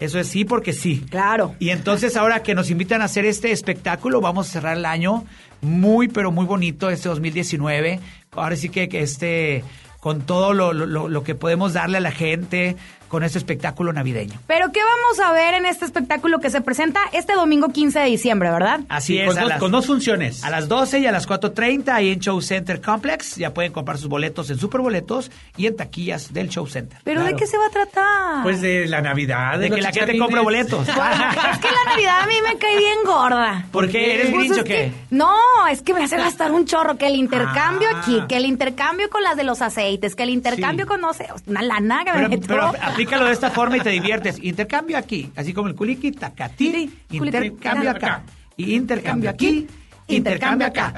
Eso 0.00 0.18
es 0.18 0.26
sí 0.28 0.44
porque 0.44 0.72
sí. 0.72 1.04
Claro. 1.10 1.54
Y 1.60 1.70
entonces 1.70 2.16
ahora 2.16 2.42
que 2.42 2.54
nos 2.54 2.70
invitan 2.70 3.02
a 3.02 3.04
hacer 3.04 3.24
este 3.26 3.52
espectáculo, 3.52 4.20
vamos 4.20 4.48
a 4.48 4.52
cerrar 4.52 4.76
el 4.76 4.86
año 4.86 5.24
muy, 5.60 6.08
pero 6.08 6.32
muy 6.32 6.46
bonito, 6.46 6.90
este 6.90 7.08
2019. 7.08 8.00
Ahora 8.32 8.56
sí 8.56 8.68
que, 8.70 8.88
que 8.88 9.02
este, 9.02 9.62
con 10.00 10.22
todo 10.22 10.54
lo, 10.54 10.72
lo- 10.72 10.86
lo- 10.86 11.08
lo 11.08 11.22
que 11.22 11.34
podemos 11.34 11.74
darle 11.74 11.98
a 11.98 12.00
la 12.00 12.12
gente 12.12 12.76
con 13.10 13.24
este 13.24 13.36
espectáculo 13.38 13.92
navideño. 13.92 14.38
Pero 14.46 14.72
¿qué 14.72 14.80
vamos 14.82 15.20
a 15.20 15.32
ver 15.32 15.52
en 15.54 15.66
este 15.66 15.84
espectáculo 15.84 16.38
que 16.38 16.48
se 16.48 16.60
presenta 16.62 17.00
este 17.12 17.34
domingo 17.34 17.68
15 17.70 17.98
de 17.98 18.06
diciembre, 18.06 18.50
verdad? 18.50 18.80
Así 18.88 19.14
Sí, 19.14 19.18
es. 19.18 19.26
con 19.28 19.36
a 19.36 19.40
dos- 19.42 19.50
las- 19.50 19.58
con 19.58 19.72
dos 19.72 19.86
funciones. 19.86 20.44
A 20.44 20.50
las 20.50 20.68
12 20.68 21.00
y 21.00 21.06
a 21.06 21.12
las 21.12 21.26
4.30 21.26 21.94
ahí 21.96 22.10
en 22.12 22.20
Show 22.20 22.40
Center 22.40 22.80
Complex. 22.80 23.34
Ya 23.36 23.52
pueden 23.52 23.72
comprar 23.72 23.98
sus 23.98 24.08
boletos 24.08 24.48
en 24.50 24.58
Superboletos 24.58 25.30
y 25.56 25.66
en 25.66 25.76
taquillas 25.76 26.32
del 26.32 26.48
Show 26.48 26.66
Center. 26.68 26.98
¿Pero 27.04 27.24
de 27.24 27.34
qué 27.34 27.46
se 27.46 27.58
va 27.58 27.66
a 27.66 27.70
tratar? 27.70 28.42
Pues 28.44 28.60
de 28.62 28.86
la 28.86 29.00
Navidad. 29.02 29.58
De 29.58 29.70
que 29.70 29.82
la 29.82 29.90
gente 29.92 30.16
compre 30.16 30.40
boletos. 30.40 30.86
Bueno, 31.00 31.24
es 31.52 31.58
que 31.58 31.68
la 31.68 31.90
Navidad 31.90 32.20
a 32.22 32.26
mí 32.26 32.34
me 32.46 32.56
cae 32.58 32.76
bien 32.78 32.98
gorda. 33.04 33.66
¿Por 33.72 33.88
qué? 33.90 34.14
¿Eres 34.14 34.26
Pues 34.30 34.38
grinch 34.44 34.52
es 34.56 34.58
o 34.60 34.64
qué? 34.64 34.70
que- 34.74 34.92
no, 35.10 35.34
es 35.70 35.82
que 35.82 35.94
me 35.94 36.04
hace 36.04 36.16
gastar 36.16 36.52
un 36.52 36.64
chorro. 36.66 36.96
Que 36.96 37.08
el 37.08 37.16
intercambio 37.16 37.88
Ah. 37.92 38.00
aquí, 38.02 38.22
que 38.28 38.36
el 38.36 38.44
intercambio 38.44 39.10
con 39.10 39.22
las 39.24 39.36
de 39.36 39.42
los 39.44 39.62
aceites, 39.62 40.14
que 40.14 40.22
el 40.22 40.30
intercambio 40.30 40.86
con, 40.86 41.00
no 41.00 41.12
sé, 41.12 41.26
una 41.46 41.62
lana 41.62 42.04
que 42.04 42.12
me 42.12 42.38
pero 42.38 42.72
aplícalo 43.00 43.26
de 43.26 43.32
esta 43.32 43.50
forma 43.50 43.78
y 43.78 43.80
te 43.80 43.90
diviertes. 43.90 44.38
Intercambio 44.42 44.98
aquí, 44.98 45.30
así 45.34 45.54
como 45.54 45.68
el 45.68 45.74
culiqui, 45.74 46.12
tacatí, 46.12 46.90
intercambio 47.10 47.90
acá. 47.90 48.22
Y 48.56 48.74
intercambio 48.74 49.30
aquí, 49.30 49.66
intercambio 50.06 50.66
acá. 50.66 50.92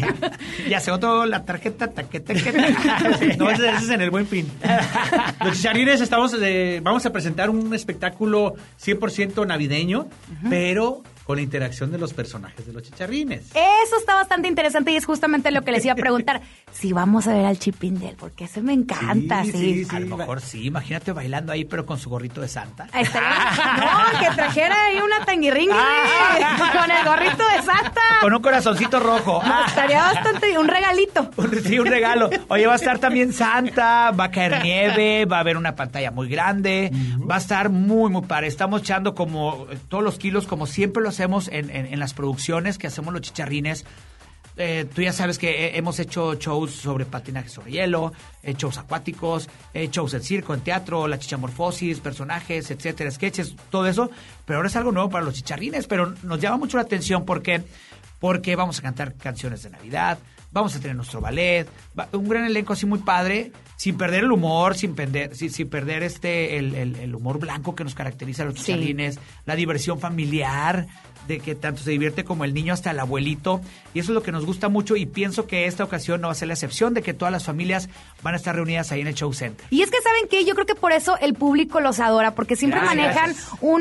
ya 0.68 0.80
se 0.80 0.90
otro 0.90 1.26
la 1.26 1.44
tarjeta, 1.44 1.88
taqueta, 1.88 2.32
No, 3.36 3.50
ese, 3.50 3.68
ese 3.68 3.84
es 3.84 3.90
en 3.90 4.00
el 4.00 4.10
buen 4.10 4.26
fin. 4.26 4.50
Los 5.44 5.56
chicharines 5.56 6.00
estamos, 6.00 6.34
eh, 6.40 6.80
vamos 6.82 7.04
a 7.04 7.12
presentar 7.12 7.50
un 7.50 7.74
espectáculo 7.74 8.54
100% 8.82 9.46
navideño, 9.46 10.08
pero 10.48 11.02
con 11.26 11.36
la 11.36 11.42
interacción 11.42 11.90
de 11.90 11.98
los 11.98 12.12
personajes 12.14 12.66
de 12.66 12.72
los 12.72 12.82
chicharrines. 12.84 13.50
Eso 13.50 13.96
está 13.98 14.14
bastante 14.14 14.46
interesante 14.48 14.92
y 14.92 14.96
es 14.96 15.04
justamente 15.04 15.50
lo 15.50 15.62
que 15.62 15.72
les 15.72 15.84
iba 15.84 15.92
a 15.92 15.96
preguntar. 15.96 16.40
si 16.72 16.92
vamos 16.92 17.26
a 17.26 17.34
ver 17.34 17.46
al 17.46 17.58
Chipindel, 17.58 18.16
porque 18.16 18.44
ese 18.44 18.62
me 18.62 18.72
encanta, 18.72 19.44
sí. 19.44 19.86
A 19.90 19.98
lo 20.00 20.16
mejor 20.16 20.40
sí, 20.40 20.66
imagínate 20.66 21.12
bailando 21.12 21.52
ahí, 21.52 21.64
pero 21.64 21.84
con 21.86 21.98
su 21.98 22.10
gorrito 22.10 22.40
de 22.40 22.48
Santa. 22.48 22.84
Estaría- 22.94 23.30
no, 23.76 24.18
que 24.20 24.34
trajera 24.34 24.76
ahí 24.86 24.98
una 24.98 25.24
tanguirringui 25.24 25.74
con 25.74 26.90
el 26.90 27.04
gorrito 27.04 27.44
de 27.48 27.62
Santa. 27.62 28.00
Con 28.20 28.34
un 28.34 28.42
corazoncito 28.42 29.00
rojo. 29.00 29.40
Ah, 29.42 29.64
Estaría 29.66 30.02
bastante, 30.02 30.56
un 30.58 30.68
regalito. 30.68 31.30
Sí, 31.64 31.78
un 31.78 31.86
regalo. 31.86 32.30
Oye, 32.48 32.66
va 32.66 32.74
a 32.74 32.76
estar 32.76 32.98
también 32.98 33.32
Santa, 33.32 34.10
va 34.12 34.24
a 34.24 34.30
caer 34.30 34.62
nieve, 34.62 35.24
va 35.24 35.38
a 35.38 35.40
haber 35.40 35.56
una 35.56 35.74
pantalla 35.74 36.10
muy 36.10 36.28
grande, 36.28 36.90
va 37.28 37.36
a 37.36 37.38
estar 37.38 37.68
muy, 37.70 38.10
muy 38.10 38.22
padre. 38.22 38.46
Estamos 38.46 38.82
echando 38.82 39.14
como 39.14 39.66
todos 39.88 40.04
los 40.04 40.18
kilos, 40.18 40.46
como 40.46 40.66
siempre 40.66 41.02
lo 41.02 41.10
hacemos 41.16 41.48
en, 41.48 41.70
en- 41.70 41.86
en 41.86 41.98
las 41.98 42.12
producciones 42.14 42.76
que 42.78 42.86
hacemos 42.86 43.12
los 43.12 43.22
chicharrines. 43.22 43.84
Eh, 44.58 44.86
tú 44.94 45.02
ya 45.02 45.12
sabes 45.12 45.36
que 45.38 45.66
eh, 45.66 45.76
hemos 45.78 45.98
hecho 45.98 46.34
shows 46.34 46.70
sobre 46.72 47.04
patinaje 47.04 47.48
sobre 47.50 47.72
hielo, 47.72 48.12
eh, 48.42 48.54
shows 48.56 48.78
acuáticos, 48.78 49.48
shows 49.74 50.14
en 50.14 50.22
circo, 50.22 50.54
en 50.54 50.60
teatro, 50.60 51.06
la 51.08 51.18
chichamorfosis, 51.18 52.00
personajes, 52.00 52.70
etcétera, 52.70 53.10
sketches, 53.10 53.54
todo 53.70 53.86
eso. 53.86 54.10
Pero 54.46 54.58
ahora 54.58 54.68
es 54.68 54.76
algo 54.76 54.92
nuevo 54.92 55.10
para 55.10 55.24
los 55.26 55.34
chicharrines, 55.34 55.86
pero 55.86 56.14
nos 56.22 56.40
llama 56.40 56.56
mucho 56.56 56.76
la 56.78 56.84
atención 56.84 57.24
porque 57.26 57.62
porque 58.18 58.56
vamos 58.56 58.78
a 58.78 58.82
cantar 58.82 59.14
canciones 59.14 59.62
de 59.62 59.68
Navidad, 59.70 60.18
vamos 60.60 60.74
a 60.76 60.80
tener 60.80 60.96
nuestro 60.96 61.20
ballet, 61.20 61.66
un 62.12 62.28
gran 62.28 62.44
elenco 62.44 62.72
así 62.72 62.86
muy 62.86 62.98
padre, 63.00 63.52
sin 63.76 63.96
perder 63.96 64.24
el 64.24 64.32
humor, 64.32 64.74
sin 64.76 64.94
perder, 64.94 65.34
sin, 65.36 65.50
sin 65.50 65.68
perder 65.68 66.02
este 66.02 66.56
el, 66.58 66.74
el- 66.74 66.96
el 66.96 67.14
humor 67.14 67.38
blanco 67.38 67.74
que 67.74 67.84
nos 67.84 67.94
caracteriza 67.94 68.42
a 68.42 68.46
los 68.46 68.54
chicharrines, 68.54 69.18
la 69.44 69.54
diversión 69.56 70.00
familiar, 70.00 70.86
de 71.28 71.40
que 71.40 71.54
tanto 71.56 71.82
se 71.82 71.90
divierte 71.90 72.24
como 72.24 72.44
el 72.44 72.54
niño 72.54 72.72
hasta 72.72 72.92
el 72.92 73.00
abuelito, 73.00 73.60
y 73.94 73.98
eso 73.98 74.12
es 74.12 74.14
lo 74.14 74.22
que 74.22 74.30
nos 74.32 74.46
gusta 74.46 74.68
mucho 74.68 74.94
y 74.96 75.06
pienso 75.06 75.46
que 75.48 75.66
esta 75.66 75.82
ocasión 75.84 76.20
no 76.20 76.28
va 76.28 76.32
a 76.32 76.36
ser 76.36 76.48
la 76.48 76.54
excepción 76.54 76.94
de 76.94 77.02
que 77.02 77.14
todas 77.14 77.32
las 77.32 77.44
familias 77.44 77.88
van 78.22 78.34
a 78.34 78.36
estar 78.36 78.54
reunidas 78.54 78.92
ahí 78.92 79.00
en 79.00 79.08
el 79.08 79.14
show 79.14 79.32
center. 79.32 79.66
Y 79.70 79.82
es 79.82 79.90
que 79.90 80.00
saben 80.02 80.28
que 80.28 80.44
yo 80.44 80.54
creo 80.54 80.66
que 80.66 80.76
por 80.76 80.92
eso 80.92 81.18
el 81.18 81.34
público 81.34 81.80
los 81.80 81.98
adora, 82.00 82.34
porque 82.34 82.54
siempre 82.56 82.78
Gracias, 82.80 82.96
manejan 82.96 83.24
gracias. 83.32 83.58
un, 83.60 83.80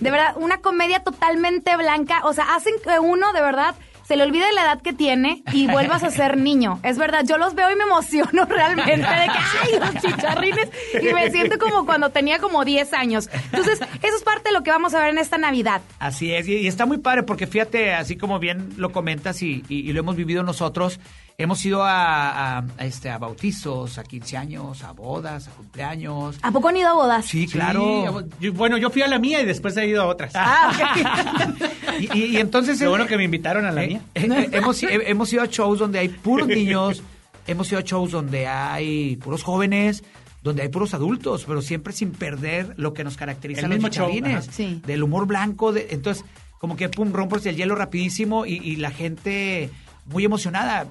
de 0.00 0.10
verdad, 0.10 0.34
una 0.36 0.58
comedia 0.58 1.00
totalmente 1.00 1.76
blanca. 1.76 2.20
O 2.24 2.32
sea, 2.32 2.54
hacen 2.54 2.74
que 2.82 2.98
uno 3.00 3.32
de 3.32 3.40
verdad 3.42 3.74
se 4.06 4.16
le 4.16 4.24
olvide 4.24 4.52
la 4.52 4.62
edad 4.62 4.82
que 4.82 4.92
tiene 4.92 5.42
y 5.52 5.66
vuelvas 5.66 6.02
a 6.02 6.10
ser 6.10 6.36
niño. 6.36 6.80
Es 6.82 6.98
verdad, 6.98 7.24
yo 7.26 7.38
los 7.38 7.54
veo 7.54 7.70
y 7.70 7.76
me 7.76 7.84
emociono 7.84 8.44
realmente 8.48 8.92
de 8.92 9.26
que, 9.26 9.38
ay, 9.62 9.78
los 9.80 10.02
chicharrines. 10.02 10.68
Y 11.02 11.12
me 11.12 11.30
siento 11.30 11.58
como 11.58 11.86
cuando 11.86 12.10
tenía 12.10 12.38
como 12.38 12.64
10 12.64 12.92
años. 12.92 13.28
Entonces, 13.32 13.80
eso 13.80 14.16
es 14.16 14.22
parte 14.22 14.50
de 14.50 14.52
lo 14.52 14.62
que 14.62 14.70
vamos 14.70 14.94
a 14.94 15.00
ver 15.00 15.10
en 15.10 15.18
esta 15.18 15.38
Navidad. 15.38 15.80
Así 15.98 16.32
es, 16.32 16.46
y, 16.48 16.66
está 16.66 16.86
muy 16.86 16.98
padre 16.98 17.22
porque 17.22 17.46
fíjate, 17.46 17.94
así 17.94 18.16
como 18.16 18.38
bien 18.38 18.74
lo 18.76 18.92
comentas 18.92 19.42
y 19.42 19.62
lo 19.68 20.00
hemos 20.00 20.16
vivido 20.16 20.42
nosotros, 20.42 21.00
hemos 21.36 21.64
ido 21.64 21.82
a, 21.82 22.58
a- 22.58 22.64
a, 22.78 22.84
este, 22.86 23.10
a 23.10 23.18
bautizos, 23.18 23.98
a 23.98 24.04
15 24.04 24.36
años, 24.36 24.82
a 24.84 24.92
bodas, 24.92 25.48
a 25.48 25.50
cumpleaños. 25.52 26.36
¿A 26.42 26.50
poco 26.52 26.68
han 26.68 26.76
ido 26.76 26.88
a 26.88 26.92
bodas? 26.94 27.26
Sí, 27.26 27.46
claro. 27.46 28.24
Yo- 28.40 28.52
bueno, 28.52 28.78
yo 28.78 28.90
fui 28.90 29.02
a 29.02 29.08
la 29.08 29.18
mía 29.18 29.40
y 29.42 29.44
después 29.46 29.76
he 29.76 29.86
ido 29.86 30.02
a 30.02 30.06
otras. 30.06 30.32
y, 32.00 32.18
y- 32.18 32.24
y 32.26 32.36
entonces... 32.38 32.80
Lo 32.80 32.90
bueno 32.90 33.06
que 33.06 33.16
me 33.16 33.24
invitaron 33.24 33.64
a 33.66 33.72
la 33.72 33.84
eh, 33.84 33.88
mía. 33.88 34.00
eh, 34.14 34.28
eh, 34.30 34.48
hemos, 34.52 34.82
he- 34.82 35.10
hemos 35.10 35.32
ido 35.32 35.42
a 35.42 35.46
shows 35.46 35.78
donde 35.78 35.98
hay 35.98 36.08
puros 36.08 36.46
niños, 36.48 37.02
hemos 37.46 37.68
ido 37.70 37.78
a 37.80 37.82
shows 37.82 38.10
donde 38.12 38.46
hay 38.46 39.16
puros 39.16 39.42
jóvenes, 39.42 40.04
donde 40.42 40.62
hay 40.62 40.68
puros 40.68 40.94
adultos, 40.94 41.44
pero 41.46 41.62
siempre 41.62 41.92
sin 41.92 42.12
perder 42.12 42.74
lo 42.76 42.92
que 42.94 43.02
nos 43.04 43.16
caracteriza 43.16 43.60
El 43.60 43.66
a 43.66 43.68
los 43.68 43.76
mismo 43.76 43.88
show. 43.90 44.10
Sí. 44.50 44.80
Del 44.86 45.02
humor 45.02 45.26
blanco. 45.26 45.72
de- 45.72 45.88
entonces, 45.90 46.24
como 46.58 46.76
que 46.76 46.88
pum, 46.88 47.12
rompes 47.12 47.44
el 47.46 47.56
hielo 47.56 47.74
rapidísimo 47.74 48.46
y, 48.46 48.54
y 48.54 48.76
la 48.76 48.90
gente 48.90 49.70
muy 50.06 50.24
emocionada. 50.24 50.86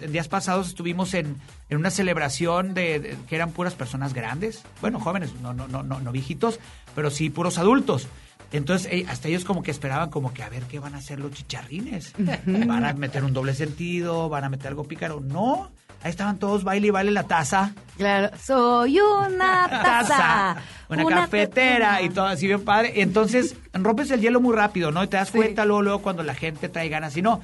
En 0.00 0.12
días 0.12 0.28
pasados 0.28 0.68
estuvimos 0.68 1.14
en, 1.14 1.36
en 1.68 1.78
una 1.78 1.90
celebración 1.90 2.74
de, 2.74 3.00
de- 3.00 3.16
que 3.28 3.36
eran 3.36 3.50
puras 3.52 3.74
personas 3.74 4.12
grandes, 4.14 4.62
bueno, 4.80 5.00
jóvenes, 5.00 5.32
no, 5.42 5.52
no, 5.54 5.66
no, 5.68 5.82
no, 5.82 6.00
no 6.00 6.12
viejitos, 6.12 6.58
pero 6.94 7.10
sí 7.10 7.30
puros 7.30 7.58
adultos. 7.58 8.08
Entonces, 8.52 8.88
eh, 8.92 9.06
hasta 9.08 9.28
ellos 9.28 9.44
como 9.44 9.62
que 9.62 9.70
esperaban 9.70 10.10
como 10.10 10.32
que 10.34 10.42
a 10.42 10.48
ver 10.48 10.64
qué 10.64 10.80
van 10.80 10.94
a 10.94 10.98
hacer 10.98 11.20
los 11.20 11.30
chicharrines. 11.32 12.12
Van 12.46 12.84
a 12.84 12.92
meter 12.94 13.22
un 13.24 13.32
doble 13.32 13.54
sentido, 13.54 14.28
van 14.28 14.42
a 14.44 14.48
meter 14.48 14.66
algo 14.68 14.82
pícaro. 14.84 15.20
No, 15.20 15.70
ahí 16.02 16.10
estaban 16.10 16.38
todos 16.38 16.64
baile 16.64 16.88
y 16.88 16.90
baile 16.90 17.12
la 17.12 17.22
taza. 17.28 17.72
Claro, 17.96 18.36
soy 18.42 18.98
una 18.98 19.68
taza. 19.70 20.56
Una, 20.88 21.04
cafetera 21.08 22.02
y 22.02 22.10
todo 22.10 22.26
así 22.26 22.48
bien 22.48 22.64
padre. 22.64 23.00
Entonces, 23.02 23.54
rompes 23.72 24.10
el 24.10 24.20
hielo 24.20 24.40
muy 24.40 24.56
rápido, 24.56 24.90
¿no? 24.90 25.04
Y 25.04 25.06
te 25.06 25.16
das 25.16 25.30
cuenta 25.30 25.64
luego, 25.64 25.82
luego 25.82 26.02
cuando 26.02 26.24
la 26.24 26.34
gente 26.34 26.68
trae 26.68 26.88
ganas 26.88 27.16
y 27.16 27.22
no. 27.22 27.40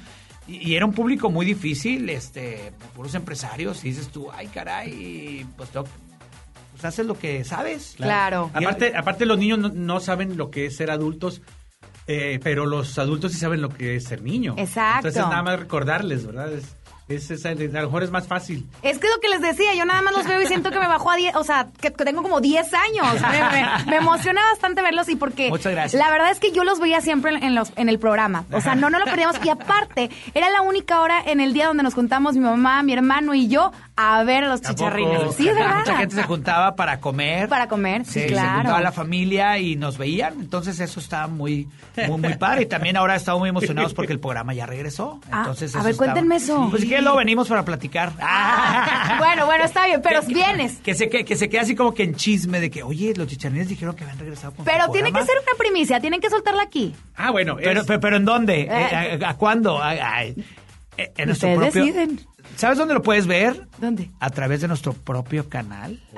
Y, 0.47 0.69
y 0.71 0.75
era 0.75 0.85
un 0.85 0.93
público 0.93 1.29
muy 1.29 1.45
difícil, 1.45 2.09
este, 2.09 2.71
puros 2.95 3.13
empresarios, 3.15 3.83
y 3.83 3.89
dices 3.89 4.07
tú, 4.09 4.31
ay 4.31 4.47
caray, 4.47 5.45
pues, 5.57 5.69
tengo- 5.69 5.85
pues 6.71 6.85
haces 6.85 7.05
lo 7.05 7.17
que 7.17 7.43
sabes. 7.43 7.95
Claro. 7.97 8.49
Aparte, 8.53 8.95
aparte 8.95 9.25
los 9.25 9.37
niños 9.37 9.59
no, 9.59 9.69
no 9.69 9.99
saben 9.99 10.37
lo 10.37 10.49
que 10.51 10.67
es 10.67 10.77
ser 10.77 10.91
adultos, 10.91 11.41
eh, 12.07 12.39
pero 12.41 12.65
los 12.65 12.97
adultos 12.99 13.33
sí 13.33 13.39
saben 13.39 13.61
lo 13.61 13.67
que 13.69 13.95
es 13.97 14.05
ser 14.05 14.21
niño. 14.21 14.55
Exacto. 14.57 15.07
Entonces 15.09 15.23
nada 15.29 15.43
más 15.43 15.59
recordarles, 15.59 16.25
¿verdad? 16.25 16.53
Es, 16.53 16.76
es, 17.09 17.31
es- 17.31 17.45
a 17.45 17.53
lo 17.53 17.57
mejor 17.69 18.03
es 18.03 18.11
más 18.11 18.27
fácil. 18.27 18.65
Es 18.81 18.99
que 18.99 19.07
es 19.07 19.13
lo 19.13 19.19
que 19.21 19.29
les 19.29 19.41
decía, 19.41 19.73
yo 19.75 19.85
nada 19.85 20.01
más 20.01 20.13
los 20.13 20.27
veo 20.27 20.41
y 20.41 20.45
siento 20.47 20.71
que 20.71 20.79
me 20.79 20.87
bajó 20.87 21.11
a 21.11 21.15
10, 21.15 21.35
o 21.35 21.43
sea, 21.43 21.67
que, 21.81 21.93
que 21.93 22.03
tengo 22.05 22.21
como 22.21 22.41
10 22.41 22.73
años. 22.73 23.21
Me, 23.21 23.41
me- 23.61 23.85
me 23.91 23.95
emociona 23.97 24.41
bastante 24.51 24.81
verlos 24.81 25.07
y 25.09 25.15
porque 25.15 25.49
Muchas 25.49 25.71
gracias. 25.71 25.99
la 26.01 26.09
verdad 26.11 26.31
es 26.31 26.39
que 26.39 26.51
yo 26.51 26.63
los 26.63 26.79
veía 26.79 27.01
siempre 27.01 27.31
en, 27.35 27.43
en 27.43 27.55
los, 27.55 27.71
en 27.75 27.89
el 27.89 27.99
programa. 27.99 28.45
O 28.51 28.61
sea, 28.61 28.75
no, 28.75 28.89
no 28.89 28.99
lo 28.99 29.05
perdíamos. 29.05 29.37
Y 29.43 29.49
aparte, 29.49 30.09
era 30.33 30.49
la 30.49 30.61
única 30.61 30.99
hora 31.01 31.21
en 31.25 31.39
el 31.39 31.53
día 31.53 31.67
donde 31.67 31.83
nos 31.83 31.93
juntamos 31.93 32.33
mi 32.35 32.41
mamá, 32.41 32.83
mi 32.83 32.93
hermano 32.93 33.33
y 33.33 33.47
yo 33.47 33.71
a 33.97 34.23
ver 34.23 34.43
a 34.43 34.49
los 34.49 34.61
¿A 34.63 34.69
chicharrines. 34.69 35.35
Sí, 35.35 35.49
es 35.49 35.55
verdad. 35.55 35.79
Mucha 35.79 35.97
gente 35.97 36.15
se 36.15 36.23
juntaba 36.23 36.75
para 36.75 36.99
comer. 36.99 37.49
Para 37.49 37.67
comer, 37.67 38.05
sí, 38.05 38.11
se, 38.13 38.19
se 38.21 38.27
claro. 38.27 38.57
juntaba 38.57 38.81
la 38.81 38.91
familia 38.91 39.57
y 39.57 39.75
nos 39.75 39.97
veían. 39.97 40.35
Entonces 40.39 40.79
eso 40.79 40.99
está 40.99 41.25
muy, 41.27 41.67
muy, 42.07 42.21
muy 42.21 42.35
padre. 42.35 42.61
Y 42.61 42.65
también 42.67 42.95
ahora 42.95 43.15
estamos 43.15 43.39
muy 43.39 43.49
emocionados 43.49 43.95
porque 43.95 44.13
el 44.13 44.19
programa 44.19 44.53
ya 44.53 44.67
regresó. 44.67 45.19
Ah, 45.31 45.39
Entonces 45.39 45.75
a 45.75 45.79
eso 45.79 45.85
ver, 45.87 45.95
cuéntenme 45.95 46.35
eso. 46.35 46.67
Pues 46.69 46.85
quieres 46.85 47.01
luego 47.03 47.17
venimos 47.17 47.47
para 47.49 47.65
platicar. 47.65 48.13
bueno, 49.17 49.45
bueno, 49.47 49.63
está 49.65 49.85
bien, 49.87 50.01
pero 50.03 50.21
vienes. 50.21 50.77
Que 50.77 50.93
se, 50.93 51.09
que, 51.09 51.25
que 51.25 51.35
se 51.35 51.49
quede 51.49 51.61
así 51.61 51.75
como 51.75 51.93
que 51.93 52.03
en 52.03 52.15
chisme 52.15 52.59
de 52.59 52.69
que, 52.69 52.83
oye, 52.83 53.13
los 53.15 53.27
chicharines 53.27 53.67
dijeron 53.67 53.95
que 53.95 54.03
habían 54.03 54.19
regresado 54.19 54.53
con 54.53 54.63
su 54.65 54.71
Pero 54.71 54.91
tiene 54.91 55.11
que 55.11 55.23
ser 55.23 55.35
una 55.41 55.57
primicia, 55.57 55.99
tienen 55.99 56.21
que 56.21 56.29
soltarla 56.29 56.61
aquí. 56.63 56.93
Ah, 57.15 57.31
bueno. 57.31 57.55
Pero, 57.57 57.83
pero, 57.85 57.99
pero 57.99 58.17
¿en 58.17 58.25
dónde? 58.25 58.61
Eh. 58.61 58.67
Eh, 58.69 59.19
¿A, 59.25 59.29
a 59.29 59.33
cuándo? 59.37 59.81
Ay, 59.81 59.99
ay. 60.01 60.45
Eh, 60.97 61.11
En 61.17 61.27
nuestro 61.27 61.49
Ustedes 61.53 61.71
propio... 61.73 61.85
deciden. 61.85 62.27
¿Sabes 62.55 62.77
dónde 62.77 62.93
lo 62.93 63.01
puedes 63.03 63.27
ver? 63.27 63.67
¿Dónde? 63.79 64.09
A 64.19 64.29
través 64.29 64.61
de 64.61 64.67
nuestro 64.67 64.93
propio 64.93 65.47
canal. 65.49 66.01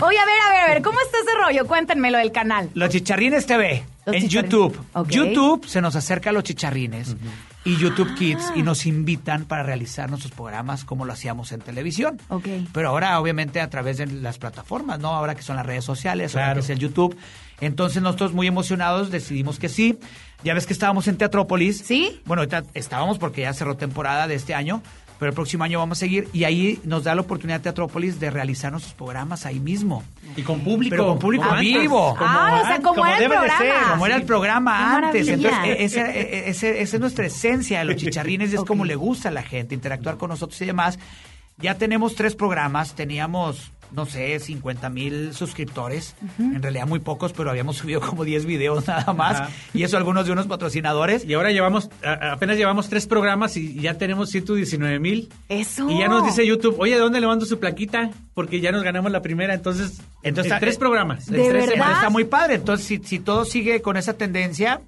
Oye, 0.00 0.18
a 0.18 0.24
ver, 0.24 0.40
a 0.46 0.50
ver, 0.50 0.60
a 0.62 0.66
ver, 0.74 0.82
¿cómo 0.82 0.98
está 1.00 1.18
ese 1.18 1.30
rollo? 1.44 1.66
Cuéntenmelo 1.66 2.18
del 2.18 2.32
canal. 2.32 2.70
Los 2.74 2.90
Chicharrines 2.90 3.46
TV 3.46 3.84
Los 4.06 4.16
en 4.16 4.22
Chicharrines. 4.28 4.50
YouTube. 4.52 4.86
YouTube 5.08 5.66
se 5.66 5.80
nos 5.80 5.96
acerca 5.96 6.30
a 6.30 6.32
los 6.32 6.44
Chicharrines 6.44 7.16
y 7.64 7.76
YouTube 7.76 8.14
Kids 8.14 8.52
y 8.54 8.62
nos 8.62 8.86
invitan 8.86 9.44
para 9.44 9.62
realizar 9.64 10.08
nuestros 10.08 10.32
programas 10.32 10.84
como 10.84 11.04
lo 11.04 11.12
hacíamos 11.12 11.52
en 11.52 11.60
televisión. 11.60 12.18
Ok. 12.28 12.46
Pero 12.72 12.88
ahora 12.88 13.18
obviamente 13.20 13.60
a 13.60 13.68
través 13.68 13.98
de 13.98 14.06
las 14.06 14.38
plataformas, 14.38 15.00
¿no? 15.00 15.08
Ahora 15.14 15.34
que 15.34 15.42
son 15.42 15.56
las 15.56 15.66
redes 15.66 15.84
sociales, 15.84 16.34
ahora 16.36 16.54
que 16.54 16.60
es 16.60 16.70
el 16.70 16.78
YouTube. 16.78 17.16
Entonces 17.60 18.00
nosotros 18.02 18.32
muy 18.32 18.46
emocionados 18.46 19.10
decidimos 19.10 19.58
que 19.58 19.68
sí. 19.68 19.98
Ya 20.44 20.54
ves 20.54 20.66
que 20.66 20.72
estábamos 20.72 21.08
en 21.08 21.16
Teatrópolis. 21.16 21.78
Sí. 21.78 22.20
Bueno, 22.24 22.42
ahorita 22.42 22.64
estábamos 22.74 23.18
porque 23.18 23.42
ya 23.42 23.52
cerró 23.52 23.76
temporada 23.76 24.26
de 24.28 24.34
este 24.36 24.54
año. 24.54 24.82
Pero 25.18 25.30
el 25.30 25.34
próximo 25.34 25.64
año 25.64 25.80
vamos 25.80 25.98
a 25.98 26.00
seguir 26.00 26.28
y 26.32 26.44
ahí 26.44 26.78
nos 26.84 27.02
da 27.02 27.12
la 27.16 27.22
oportunidad 27.22 27.60
Teatrópolis 27.60 28.20
de 28.20 28.30
realizar 28.30 28.70
nuestros 28.70 28.94
programas 28.94 29.46
ahí 29.46 29.58
mismo. 29.58 30.04
Y 30.36 30.42
con 30.42 30.60
público. 30.60 30.90
Pero 30.92 31.06
con 31.08 31.18
público 31.18 31.44
vivo. 31.58 32.14
como 32.16 32.30
Ah, 32.30 32.60
o 32.62 32.66
sea, 32.68 32.80
como 32.80 33.04
era 33.04 33.16
el 33.16 33.22
debe 33.24 33.34
de 33.34 33.40
programa. 33.48 33.58
ser. 33.58 33.90
Como 33.90 34.06
era 34.06 34.14
el 34.14 34.22
programa 34.22 34.76
Qué 34.78 35.06
antes. 35.06 35.26
maravilla. 35.26 35.34
Entonces, 35.34 35.76
e- 35.80 35.84
ese- 35.84 36.00
e- 36.20 36.48
ese- 36.50 36.82
esa 36.82 36.96
es 36.96 37.00
nuestra 37.00 37.26
esencia 37.26 37.80
de 37.80 37.84
los 37.86 37.96
chicharrines, 38.00 38.52
es 38.52 38.60
como 38.60 38.84
le 38.84 38.94
gusta 38.94 39.30
a 39.30 39.32
la 39.32 39.42
gente 39.42 39.74
interactuar 39.74 40.18
con 40.18 40.30
nosotros 40.30 40.60
y 40.62 40.66
demás. 40.66 41.00
Ya 41.56 41.74
tenemos 41.74 42.14
tres 42.14 42.36
programas, 42.36 42.94
teníamos, 42.94 43.72
no 43.92 44.06
sé, 44.06 44.38
50 44.38 44.88
mil 44.90 45.32
suscriptores, 45.34 46.14
en 46.38 46.62
realidad 46.62 46.86
muy 46.86 46.98
pocos, 47.00 47.32
pero 47.32 47.50
habíamos 47.50 47.76
subido 47.78 48.00
como 48.00 48.24
10 48.24 48.44
videos 48.46 48.86
nada 48.86 49.12
más, 49.12 49.48
y 49.74 49.82
eso 49.82 49.96
algunos 49.96 50.26
de 50.26 50.32
unos 50.32 50.46
patrocinadores. 50.46 51.24
Y 51.24 51.34
ahora 51.34 51.50
llevamos, 51.52 51.90
a- 52.04 52.32
apenas 52.32 52.56
llevamos 52.56 52.88
tres 52.88 53.06
programas 53.06 53.56
y 53.56 53.74
ya 53.80 53.94
tenemos 53.94 54.30
119 54.30 54.98
mil. 54.98 55.28
Eso. 55.48 55.90
Y 55.90 55.98
ya 55.98 56.08
nos 56.08 56.24
dice 56.24 56.46
YouTube, 56.46 56.76
oye, 56.78 56.94
¿de 56.94 57.00
dónde 57.00 57.20
le 57.20 57.26
mando 57.26 57.46
su 57.46 57.58
plaquita? 57.58 58.10
Porque 58.34 58.60
ya 58.60 58.72
nos 58.72 58.82
ganamos 58.82 59.10
la 59.12 59.22
primera, 59.22 59.54
entonces, 59.54 60.00
Entonces, 60.22 60.52
en 60.52 60.60
tres 60.60 60.76
programas. 60.78 61.26
¿De 61.26 61.44
En 61.44 61.50
tres 61.52 61.66
verdad? 61.68 61.92
Está 61.92 62.10
muy 62.10 62.24
padre, 62.24 62.54
entonces 62.56 62.86
si, 62.86 62.98
si 62.98 63.18
todo 63.18 63.44
sigue 63.44 63.80
con 63.82 63.96
esa 63.96 64.14
tendencia... 64.14 64.80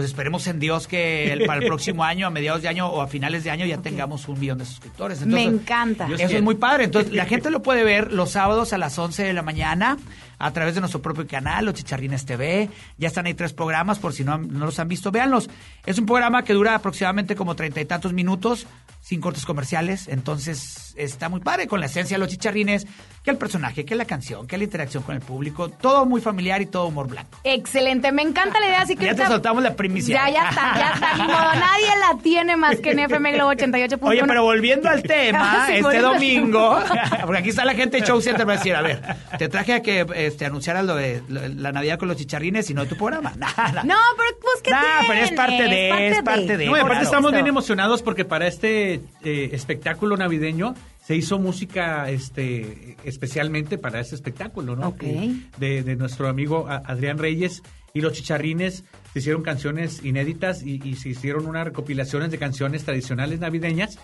Pues 0.00 0.08
esperemos 0.12 0.46
en 0.46 0.58
Dios 0.58 0.86
que 0.88 1.30
el- 1.30 1.44
para 1.44 1.60
el 1.60 1.66
próximo 1.66 2.04
año, 2.04 2.26
a 2.26 2.30
mediados 2.30 2.62
de 2.62 2.68
año 2.68 2.86
o 2.86 3.02
a 3.02 3.06
finales 3.06 3.44
de 3.44 3.50
año, 3.50 3.66
ya 3.66 3.76
tengamos 3.82 4.26
un 4.28 4.40
millón 4.40 4.56
de 4.56 4.64
suscriptores. 4.64 5.26
Me 5.26 5.42
encanta. 5.42 6.06
Eso 6.06 6.36
es 6.38 6.42
muy 6.42 6.54
padre. 6.54 6.84
Entonces, 6.84 7.12
la 7.12 7.26
gente 7.26 7.50
lo 7.50 7.60
puede 7.62 7.84
ver 7.84 8.14
los 8.14 8.30
sábados 8.30 8.72
a 8.72 8.78
las 8.78 8.98
11 8.98 9.22
de 9.24 9.34
la 9.34 9.42
mañana 9.42 9.98
a 10.38 10.52
través 10.54 10.74
de 10.74 10.80
nuestro 10.80 11.02
propio 11.02 11.26
canal, 11.26 11.66
Los 11.66 11.74
Chicharrines 11.74 12.24
TV. 12.24 12.70
Ya 12.96 13.08
están 13.08 13.26
ahí 13.26 13.34
tres 13.34 13.52
programas, 13.52 13.98
por 13.98 14.14
si 14.14 14.24
no, 14.24 14.38
no 14.38 14.64
los 14.64 14.78
han 14.78 14.88
visto, 14.88 15.10
véanlos. 15.10 15.50
Es 15.84 15.98
un 15.98 16.06
programa 16.06 16.44
que 16.44 16.54
dura 16.54 16.74
aproximadamente 16.76 17.36
como 17.36 17.54
treinta 17.54 17.78
y 17.82 17.84
tantos 17.84 18.14
minutos, 18.14 18.66
sin 19.02 19.20
cortes 19.20 19.44
comerciales. 19.44 20.08
Entonces, 20.08 20.94
está 20.96 21.28
muy 21.28 21.40
padre 21.40 21.66
con 21.66 21.78
la 21.80 21.86
esencia 21.86 22.14
de 22.16 22.20
Los 22.20 22.30
Chicharrines, 22.30 22.86
que 23.30 23.34
el 23.34 23.38
personaje, 23.38 23.84
que 23.84 23.94
la 23.94 24.04
canción, 24.04 24.46
que 24.46 24.58
la 24.58 24.64
interacción 24.64 25.02
con 25.02 25.14
el 25.14 25.20
público. 25.20 25.68
Todo 25.68 26.04
muy 26.04 26.20
familiar 26.20 26.60
y 26.60 26.66
todo 26.66 26.86
humor 26.86 27.06
blanco. 27.08 27.38
Excelente, 27.44 28.10
me 28.12 28.22
encanta 28.22 28.58
la 28.60 28.66
idea, 28.66 28.80
así 28.82 28.96
que 28.96 29.04
Ya 29.10 29.14
te 29.14 29.26
soltamos 29.26 29.62
la 29.62 29.74
primicia. 29.74 30.14
Ya, 30.16 30.30
ya 30.30 30.48
está, 30.48 30.74
ya 30.76 30.92
está. 30.94 31.14
Ni 31.16 31.22
modo, 31.22 31.54
nadie 31.54 31.86
la 32.00 32.22
tiene 32.22 32.56
más 32.56 32.76
que 32.80 32.90
en 32.90 32.98
FM 33.00 33.32
Globo 33.32 33.52
88.1. 33.52 33.98
Oye, 34.02 34.22
pero 34.26 34.42
volviendo 34.42 34.88
al 34.88 35.02
tema, 35.02 35.66
Sí, 35.66 35.74
este 35.74 35.98
domingo, 36.00 36.78
porque 37.24 37.38
aquí 37.38 37.48
está 37.50 37.64
la 37.64 37.74
gente 37.74 38.00
de 38.00 38.06
Show 38.06 38.20
Center, 38.20 38.48
va 38.48 38.54
a 38.54 38.56
decir, 38.56 38.74
a 38.74 38.82
ver, 38.82 39.00
te 39.38 39.48
traje 39.48 39.74
a 39.74 39.82
que 39.82 40.06
este, 40.16 40.44
anunciaras 40.46 40.84
lo 40.84 40.96
de 40.96 41.22
lo- 41.28 41.46
la 41.48 41.72
Navidad 41.72 41.98
con 41.98 42.08
los 42.08 42.16
chicharrines 42.16 42.68
y 42.70 42.74
no 42.74 42.86
tu 42.86 42.96
programa. 42.96 43.32
Nada. 43.36 43.82
No, 43.84 43.96
pero 44.16 44.38
pues 44.40 44.62
que 44.62 44.70
Nah, 44.70 44.78
pero 45.06 45.20
es 45.22 45.32
parte 45.32 45.62
de, 45.64 46.08
es 46.08 46.22
parte 46.22 46.56
de. 46.56 46.66
No, 46.66 46.72
aparte 46.74 46.88
claro. 46.90 47.04
estamos 47.04 47.32
bien 47.32 47.46
emocionados 47.46 48.02
porque 48.02 48.24
para 48.24 48.46
este 48.46 49.00
eh, 49.22 49.50
espectáculo 49.52 50.16
navideño 50.16 50.74
se 51.10 51.16
hizo 51.16 51.40
música 51.40 52.08
este 52.08 52.96
especialmente 53.02 53.78
para 53.78 53.98
ese 53.98 54.14
espectáculo, 54.14 54.76
¿no? 54.76 54.90
Ok. 54.90 55.02
Eh, 55.02 55.34
De, 55.58 55.82
de 55.82 55.96
nuestro 55.96 56.28
amigo 56.28 56.68
Adrián 56.68 57.18
Reyes 57.18 57.64
y 57.92 58.00
los 58.00 58.12
Chicharrines 58.12 58.84
se 59.12 59.18
hicieron 59.18 59.42
canciones 59.42 60.04
inéditas 60.04 60.62
y, 60.62 60.80
y 60.88 60.94
se 60.94 61.08
hicieron 61.08 61.48
unas 61.48 61.64
recopilaciones 61.64 62.30
de 62.30 62.38
canciones 62.38 62.84
tradicionales 62.84 63.40
navideñas 63.40 63.98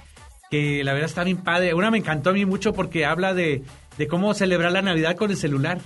que 0.50 0.82
la 0.82 0.94
verdad 0.94 1.08
está 1.08 1.22
bien 1.22 1.36
padre. 1.36 1.74
Una 1.74 1.92
me 1.92 1.98
encantó 1.98 2.30
a 2.30 2.32
mí 2.32 2.44
mucho 2.44 2.72
porque 2.72 3.04
habla 3.04 3.34
de, 3.34 3.62
de 3.98 4.08
cómo 4.08 4.34
celebrar 4.34 4.72
la 4.72 4.82
Navidad 4.82 5.14
con 5.14 5.30
el 5.30 5.36
celular. 5.36 5.78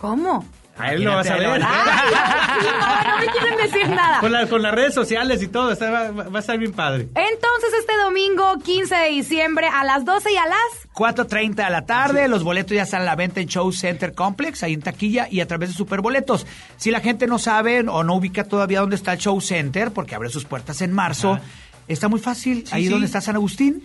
¿Cómo? 0.00 0.44
A 0.76 0.92
él 0.92 1.04
lo 1.04 1.14
vas 1.14 1.28
a 1.30 1.36
ver. 1.36 1.46
Ay, 1.46 1.58
no, 3.06 3.12
no 3.12 3.18
me 3.18 3.26
quieren 3.26 3.56
decir 3.58 3.88
nada. 3.90 4.20
Con, 4.20 4.32
la- 4.32 4.46
con 4.48 4.60
las 4.62 4.74
redes 4.74 4.92
sociales 4.94 5.42
y 5.42 5.48
todo, 5.48 5.70
está- 5.72 5.90
va, 5.90 6.10
va 6.10 6.38
a 6.38 6.40
estar 6.40 6.58
bien 6.58 6.72
padre. 6.72 7.02
Entonces, 7.14 7.70
este 7.78 7.96
domingo 8.02 8.58
15 8.58 8.94
de 8.94 9.08
diciembre 9.10 9.68
a 9.72 9.84
las 9.84 10.04
12 10.04 10.32
y 10.32 10.36
a 10.36 10.46
las 10.46 10.88
4.30 10.94 11.54
de 11.64 11.70
la 11.70 11.86
tarde, 11.86 12.26
los 12.28 12.42
boletos 12.42 12.74
ya 12.74 12.82
están 12.82 13.02
a 13.02 13.04
la 13.04 13.16
venta 13.16 13.40
en 13.40 13.48
Show 13.48 13.70
Center 13.72 14.14
Complex, 14.14 14.62
ahí 14.62 14.74
en 14.74 14.82
taquilla 14.82 15.28
y 15.30 15.40
a 15.40 15.46
través 15.46 15.68
de 15.70 15.74
Superboletos. 15.76 16.46
Si 16.76 16.90
la 16.90 17.00
gente 17.00 17.26
no 17.26 17.38
sabe 17.38 17.80
o 17.88 18.02
no 18.04 18.14
ubica 18.16 18.44
todavía 18.44 18.80
dónde 18.80 18.96
está 18.96 19.12
el 19.12 19.18
Show 19.18 19.40
Center, 19.40 19.92
porque 19.92 20.14
abre 20.14 20.28
sus 20.30 20.44
puertas 20.44 20.80
en 20.82 20.92
marzo, 20.92 21.38
está 21.88 22.08
muy 22.08 22.20
fácil. 22.20 22.64
ahí 22.72 22.84
sí. 22.86 22.90
donde 22.90 23.06
está 23.06 23.20
San 23.20 23.36
Agustín, 23.36 23.82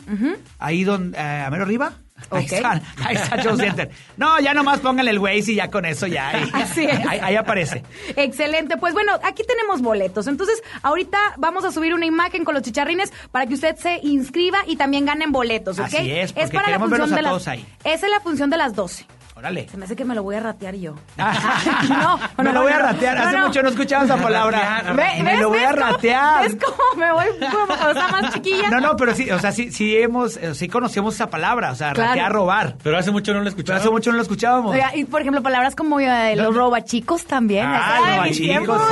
ahí 0.60 0.84
donde, 0.84 1.18
eh, 1.18 1.44
a 1.46 1.50
mero 1.52 1.64
arriba. 1.64 1.94
Ahí, 2.32 2.46
Ok. 2.46 2.52
está, 2.54 2.82
ahí 3.04 3.16
está 3.16 3.36
el 3.36 3.44
Show 3.44 3.58
Center. 3.58 3.90
No, 4.18 4.40
ya 4.40 4.54
nomás 4.54 4.80
pónganle 4.80 5.12
el 5.12 5.20
Waze 5.20 5.52
y 5.52 5.56
ya 5.56 5.70
con 5.70 5.86
eso 5.86 6.08
ya. 6.08 6.30
ahí- 6.30 6.50
Así 6.54 6.84
es. 6.86 7.00
Ahí, 7.08 7.20
ahí 7.22 7.36
aparece. 7.36 7.84
Excelente. 8.16 8.78
Pues 8.78 8.94
bueno, 8.94 9.14
aquí 9.24 9.44
tenemos 9.48 9.82
boletos. 9.82 10.28
Entonces, 10.28 10.62
ahorita 10.82 11.18
vamos 11.38 11.64
a 11.66 11.72
subir 11.72 11.94
una 11.94 12.06
imagen 12.06 12.44
con 12.46 12.54
los 12.54 12.64
chicharrines 12.64 13.12
para 13.32 13.46
que 13.46 13.54
usted 13.56 13.76
se 13.78 14.00
inscriba 14.04 14.60
y 14.68 14.76
también 14.76 15.06
ganen 15.06 15.32
boletos, 15.32 15.80
¿ok? 15.80 15.86
Así 15.86 16.12
es, 16.12 16.34
porque 16.34 16.52
para 16.56 16.70
la 16.70 16.80
función 16.80 17.00
verlos 17.02 17.12
a 17.12 17.16
de 17.16 17.22
las 17.22 17.32
todos 17.32 17.48
ahí. 17.48 17.66
Esa 17.84 18.06
es 18.06 18.12
la 18.12 18.20
función 18.20 18.50
de 18.50 18.58
las 18.58 18.74
12. 18.76 19.06
Órale. 19.40 19.70
Se 19.70 19.78
me 19.78 19.86
hace 19.86 19.96
que 19.96 20.04
me 20.04 20.14
lo 20.16 20.22
voy 20.24 20.36
a 20.36 20.42
ratear 20.42 20.76
yo. 20.76 20.96
no, 21.18 22.20
me 22.44 22.52
lo 22.52 22.62
voy 22.64 22.74
a 22.74 22.80
ratear. 22.80 23.18
Hace 23.18 23.38
mucho 23.38 23.64
no 23.64 23.70
escuchaba 23.70 24.04
esa 24.04 24.18
palabra. 24.18 24.84
Me 24.94 25.24
¿ves- 25.24 25.40
lo 25.40 25.48
voy 25.48 25.60
a 25.64 25.72
ratear. 25.72 26.44
¿Ves 26.44 26.58
cómo 26.62 26.78
me 26.98 27.10
voy 27.14 27.26
como 27.52 27.68
cosa 27.68 28.08
más 28.10 28.34
chiquilla? 28.34 28.70
No, 28.70 28.82
no, 28.82 28.98
pero 28.98 29.16
sí, 29.16 29.32
o 29.32 29.40
sea, 29.40 29.54
sí, 29.54 29.72
sí 29.72 29.96
hemos, 29.98 30.36
eh, 30.36 30.54
sí 30.56 30.68
conocemos 30.68 31.16
esa 31.16 31.30
palabra, 31.30 31.72
o 31.72 31.76
sea, 31.76 31.94
Claro. 31.94 32.10
ratear, 32.10 32.32
robar. 32.34 32.76
Pero 32.84 32.98
hace 32.98 33.12
mucho 33.12 33.34
no 33.34 33.40
lo 33.40 33.48
escuchaba. 33.48 33.80
hace 33.80 33.90
mucho 33.90 34.10
no 34.12 34.18
lo 34.18 34.24
escuchábamos. 34.24 34.74
Oiga, 34.74 34.94
y 34.94 35.06
por 35.06 35.22
ejemplo, 35.22 35.42
palabras 35.42 35.74
como 35.74 36.02
eh, 36.02 36.36
los 36.36 36.54
robachicos 36.54 37.24
también. 37.24 37.66
Ah, 37.66 38.00
esa 38.02 38.10
de 38.12 38.18
no, 38.18 38.24
mis 38.24 38.38
chicos, 38.38 38.92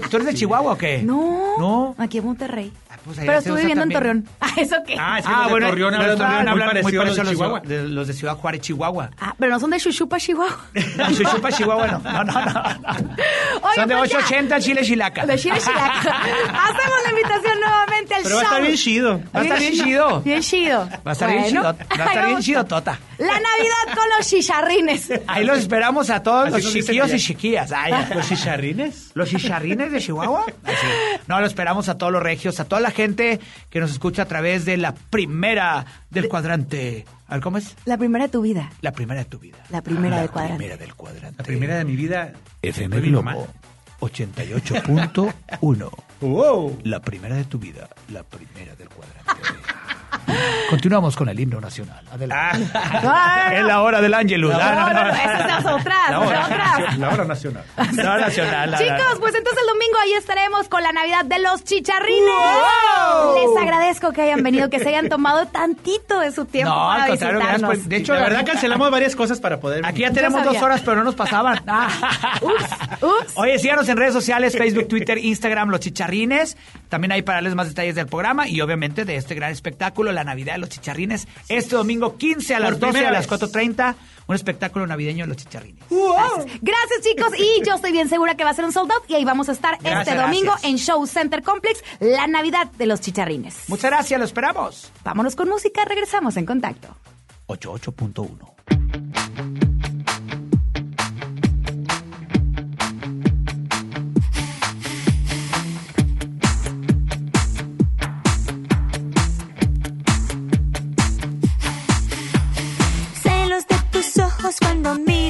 ¿Tú 0.10 0.16
eres 0.16 0.26
de 0.28 0.34
Chihuahua 0.34 0.72
o 0.72 0.78
qué? 0.78 1.02
No, 1.02 1.58
No. 1.58 1.94
aquí 1.98 2.18
en 2.18 2.24
Monterrey. 2.24 2.72
Pues 3.04 3.18
allá 3.18 3.26
Pero 3.26 3.38
estuve 3.38 3.60
viviendo 3.60 3.82
en. 3.84 3.90
Torreón. 3.90 4.28
Ah, 4.40 4.50
¿eso 4.56 4.76
qué? 4.86 4.96
Ah, 4.98 5.18
es 5.18 5.26
que 5.26 5.32
los 5.32 5.44
de 5.52 5.60
Torreón 5.60 5.92
los 5.92 6.00
hablan 6.00 6.10
de 6.10 6.16
Torreón 6.16 6.50
muy 6.52 6.60
parecido 6.60 7.02
a 7.02 7.04
los 7.06 7.16
de 7.16 7.24
Chihuahua. 7.24 7.60
de, 7.60 7.82
los 7.88 8.06
de 8.08 8.12
Ciudad 8.14 8.36
Juárez, 8.36 8.60
Chihuahua. 8.60 9.10
Ah, 9.20 9.34
pero 9.38 9.52
no 9.52 9.60
son 9.60 9.70
de 9.70 9.78
Chuchupa, 9.80 10.18
Chihuahua. 10.18 10.56
No, 10.96 11.10
Chuchupa, 11.12 11.52
Chihuahua, 11.52 11.86
no. 11.88 11.98
No, 12.00 12.24
no, 12.24 12.32
no. 12.32 12.62
Oye, 13.62 13.74
Son 13.74 13.88
de 13.88 13.96
pues 13.96 14.10
ya. 14.10 14.18
880 14.18 14.60
Chile 14.60 14.82
Chilaca. 14.82 15.26
De 15.26 15.38
Chile 15.38 15.58
Chilaca. 15.58 16.00
Hacemos 16.00 16.98
la 17.04 17.10
invitación 17.10 17.60
nuevamente 17.60 18.14
al 18.14 18.22
Pero 18.22 18.34
va 18.36 18.40
a 18.40 18.44
show. 18.44 18.50
estar 18.52 18.62
bien 18.62 18.76
chido. 18.76 19.20
Va 19.34 19.40
a 19.40 19.42
estar 19.42 19.58
bien 19.58 19.72
chido. 19.72 20.20
Bien 20.20 20.42
chido. 20.42 20.88
Va 21.06 21.10
a 21.10 21.12
estar 21.12 21.28
bien 21.30 21.42
Bueno. 21.42 21.60
chido. 21.60 21.62
Va 21.98 22.04
a 22.04 22.08
estar 22.08 22.26
bien 22.26 22.40
chido, 22.42 22.64
Tota. 22.64 22.98
La 23.18 23.40
Navidad 23.40 23.94
con 23.94 24.04
los 24.16 24.28
chicharrines. 24.28 25.12
Ahí 25.26 25.44
los 25.44 25.58
esperamos 25.58 26.10
a 26.10 26.22
todos 26.22 26.52
Así 26.52 26.62
los 26.62 26.72
chiquillos 26.72 27.12
y 27.12 27.18
chiquillas. 27.18 27.72
Ay, 27.72 27.92
¿Los 28.14 28.28
chicharrines? 28.28 29.10
¿Los 29.14 29.28
chicharrines 29.28 29.92
de 29.92 30.00
Chihuahua? 30.00 30.46
Así. 30.64 30.86
No, 31.26 31.40
lo 31.40 31.46
esperamos 31.46 31.88
a 31.88 31.96
todos 31.98 32.12
los 32.12 32.22
regios, 32.22 32.60
a 32.60 32.64
toda 32.64 32.80
la 32.80 32.90
gente 32.90 33.40
que 33.70 33.80
nos 33.80 33.90
escucha 33.92 34.22
a 34.22 34.26
través 34.26 34.64
de 34.64 34.76
la 34.76 34.94
primera 34.94 35.84
del 36.10 36.28
cuadrante. 36.28 37.04
A 37.28 37.34
ver, 37.34 37.42
¿cómo 37.42 37.58
es? 37.58 37.76
La 37.84 37.96
primera 37.96 38.24
de 38.24 38.30
tu 38.30 38.42
vida. 38.42 38.70
La 38.80 38.92
primera 38.92 39.20
de 39.20 39.26
tu 39.26 39.38
vida. 39.38 39.58
La 39.70 39.82
primera 39.82 40.22
La 40.22 40.28
primera 40.28 40.76
del 40.76 40.94
cuadrante. 40.94 41.36
La 41.38 41.44
primera 41.44 41.76
de 41.76 41.84
mi 41.84 41.96
vida. 41.96 42.32
FM. 42.62 43.00
Globo 43.00 43.48
88.1. 44.00 45.90
Wow. 46.20 46.78
La 46.84 47.00
primera 47.00 47.34
de 47.36 47.44
tu 47.44 47.58
vida. 47.58 47.88
La 48.10 48.22
primera 48.22 48.74
del 48.76 48.88
cuadrante. 48.88 49.30
Continuamos 50.70 51.14
con 51.16 51.28
el 51.28 51.38
himno 51.38 51.60
nacional. 51.60 52.00
Adelante. 52.10 52.68
Ah, 52.74 53.50
es 53.54 53.64
la 53.64 53.82
hora 53.82 54.00
del 54.00 54.14
Ángelus. 54.14 54.52
No, 54.52 54.58
Ah, 54.60 54.90
no, 54.92 55.04
no, 55.04 55.10
esas 55.10 55.62
son 55.62 55.74
otras, 55.80 56.10
La 56.10 56.20
hora, 56.20 56.44
otras. 56.44 56.98
la 56.98 57.08
hora 57.10 57.24
nacional. 57.24 57.64
La 57.92 58.12
hora 58.12 58.20
nacional. 58.26 58.70
la- 58.70 58.78
Chicos, 58.78 59.18
pues 59.20 59.34
entonces 59.34 59.60
el 59.62 59.68
domingo 59.68 59.98
ahí 60.02 60.12
estaremos 60.14 60.68
con 60.68 60.82
la 60.82 60.92
Navidad 60.92 61.24
de 61.26 61.38
los 61.40 61.62
chicharrines. 61.64 62.24
¡Wow! 62.24 63.34
Les 63.56 63.62
agradezco 63.62 64.12
que 64.12 64.22
hayan 64.22 64.42
venido, 64.42 64.70
que 64.70 64.78
se 64.80 64.88
hayan 64.88 65.08
tomado 65.08 65.46
tantito 65.46 66.18
de 66.20 66.32
su 66.32 66.44
tiempo 66.46 66.72
No, 66.74 66.88
para 66.88 67.06
visitarnos. 67.12 67.62
pues, 67.62 67.88
de 67.88 67.96
hecho, 67.96 68.14
la 68.14 68.20
verdad 68.22 68.44
cancelamos 68.46 68.90
varias 68.90 69.14
cosas 69.14 69.40
para 69.40 69.60
poder. 69.60 69.84
Aquí 69.86 70.00
ya 70.00 70.10
tenemos 70.12 70.42
dos 70.44 70.56
horas, 70.62 70.80
pero 70.82 70.96
no 70.96 71.04
nos 71.04 71.14
pasaban. 71.14 71.60
Oye, 73.36 73.58
síganos 73.58 73.88
en 73.88 73.96
redes 73.96 74.12
sociales, 74.12 74.56
Facebook, 74.56 74.88
Twitter, 74.88 75.18
Instagram, 75.18 75.68
Los 75.70 75.80
Chicharrines. 75.80 76.56
También 76.88 77.12
hay 77.12 77.22
para 77.22 77.36
darles 77.38 77.54
más 77.54 77.68
detalles 77.68 77.94
del 77.94 78.06
programa 78.06 78.48
y 78.48 78.60
obviamente 78.60 79.04
de 79.04 79.16
este 79.16 79.34
gran 79.34 79.50
espectáculo, 79.50 80.12
la 80.14 80.24
Navidad 80.24 80.54
de 80.54 80.58
los 80.60 80.68
Chicharrines. 80.70 81.26
Este 81.48 81.76
domingo 81.76 82.16
15 82.16 82.54
a 82.54 82.60
las 82.60 82.70
Por 82.72 82.92
12 82.92 83.06
a 83.06 83.10
las 83.10 83.28
vez. 83.28 83.40
4.30, 83.40 83.94
un 84.26 84.34
espectáculo 84.34 84.86
navideño 84.86 85.24
de 85.24 85.28
los 85.28 85.36
Chicharrines. 85.36 85.84
Gracias. 85.90 86.60
Gracias, 86.62 87.00
chicos. 87.02 87.28
Y 87.38 87.62
yo 87.66 87.74
estoy 87.74 87.92
bien 87.92 88.08
segura 88.08 88.36
que 88.36 88.44
va 88.44 88.50
a 88.50 88.54
ser 88.54 88.64
un 88.64 88.72
sold 88.72 88.90
out. 88.92 89.02
Y 89.08 89.14
ahí 89.14 89.24
vamos 89.24 89.48
a 89.48 89.52
estar 89.52 89.78
Gracias, 89.80 90.08
este 90.08 90.20
domingo 90.20 90.52
gracias. 90.52 90.70
en 90.70 90.78
Show 90.78 91.06
Center 91.06 91.42
Complex, 91.42 91.82
la 92.00 92.26
Navidad 92.26 92.70
de 92.72 92.86
los 92.86 93.00
chicharrines. 93.00 93.68
Muchas 93.68 93.90
gracias, 93.90 94.18
lo 94.18 94.24
esperamos. 94.24 94.90
Vámonos 95.04 95.36
con 95.36 95.48
música, 95.48 95.84
regresamos 95.84 96.36
en 96.36 96.46
contacto. 96.46 96.96
88.1. 97.48 98.83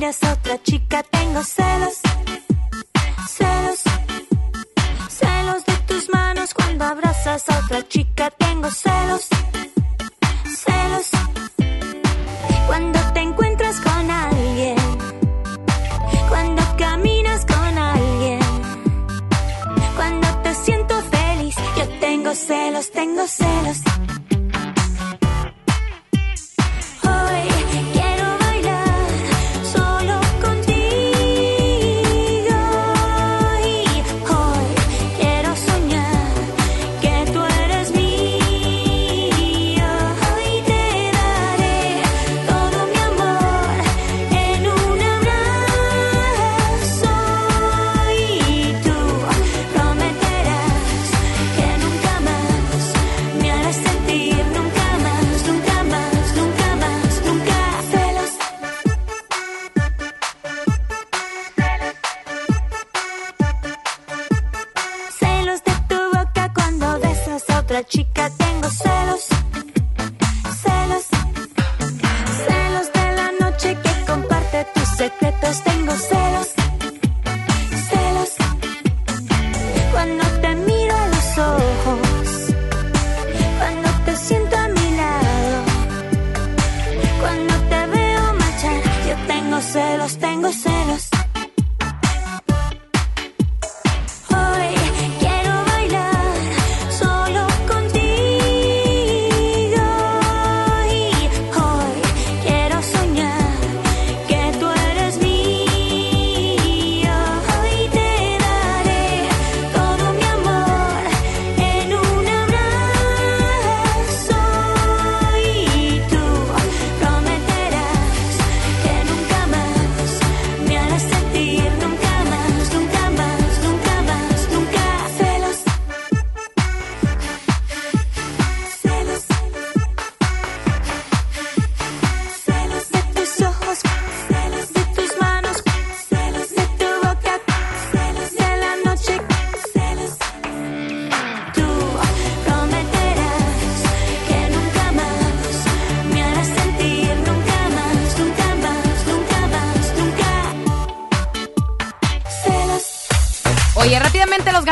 a 0.04 0.32
otra 0.34 0.62
chica, 0.62 1.02
tengo 1.02 1.42
celos. 1.42 2.00
Celos. 3.26 3.80
Celos 5.08 5.64
de 5.64 5.76
tus 5.86 6.10
manos 6.10 6.52
cuando 6.52 6.84
abrazas 6.84 7.48
a 7.48 7.58
otra 7.60 7.88
chica, 7.88 8.28
tengo 8.30 8.70
celos. 8.70 9.28
Celos. 10.44 11.08
Cuando 12.66 12.98
te 13.14 13.20
encuentras 13.20 13.80
con 13.80 14.10
alguien. 14.10 14.76
Cuando 16.28 16.62
caminas 16.76 17.46
con 17.46 17.78
alguien. 17.78 18.40
Cuando 19.96 20.28
te 20.42 20.54
siento 20.54 21.00
feliz, 21.10 21.54
yo 21.78 21.88
tengo 22.00 22.34
celos, 22.34 22.90
tengo 22.90 23.26
celos. 23.26 23.78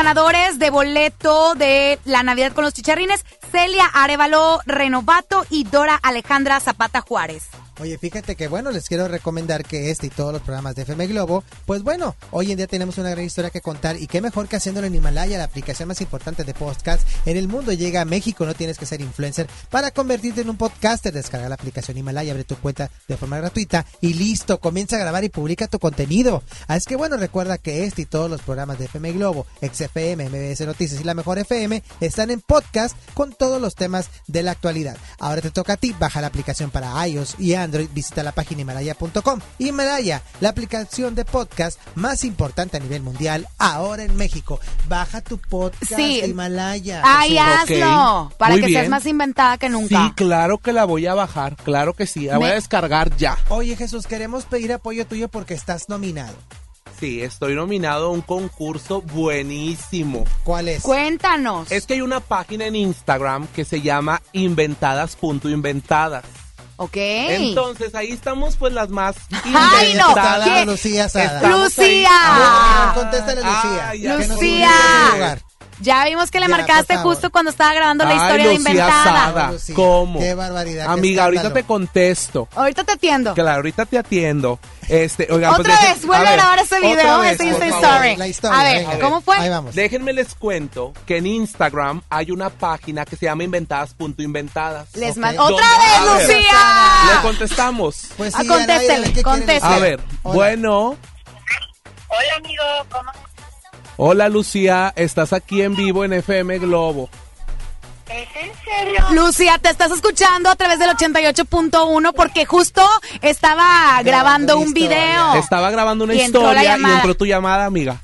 Ganadores 0.03 0.59
de 0.59 0.69
boleto 0.69 1.55
de 1.55 1.97
la 2.03 2.23
Navidad 2.23 2.51
con 2.51 2.65
los 2.65 2.73
chicharrines, 2.73 3.23
Celia 3.53 3.85
Arevalo 3.85 4.59
Renovato 4.65 5.45
y 5.49 5.63
Dora 5.63 5.97
Alejandra 6.03 6.59
Zapata 6.59 6.99
Juárez. 6.99 7.47
Oye, 7.79 7.97
fíjate 7.97 8.35
que 8.35 8.47
bueno, 8.47 8.69
les 8.69 8.87
quiero 8.87 9.07
recomendar 9.07 9.65
que 9.65 9.89
este 9.89 10.07
y 10.07 10.09
todos 10.11 10.31
los 10.31 10.43
programas 10.43 10.75
de 10.75 10.83
FM 10.83 11.07
Globo, 11.07 11.43
pues 11.65 11.81
bueno, 11.81 12.15
hoy 12.29 12.51
en 12.51 12.57
día 12.57 12.67
tenemos 12.67 12.99
una 12.99 13.09
gran 13.09 13.25
historia 13.25 13.49
que 13.49 13.61
contar 13.61 13.97
y 13.97 14.05
qué 14.05 14.21
mejor 14.21 14.47
que 14.47 14.57
haciéndolo 14.57 14.85
en 14.85 14.93
Himalaya, 14.93 15.39
la 15.39 15.45
aplicación 15.45 15.87
más 15.87 15.99
importante 15.99 16.43
de 16.43 16.53
podcast 16.53 17.07
en 17.25 17.35
el 17.35 17.47
mundo. 17.47 17.73
Llega 17.73 18.01
a 18.01 18.05
México, 18.05 18.45
no 18.45 18.53
tienes 18.53 18.77
que 18.77 18.85
ser 18.85 19.01
influencer 19.01 19.47
para 19.71 19.89
convertirte 19.89 20.41
en 20.41 20.51
un 20.51 20.57
podcaster. 20.57 21.11
Descarga 21.11 21.49
la 21.49 21.55
aplicación 21.55 21.97
Himalaya, 21.97 22.33
abre 22.33 22.43
tu 22.43 22.57
cuenta 22.57 22.91
de 23.07 23.17
forma 23.17 23.37
gratuita 23.37 23.87
y 24.01 24.13
listo, 24.13 24.59
comienza 24.59 24.97
a 24.97 24.99
grabar 24.99 25.23
y 25.23 25.29
publica 25.29 25.67
tu 25.67 25.79
contenido. 25.79 26.43
Así 26.67 26.85
que 26.87 26.95
bueno, 26.95 27.17
recuerda 27.17 27.57
que 27.57 27.85
este 27.85 28.03
y 28.03 28.05
todos 28.05 28.29
los 28.29 28.41
programas 28.41 28.77
de 28.77 28.85
FM 28.85 29.13
Globo, 29.13 29.47
XFM, 29.61 30.29
MBS 30.29 30.61
Noticias 30.67 31.01
y 31.01 31.03
la 31.03 31.15
Mejor 31.15 31.39
FM 31.39 31.81
están 32.01 32.29
en 32.29 32.41
podcast 32.41 32.95
con 33.15 33.33
todos 33.33 33.59
los 33.59 33.73
temas 33.73 34.09
de 34.27 34.43
la 34.43 34.51
actualidad. 34.51 34.95
Ahora 35.19 35.41
te 35.41 35.49
toca 35.49 35.73
a 35.73 35.77
ti, 35.77 35.95
baja 35.99 36.21
la 36.21 36.27
aplicación 36.27 36.69
para 36.69 37.07
iOS 37.07 37.35
y 37.39 37.55
Android, 37.55 37.62
visita 37.67 38.23
la 38.23 38.31
página 38.31 38.61
himalaya.com. 38.61 39.39
Himalaya, 39.59 40.21
la 40.39 40.49
aplicación 40.49 41.15
de 41.15 41.25
podcast 41.25 41.79
más 41.95 42.23
importante 42.23 42.77
a 42.77 42.79
nivel 42.79 43.01
mundial, 43.03 43.47
ahora 43.57 44.03
en 44.03 44.15
México. 44.15 44.59
Baja 44.87 45.21
tu 45.21 45.37
podcast 45.37 45.95
Sí. 45.95 46.21
de 46.21 46.27
Himalaya. 46.27 47.01
Ay, 47.03 47.37
hazlo, 47.37 48.31
para 48.37 48.53
muy 48.53 48.61
que 48.61 48.67
seas 48.69 48.89
más 48.89 49.05
inventada 49.05 49.57
que 49.57 49.69
nunca. 49.69 50.05
Sí, 50.07 50.11
claro 50.15 50.57
que 50.57 50.73
la 50.73 50.85
voy 50.85 51.07
a 51.07 51.13
bajar, 51.13 51.55
claro 51.57 51.93
que 51.93 52.05
sí, 52.07 52.25
la 52.25 52.37
voy 52.37 52.49
a 52.49 52.53
descargar 52.55 53.15
ya. 53.17 53.37
Oye 53.49 53.75
Jesús, 53.75 54.07
queremos 54.07 54.45
pedir 54.45 54.73
apoyo 54.73 55.05
tuyo 55.05 55.29
porque 55.29 55.53
estás 55.53 55.89
nominado. 55.89 56.35
Sí, 56.99 57.21
estoy 57.21 57.55
nominado 57.55 58.05
a 58.05 58.09
un 58.11 58.21
concurso 58.21 59.01
buenísimo. 59.01 60.23
¿Cuál 60.43 60.69
es? 60.69 60.83
Cuéntanos. 60.83 61.69
Es 61.71 61.85
que 61.85 61.95
hay 61.95 62.01
una 62.01 62.19
página 62.21 62.65
en 62.65 62.75
Instagram 62.77 63.47
que 63.47 63.65
se 63.65 63.81
llama 63.81 64.21
inventadas.inventadas. 64.31 66.23
Ok. 66.77 66.95
Entonces 66.95 67.93
ahí 67.95 68.11
estamos 68.11 68.55
pues 68.57 68.73
las 68.73 68.89
más 68.89 69.15
Ay, 69.43 69.93
no, 69.93 70.09
inventadas. 70.09 70.47
¿quién? 70.49 70.65
Lucía 70.67 71.09
Sada. 71.09 71.35
Estamos 71.35 71.79
ahí. 71.79 71.85
Lucía. 71.95 72.09
A 72.21 72.85
ver, 72.85 73.03
contéstale 73.03 73.41
Lucía. 73.41 73.89
Ay, 73.89 74.01
ya. 74.01 74.17
que 74.17 74.27
nos 74.27 74.37
Lucía. 74.37 74.69
lugar. 75.13 75.41
Ya 75.79 76.05
vimos 76.05 76.31
que 76.31 76.39
le 76.39 76.47
Ya, 76.47 76.55
marcaste 76.57 76.95
justo 76.97 77.29
cuando 77.31 77.51
estaba 77.51 77.73
grabando 77.73 78.05
la 78.05 78.13
historia 78.15 78.47
de 78.47 78.53
inventada. 78.53 79.03
Sada, 79.03 79.51
Lucía, 79.51 79.75
¿Cómo? 79.75 80.19
qué 80.19 80.33
barbaridad, 80.33 80.85
qué 80.85 80.91
Amiga, 80.91 81.23
ahorita 81.25 81.51
te 81.53 81.63
contesto. 81.63 82.47
Ahorita 82.55 82.83
te 82.83 82.91
atiendo. 82.93 83.33
Claro, 83.33 83.57
ahorita 83.57 83.85
te 83.85 83.97
atiendo. 83.97 84.59
Este, 84.87 85.27
oigan, 85.31 85.51
Otra 85.53 85.63
pues 85.63 85.77
dejen- 85.79 85.93
vez, 85.95 86.05
vuelve 86.05 86.27
a 86.27 86.31
grabar 86.33 86.59
ese 86.59 86.79
video, 86.79 87.23
ese 87.23 87.37
por 87.37 87.45
Insta 87.45 87.65
favor. 87.69 87.85
Story. 87.85 88.15
La 88.17 88.27
historia, 88.27 88.59
a 88.59 88.63
ver, 88.63 88.85
venga. 88.87 88.99
¿cómo 88.99 89.21
fue? 89.21 89.37
Ahí 89.37 89.49
vamos. 89.49 89.75
Déjenme 89.75 90.13
les 90.13 90.35
cuento 90.35 90.93
que 91.05 91.17
en 91.17 91.25
Instagram 91.27 92.01
hay 92.09 92.31
una 92.31 92.49
página 92.49 93.05
que 93.05 93.15
se 93.15 93.25
llama 93.25 93.43
inventadas.inventadas. 93.43 94.95
Les 94.95 95.11
Ok. 95.11 95.17
man- 95.17 95.35
¿Dónde? 95.35 95.53
¡Otra 95.55 95.67
A 95.67 95.77
vez, 95.79 96.17
ver, 96.27 96.27
Lucía! 96.27 96.59
Le 97.15 97.21
contestamos. 97.21 98.05
Pues 98.17 98.35
Ah, 98.35 98.41
sí, 98.41 98.43
aire, 98.43 98.53
contéstele, 98.55 98.93
a 98.93 98.99
ver, 98.99 99.07
¿qué 99.07 99.13
quieren 99.23 99.23
contéstele. 99.39 99.75
A 99.75 99.79
ver, 99.79 99.99
Hola. 100.23 100.35
bueno. 100.35 100.79
Hola 102.09 102.35
amigo, 102.37 102.63
¿cómo 102.91 103.11
Hola 103.97 104.29
Lucía, 104.29 104.91
estás 104.95 105.33
aquí 105.33 105.61
en 105.61 105.75
vivo 105.75 106.03
en 106.03 106.13
FM 106.13 106.59
Globo. 106.59 107.09
es 108.09 108.27
en 108.35 108.51
serio? 108.63 109.05
Lucía, 109.11 109.57
te 109.59 109.69
estás 109.69 109.91
escuchando 109.91 110.49
a 110.49 110.55
través 110.55 110.79
del 110.79 110.89
88.1 110.91 112.13
porque 112.15 112.45
justo 112.45 112.87
estaba 113.21 114.01
grabando 114.03 114.57
un 114.57 114.73
video. 114.73 115.35
Estaba 115.35 115.69
grabando 115.69 116.05
una 116.05 116.15
Y 116.15 116.21
entró 116.21 116.41
la 116.41 116.47
historia 116.49 116.63
y 116.63 116.77
llamada. 116.77 116.95
entró 116.95 117.15
tu 117.15 117.25
llamada, 117.25 117.65
amiga. 117.65 118.01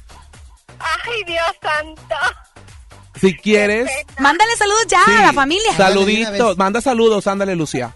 Ay, 0.79 1.23
Dios 1.25 1.45
santo. 1.61 2.15
Si 3.19 3.35
quieres, 3.35 3.89
Mándale 4.19 4.55
saludos 4.55 4.85
ya 4.87 4.99
sí, 5.05 5.11
a 5.11 5.21
la 5.25 5.33
familia. 5.33 5.73
saluditos, 5.75 6.57
manda 6.57 6.79
saludos, 6.81 7.27
ándale 7.27 7.55
Lucía. 7.55 7.93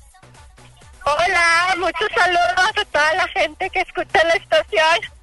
Hola, 1.06 1.76
muchos 1.78 2.10
saludos 2.14 2.72
a 2.82 2.86
toda 2.92 3.14
la 3.14 3.28
gente 3.30 3.70
que 3.70 3.80
escucha 3.82 4.22
la 4.26 4.34
estación. 4.34 5.14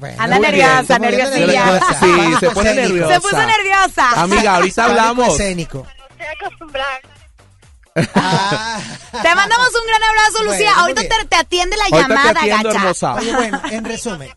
Bueno, 0.00 0.16
Anda 0.22 0.38
nerviosa, 0.38 0.98
nerviosilla. 0.98 1.64
nerviosa. 1.66 2.00
Sí, 2.00 2.34
se 2.40 2.50
pone 2.50 2.70
escénico. 2.70 2.94
nerviosa. 2.94 3.14
Se 3.14 3.20
puso 3.20 3.36
nerviosa. 3.46 4.22
Amiga, 4.22 4.56
ahorita 4.56 4.84
hablamos. 4.86 5.28
escénico. 5.28 5.86
Ah. 8.14 8.80
Te 9.10 9.34
mandamos 9.34 9.68
un 9.68 9.86
gran 9.86 10.02
abrazo, 10.02 10.44
Lucía. 10.44 10.70
Bueno, 10.74 10.80
Ahorita 10.80 11.02
te, 11.02 11.24
te 11.28 11.36
atiende 11.36 11.76
la 11.76 11.84
Ahorita 11.84 12.08
llamada, 12.08 12.30
atiendo, 12.40 12.68
gacha. 12.68 12.78
hermosa. 12.80 13.14
Oye, 13.14 13.32
bueno, 13.34 13.60
en 13.70 13.84
resumen, 13.84 14.30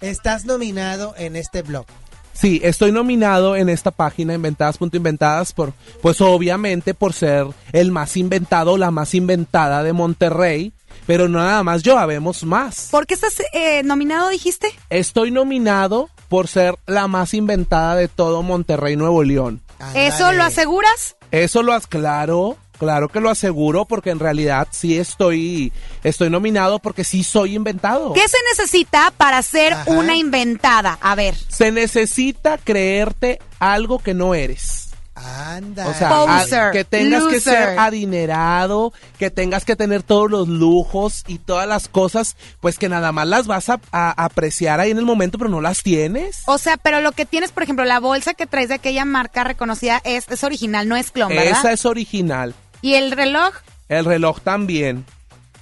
estás 0.00 0.44
nominado 0.46 1.14
en 1.18 1.36
este 1.36 1.62
blog. 1.62 1.84
Sí, 2.32 2.60
estoy 2.64 2.90
nominado 2.92 3.54
en 3.56 3.68
esta 3.68 3.90
página 3.92 4.34
inventadas.inventadas 4.34 5.52
por, 5.52 5.72
pues 6.02 6.20
obviamente 6.20 6.92
por 6.94 7.12
ser 7.12 7.46
el 7.72 7.92
más 7.92 8.16
inventado, 8.16 8.76
la 8.76 8.90
más 8.90 9.14
inventada 9.14 9.82
de 9.84 9.92
Monterrey, 9.92 10.72
pero 11.06 11.28
no 11.28 11.38
nada 11.38 11.62
más 11.62 11.82
yo, 11.82 11.98
habemos 11.98 12.44
más. 12.44 12.88
¿Por 12.90 13.06
qué 13.06 13.14
estás 13.14 13.34
eh, 13.52 13.82
nominado, 13.82 14.28
dijiste? 14.28 14.68
Estoy 14.90 15.30
nominado 15.30 16.08
por 16.28 16.48
ser 16.48 16.76
la 16.86 17.08
más 17.08 17.34
inventada 17.34 17.96
de 17.96 18.08
todo 18.08 18.42
Monterrey, 18.42 18.96
Nuevo 18.96 19.22
León. 19.22 19.60
¿Eso 19.94 20.32
lo 20.32 20.44
aseguras? 20.44 21.16
Eso 21.30 21.62
lo 21.62 21.74
aclaro, 21.74 22.56
claro 22.78 23.08
que 23.08 23.20
lo 23.20 23.30
aseguro 23.30 23.84
porque 23.84 24.10
en 24.10 24.18
realidad 24.18 24.68
sí 24.70 24.98
estoy, 24.98 25.72
estoy 26.02 26.30
nominado 26.30 26.78
porque 26.78 27.04
sí 27.04 27.24
soy 27.24 27.54
inventado. 27.54 28.12
¿Qué 28.12 28.26
se 28.28 28.38
necesita 28.50 29.12
para 29.16 29.42
ser 29.42 29.74
una 29.86 30.16
inventada? 30.16 30.98
A 31.00 31.14
ver. 31.14 31.34
Se 31.48 31.72
necesita 31.72 32.58
creerte 32.58 33.40
algo 33.58 33.98
que 33.98 34.14
no 34.14 34.34
eres. 34.34 34.83
Anda. 35.14 35.86
O 35.88 35.94
sea, 35.94 36.08
Poser, 36.08 36.60
a- 36.60 36.70
que 36.72 36.84
tengas 36.84 37.24
que 37.24 37.40
ser 37.40 37.78
adinerado, 37.78 38.92
que 39.18 39.30
tengas 39.30 39.64
que 39.64 39.76
tener 39.76 40.02
todos 40.02 40.30
los 40.30 40.48
lujos 40.48 41.24
y 41.26 41.38
todas 41.38 41.68
las 41.68 41.88
cosas, 41.88 42.36
pues 42.60 42.78
que 42.78 42.88
nada 42.88 43.12
más 43.12 43.26
las 43.28 43.46
vas 43.46 43.68
a, 43.68 43.80
a 43.92 44.24
apreciar 44.24 44.80
ahí 44.80 44.90
en 44.90 44.98
el 44.98 45.04
momento, 45.04 45.38
pero 45.38 45.50
no 45.50 45.60
las 45.60 45.82
tienes. 45.82 46.42
O 46.46 46.58
sea, 46.58 46.76
pero 46.76 47.00
lo 47.00 47.12
que 47.12 47.26
tienes, 47.26 47.52
por 47.52 47.62
ejemplo, 47.62 47.84
la 47.84 48.00
bolsa 48.00 48.34
que 48.34 48.46
traes 48.46 48.68
de 48.68 48.74
aquella 48.74 49.04
marca 49.04 49.44
reconocida 49.44 50.00
es, 50.04 50.28
es 50.28 50.44
original, 50.44 50.88
no 50.88 50.96
es 50.96 51.10
clon, 51.10 51.28
¿verdad? 51.28 51.58
Esa 51.60 51.72
es 51.72 51.84
original. 51.86 52.54
¿Y 52.82 52.94
el 52.94 53.12
reloj? 53.12 53.54
El 53.88 54.04
reloj 54.04 54.40
también. 54.40 55.04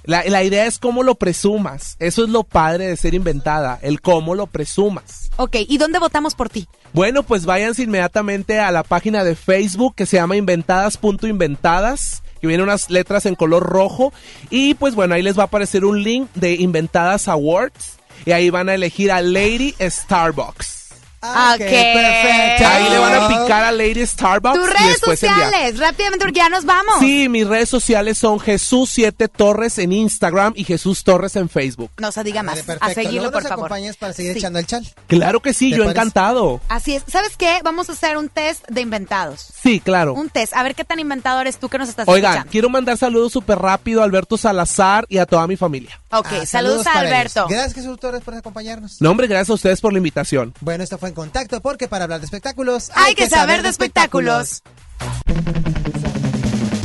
La, 0.03 0.23
la 0.25 0.43
idea 0.43 0.65
es 0.65 0.79
cómo 0.79 1.03
lo 1.03 1.15
presumas. 1.15 1.95
Eso 1.99 2.23
es 2.23 2.29
lo 2.29 2.43
padre 2.43 2.87
de 2.87 2.97
ser 2.97 3.13
inventada, 3.13 3.79
el 3.81 4.01
cómo 4.01 4.35
lo 4.35 4.47
presumas. 4.47 5.29
Ok, 5.37 5.57
¿y 5.67 5.77
dónde 5.77 5.99
votamos 5.99 6.35
por 6.35 6.49
ti? 6.49 6.67
Bueno, 6.93 7.23
pues 7.23 7.45
váyanse 7.45 7.83
inmediatamente 7.83 8.59
a 8.59 8.71
la 8.71 8.83
página 8.83 9.23
de 9.23 9.35
Facebook 9.35 9.95
que 9.95 10.05
se 10.05 10.17
llama 10.17 10.35
inventadas.inventadas, 10.35 12.21
que 12.39 12.47
viene 12.47 12.61
unas 12.61 12.89
letras 12.89 13.25
en 13.25 13.35
color 13.35 13.63
rojo. 13.63 14.13
Y 14.49 14.75
pues 14.75 14.93
bueno, 14.93 15.15
ahí 15.15 15.23
les 15.23 15.37
va 15.37 15.43
a 15.43 15.45
aparecer 15.47 15.85
un 15.85 16.03
link 16.03 16.29
de 16.35 16.53
Inventadas 16.53 17.27
Awards. 17.27 17.97
Y 18.25 18.31
ahí 18.31 18.49
van 18.49 18.69
a 18.69 18.75
elegir 18.75 19.11
a 19.11 19.21
Lady 19.21 19.73
Starbucks. 19.79 20.82
Ok, 21.23 21.57
perfecto. 21.57 22.67
Ahí 22.67 22.89
le 22.89 22.97
van 22.99 23.13
a 23.13 23.27
picar 23.27 23.63
a 23.63 23.71
Lady 23.71 24.05
Starbucks. 24.05 24.55
Tus 24.55 24.67
y 24.69 24.71
redes 24.71 24.81
enviar. 25.03 25.17
sociales, 25.17 25.79
rápidamente 25.79 26.25
porque 26.25 26.37
ya 26.39 26.49
nos 26.49 26.65
vamos. 26.65 26.95
Sí, 26.99 27.29
mis 27.29 27.47
redes 27.47 27.69
sociales 27.69 28.17
son 28.17 28.39
Jesús 28.39 28.89
7 28.93 29.27
Torres 29.27 29.77
en 29.79 29.91
Instagram 29.93 30.53
y 30.55 30.63
Jesús 30.63 31.03
Torres 31.03 31.35
en 31.35 31.49
Facebook. 31.49 31.91
No 31.99 32.11
se 32.11 32.23
diga 32.23 32.43
más. 32.43 32.63
A 32.81 32.93
seguirlo, 32.93 33.21
Luego 33.23 33.31
por 33.33 33.43
nos 33.43 33.49
favor. 33.49 33.65
acompañas 33.65 33.97
para 33.97 34.13
seguir 34.13 34.33
Sí. 34.33 34.39
echando 34.39 34.59
el 34.59 34.65
chal. 34.67 34.87
Claro 35.07 35.41
que 35.41 35.53
sí, 35.53 35.71
¿Te 35.71 35.77
yo 35.77 35.83
parece? 35.83 35.99
encantado. 35.99 36.61
Así 36.69 36.95
es. 36.95 37.03
¿Sabes 37.07 37.37
qué? 37.37 37.59
Vamos 37.63 37.89
a 37.89 37.93
hacer 37.93 38.17
un 38.17 38.29
test 38.29 38.67
de 38.69 38.81
inventados. 38.81 39.47
Sí, 39.61 39.79
claro. 39.79 40.13
Un 40.13 40.29
test. 40.29 40.53
A 40.55 40.63
ver 40.63 40.75
qué 40.75 40.83
tan 40.83 40.99
inventado 40.99 41.39
eres 41.41 41.57
tú 41.57 41.69
que 41.69 41.77
nos 41.77 41.89
estás 41.89 42.07
Oigan, 42.07 42.31
escuchando. 42.31 42.51
quiero 42.51 42.69
mandar 42.69 42.97
saludos 42.97 43.31
súper 43.33 43.59
rápido 43.59 44.01
a 44.01 44.03
Alberto 44.03 44.37
Salazar 44.37 45.05
y 45.09 45.17
a 45.19 45.25
toda 45.25 45.47
mi 45.47 45.55
familia. 45.55 45.99
Ok, 46.11 46.27
Ah, 46.41 46.45
saludos, 46.45 46.85
a 46.87 46.93
Alberto. 46.99 47.41
ellos. 47.41 47.49
Gracias, 47.49 47.73
Jesús 47.75 47.99
Torres, 47.99 48.21
por 48.23 48.33
acompañarnos. 48.35 49.01
No, 49.01 49.11
hombre, 49.11 49.27
gracias 49.27 49.49
a 49.49 49.53
ustedes 49.53 49.81
por 49.81 49.91
la 49.93 49.97
invitación. 49.97 50.53
Bueno, 50.61 50.83
esto 50.83 50.97
fue 50.97 51.09
en 51.13 51.15
contacto 51.15 51.61
porque 51.61 51.87
para 51.87 52.05
hablar 52.05 52.19
de 52.21 52.25
espectáculos 52.25 52.89
Hay 52.95 53.13
que 53.13 53.29
saber 53.29 53.61
de 53.61 53.69
espectáculos. 53.69 54.63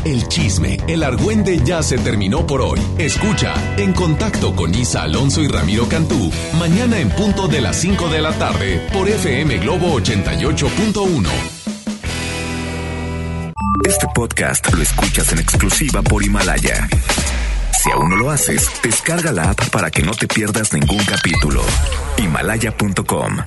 El 0.04 0.28
chisme, 0.28 0.78
el 0.86 1.02
argüende 1.02 1.60
ya 1.64 1.82
se 1.82 1.98
terminó 1.98 2.46
por 2.46 2.60
hoy. 2.60 2.80
Escucha 2.98 3.54
En 3.76 3.92
Contacto 3.92 4.54
con 4.54 4.74
Isa 4.74 5.02
Alonso 5.02 5.42
y 5.42 5.48
Ramiro 5.48 5.88
Cantú, 5.88 6.30
mañana 6.58 6.98
en 6.98 7.10
punto 7.10 7.48
de 7.48 7.60
las 7.60 7.76
5 7.76 8.08
de 8.08 8.20
la 8.20 8.32
tarde 8.32 8.86
por 8.92 9.08
FM 9.08 9.58
Globo 9.58 9.98
88.1. 9.98 11.28
Este 13.86 14.06
podcast 14.14 14.72
lo 14.72 14.82
escuchas 14.82 15.32
en 15.32 15.38
exclusiva 15.38 16.02
por 16.02 16.22
Himalaya. 16.22 16.88
Si 17.82 17.90
aún 17.90 18.10
no 18.10 18.16
lo 18.16 18.30
haces, 18.30 18.68
descarga 18.82 19.32
la 19.32 19.50
app 19.50 19.68
para 19.70 19.90
que 19.90 20.02
no 20.02 20.12
te 20.12 20.26
pierdas 20.26 20.72
ningún 20.72 21.04
capítulo. 21.04 21.62
Himalaya.com 22.18 23.38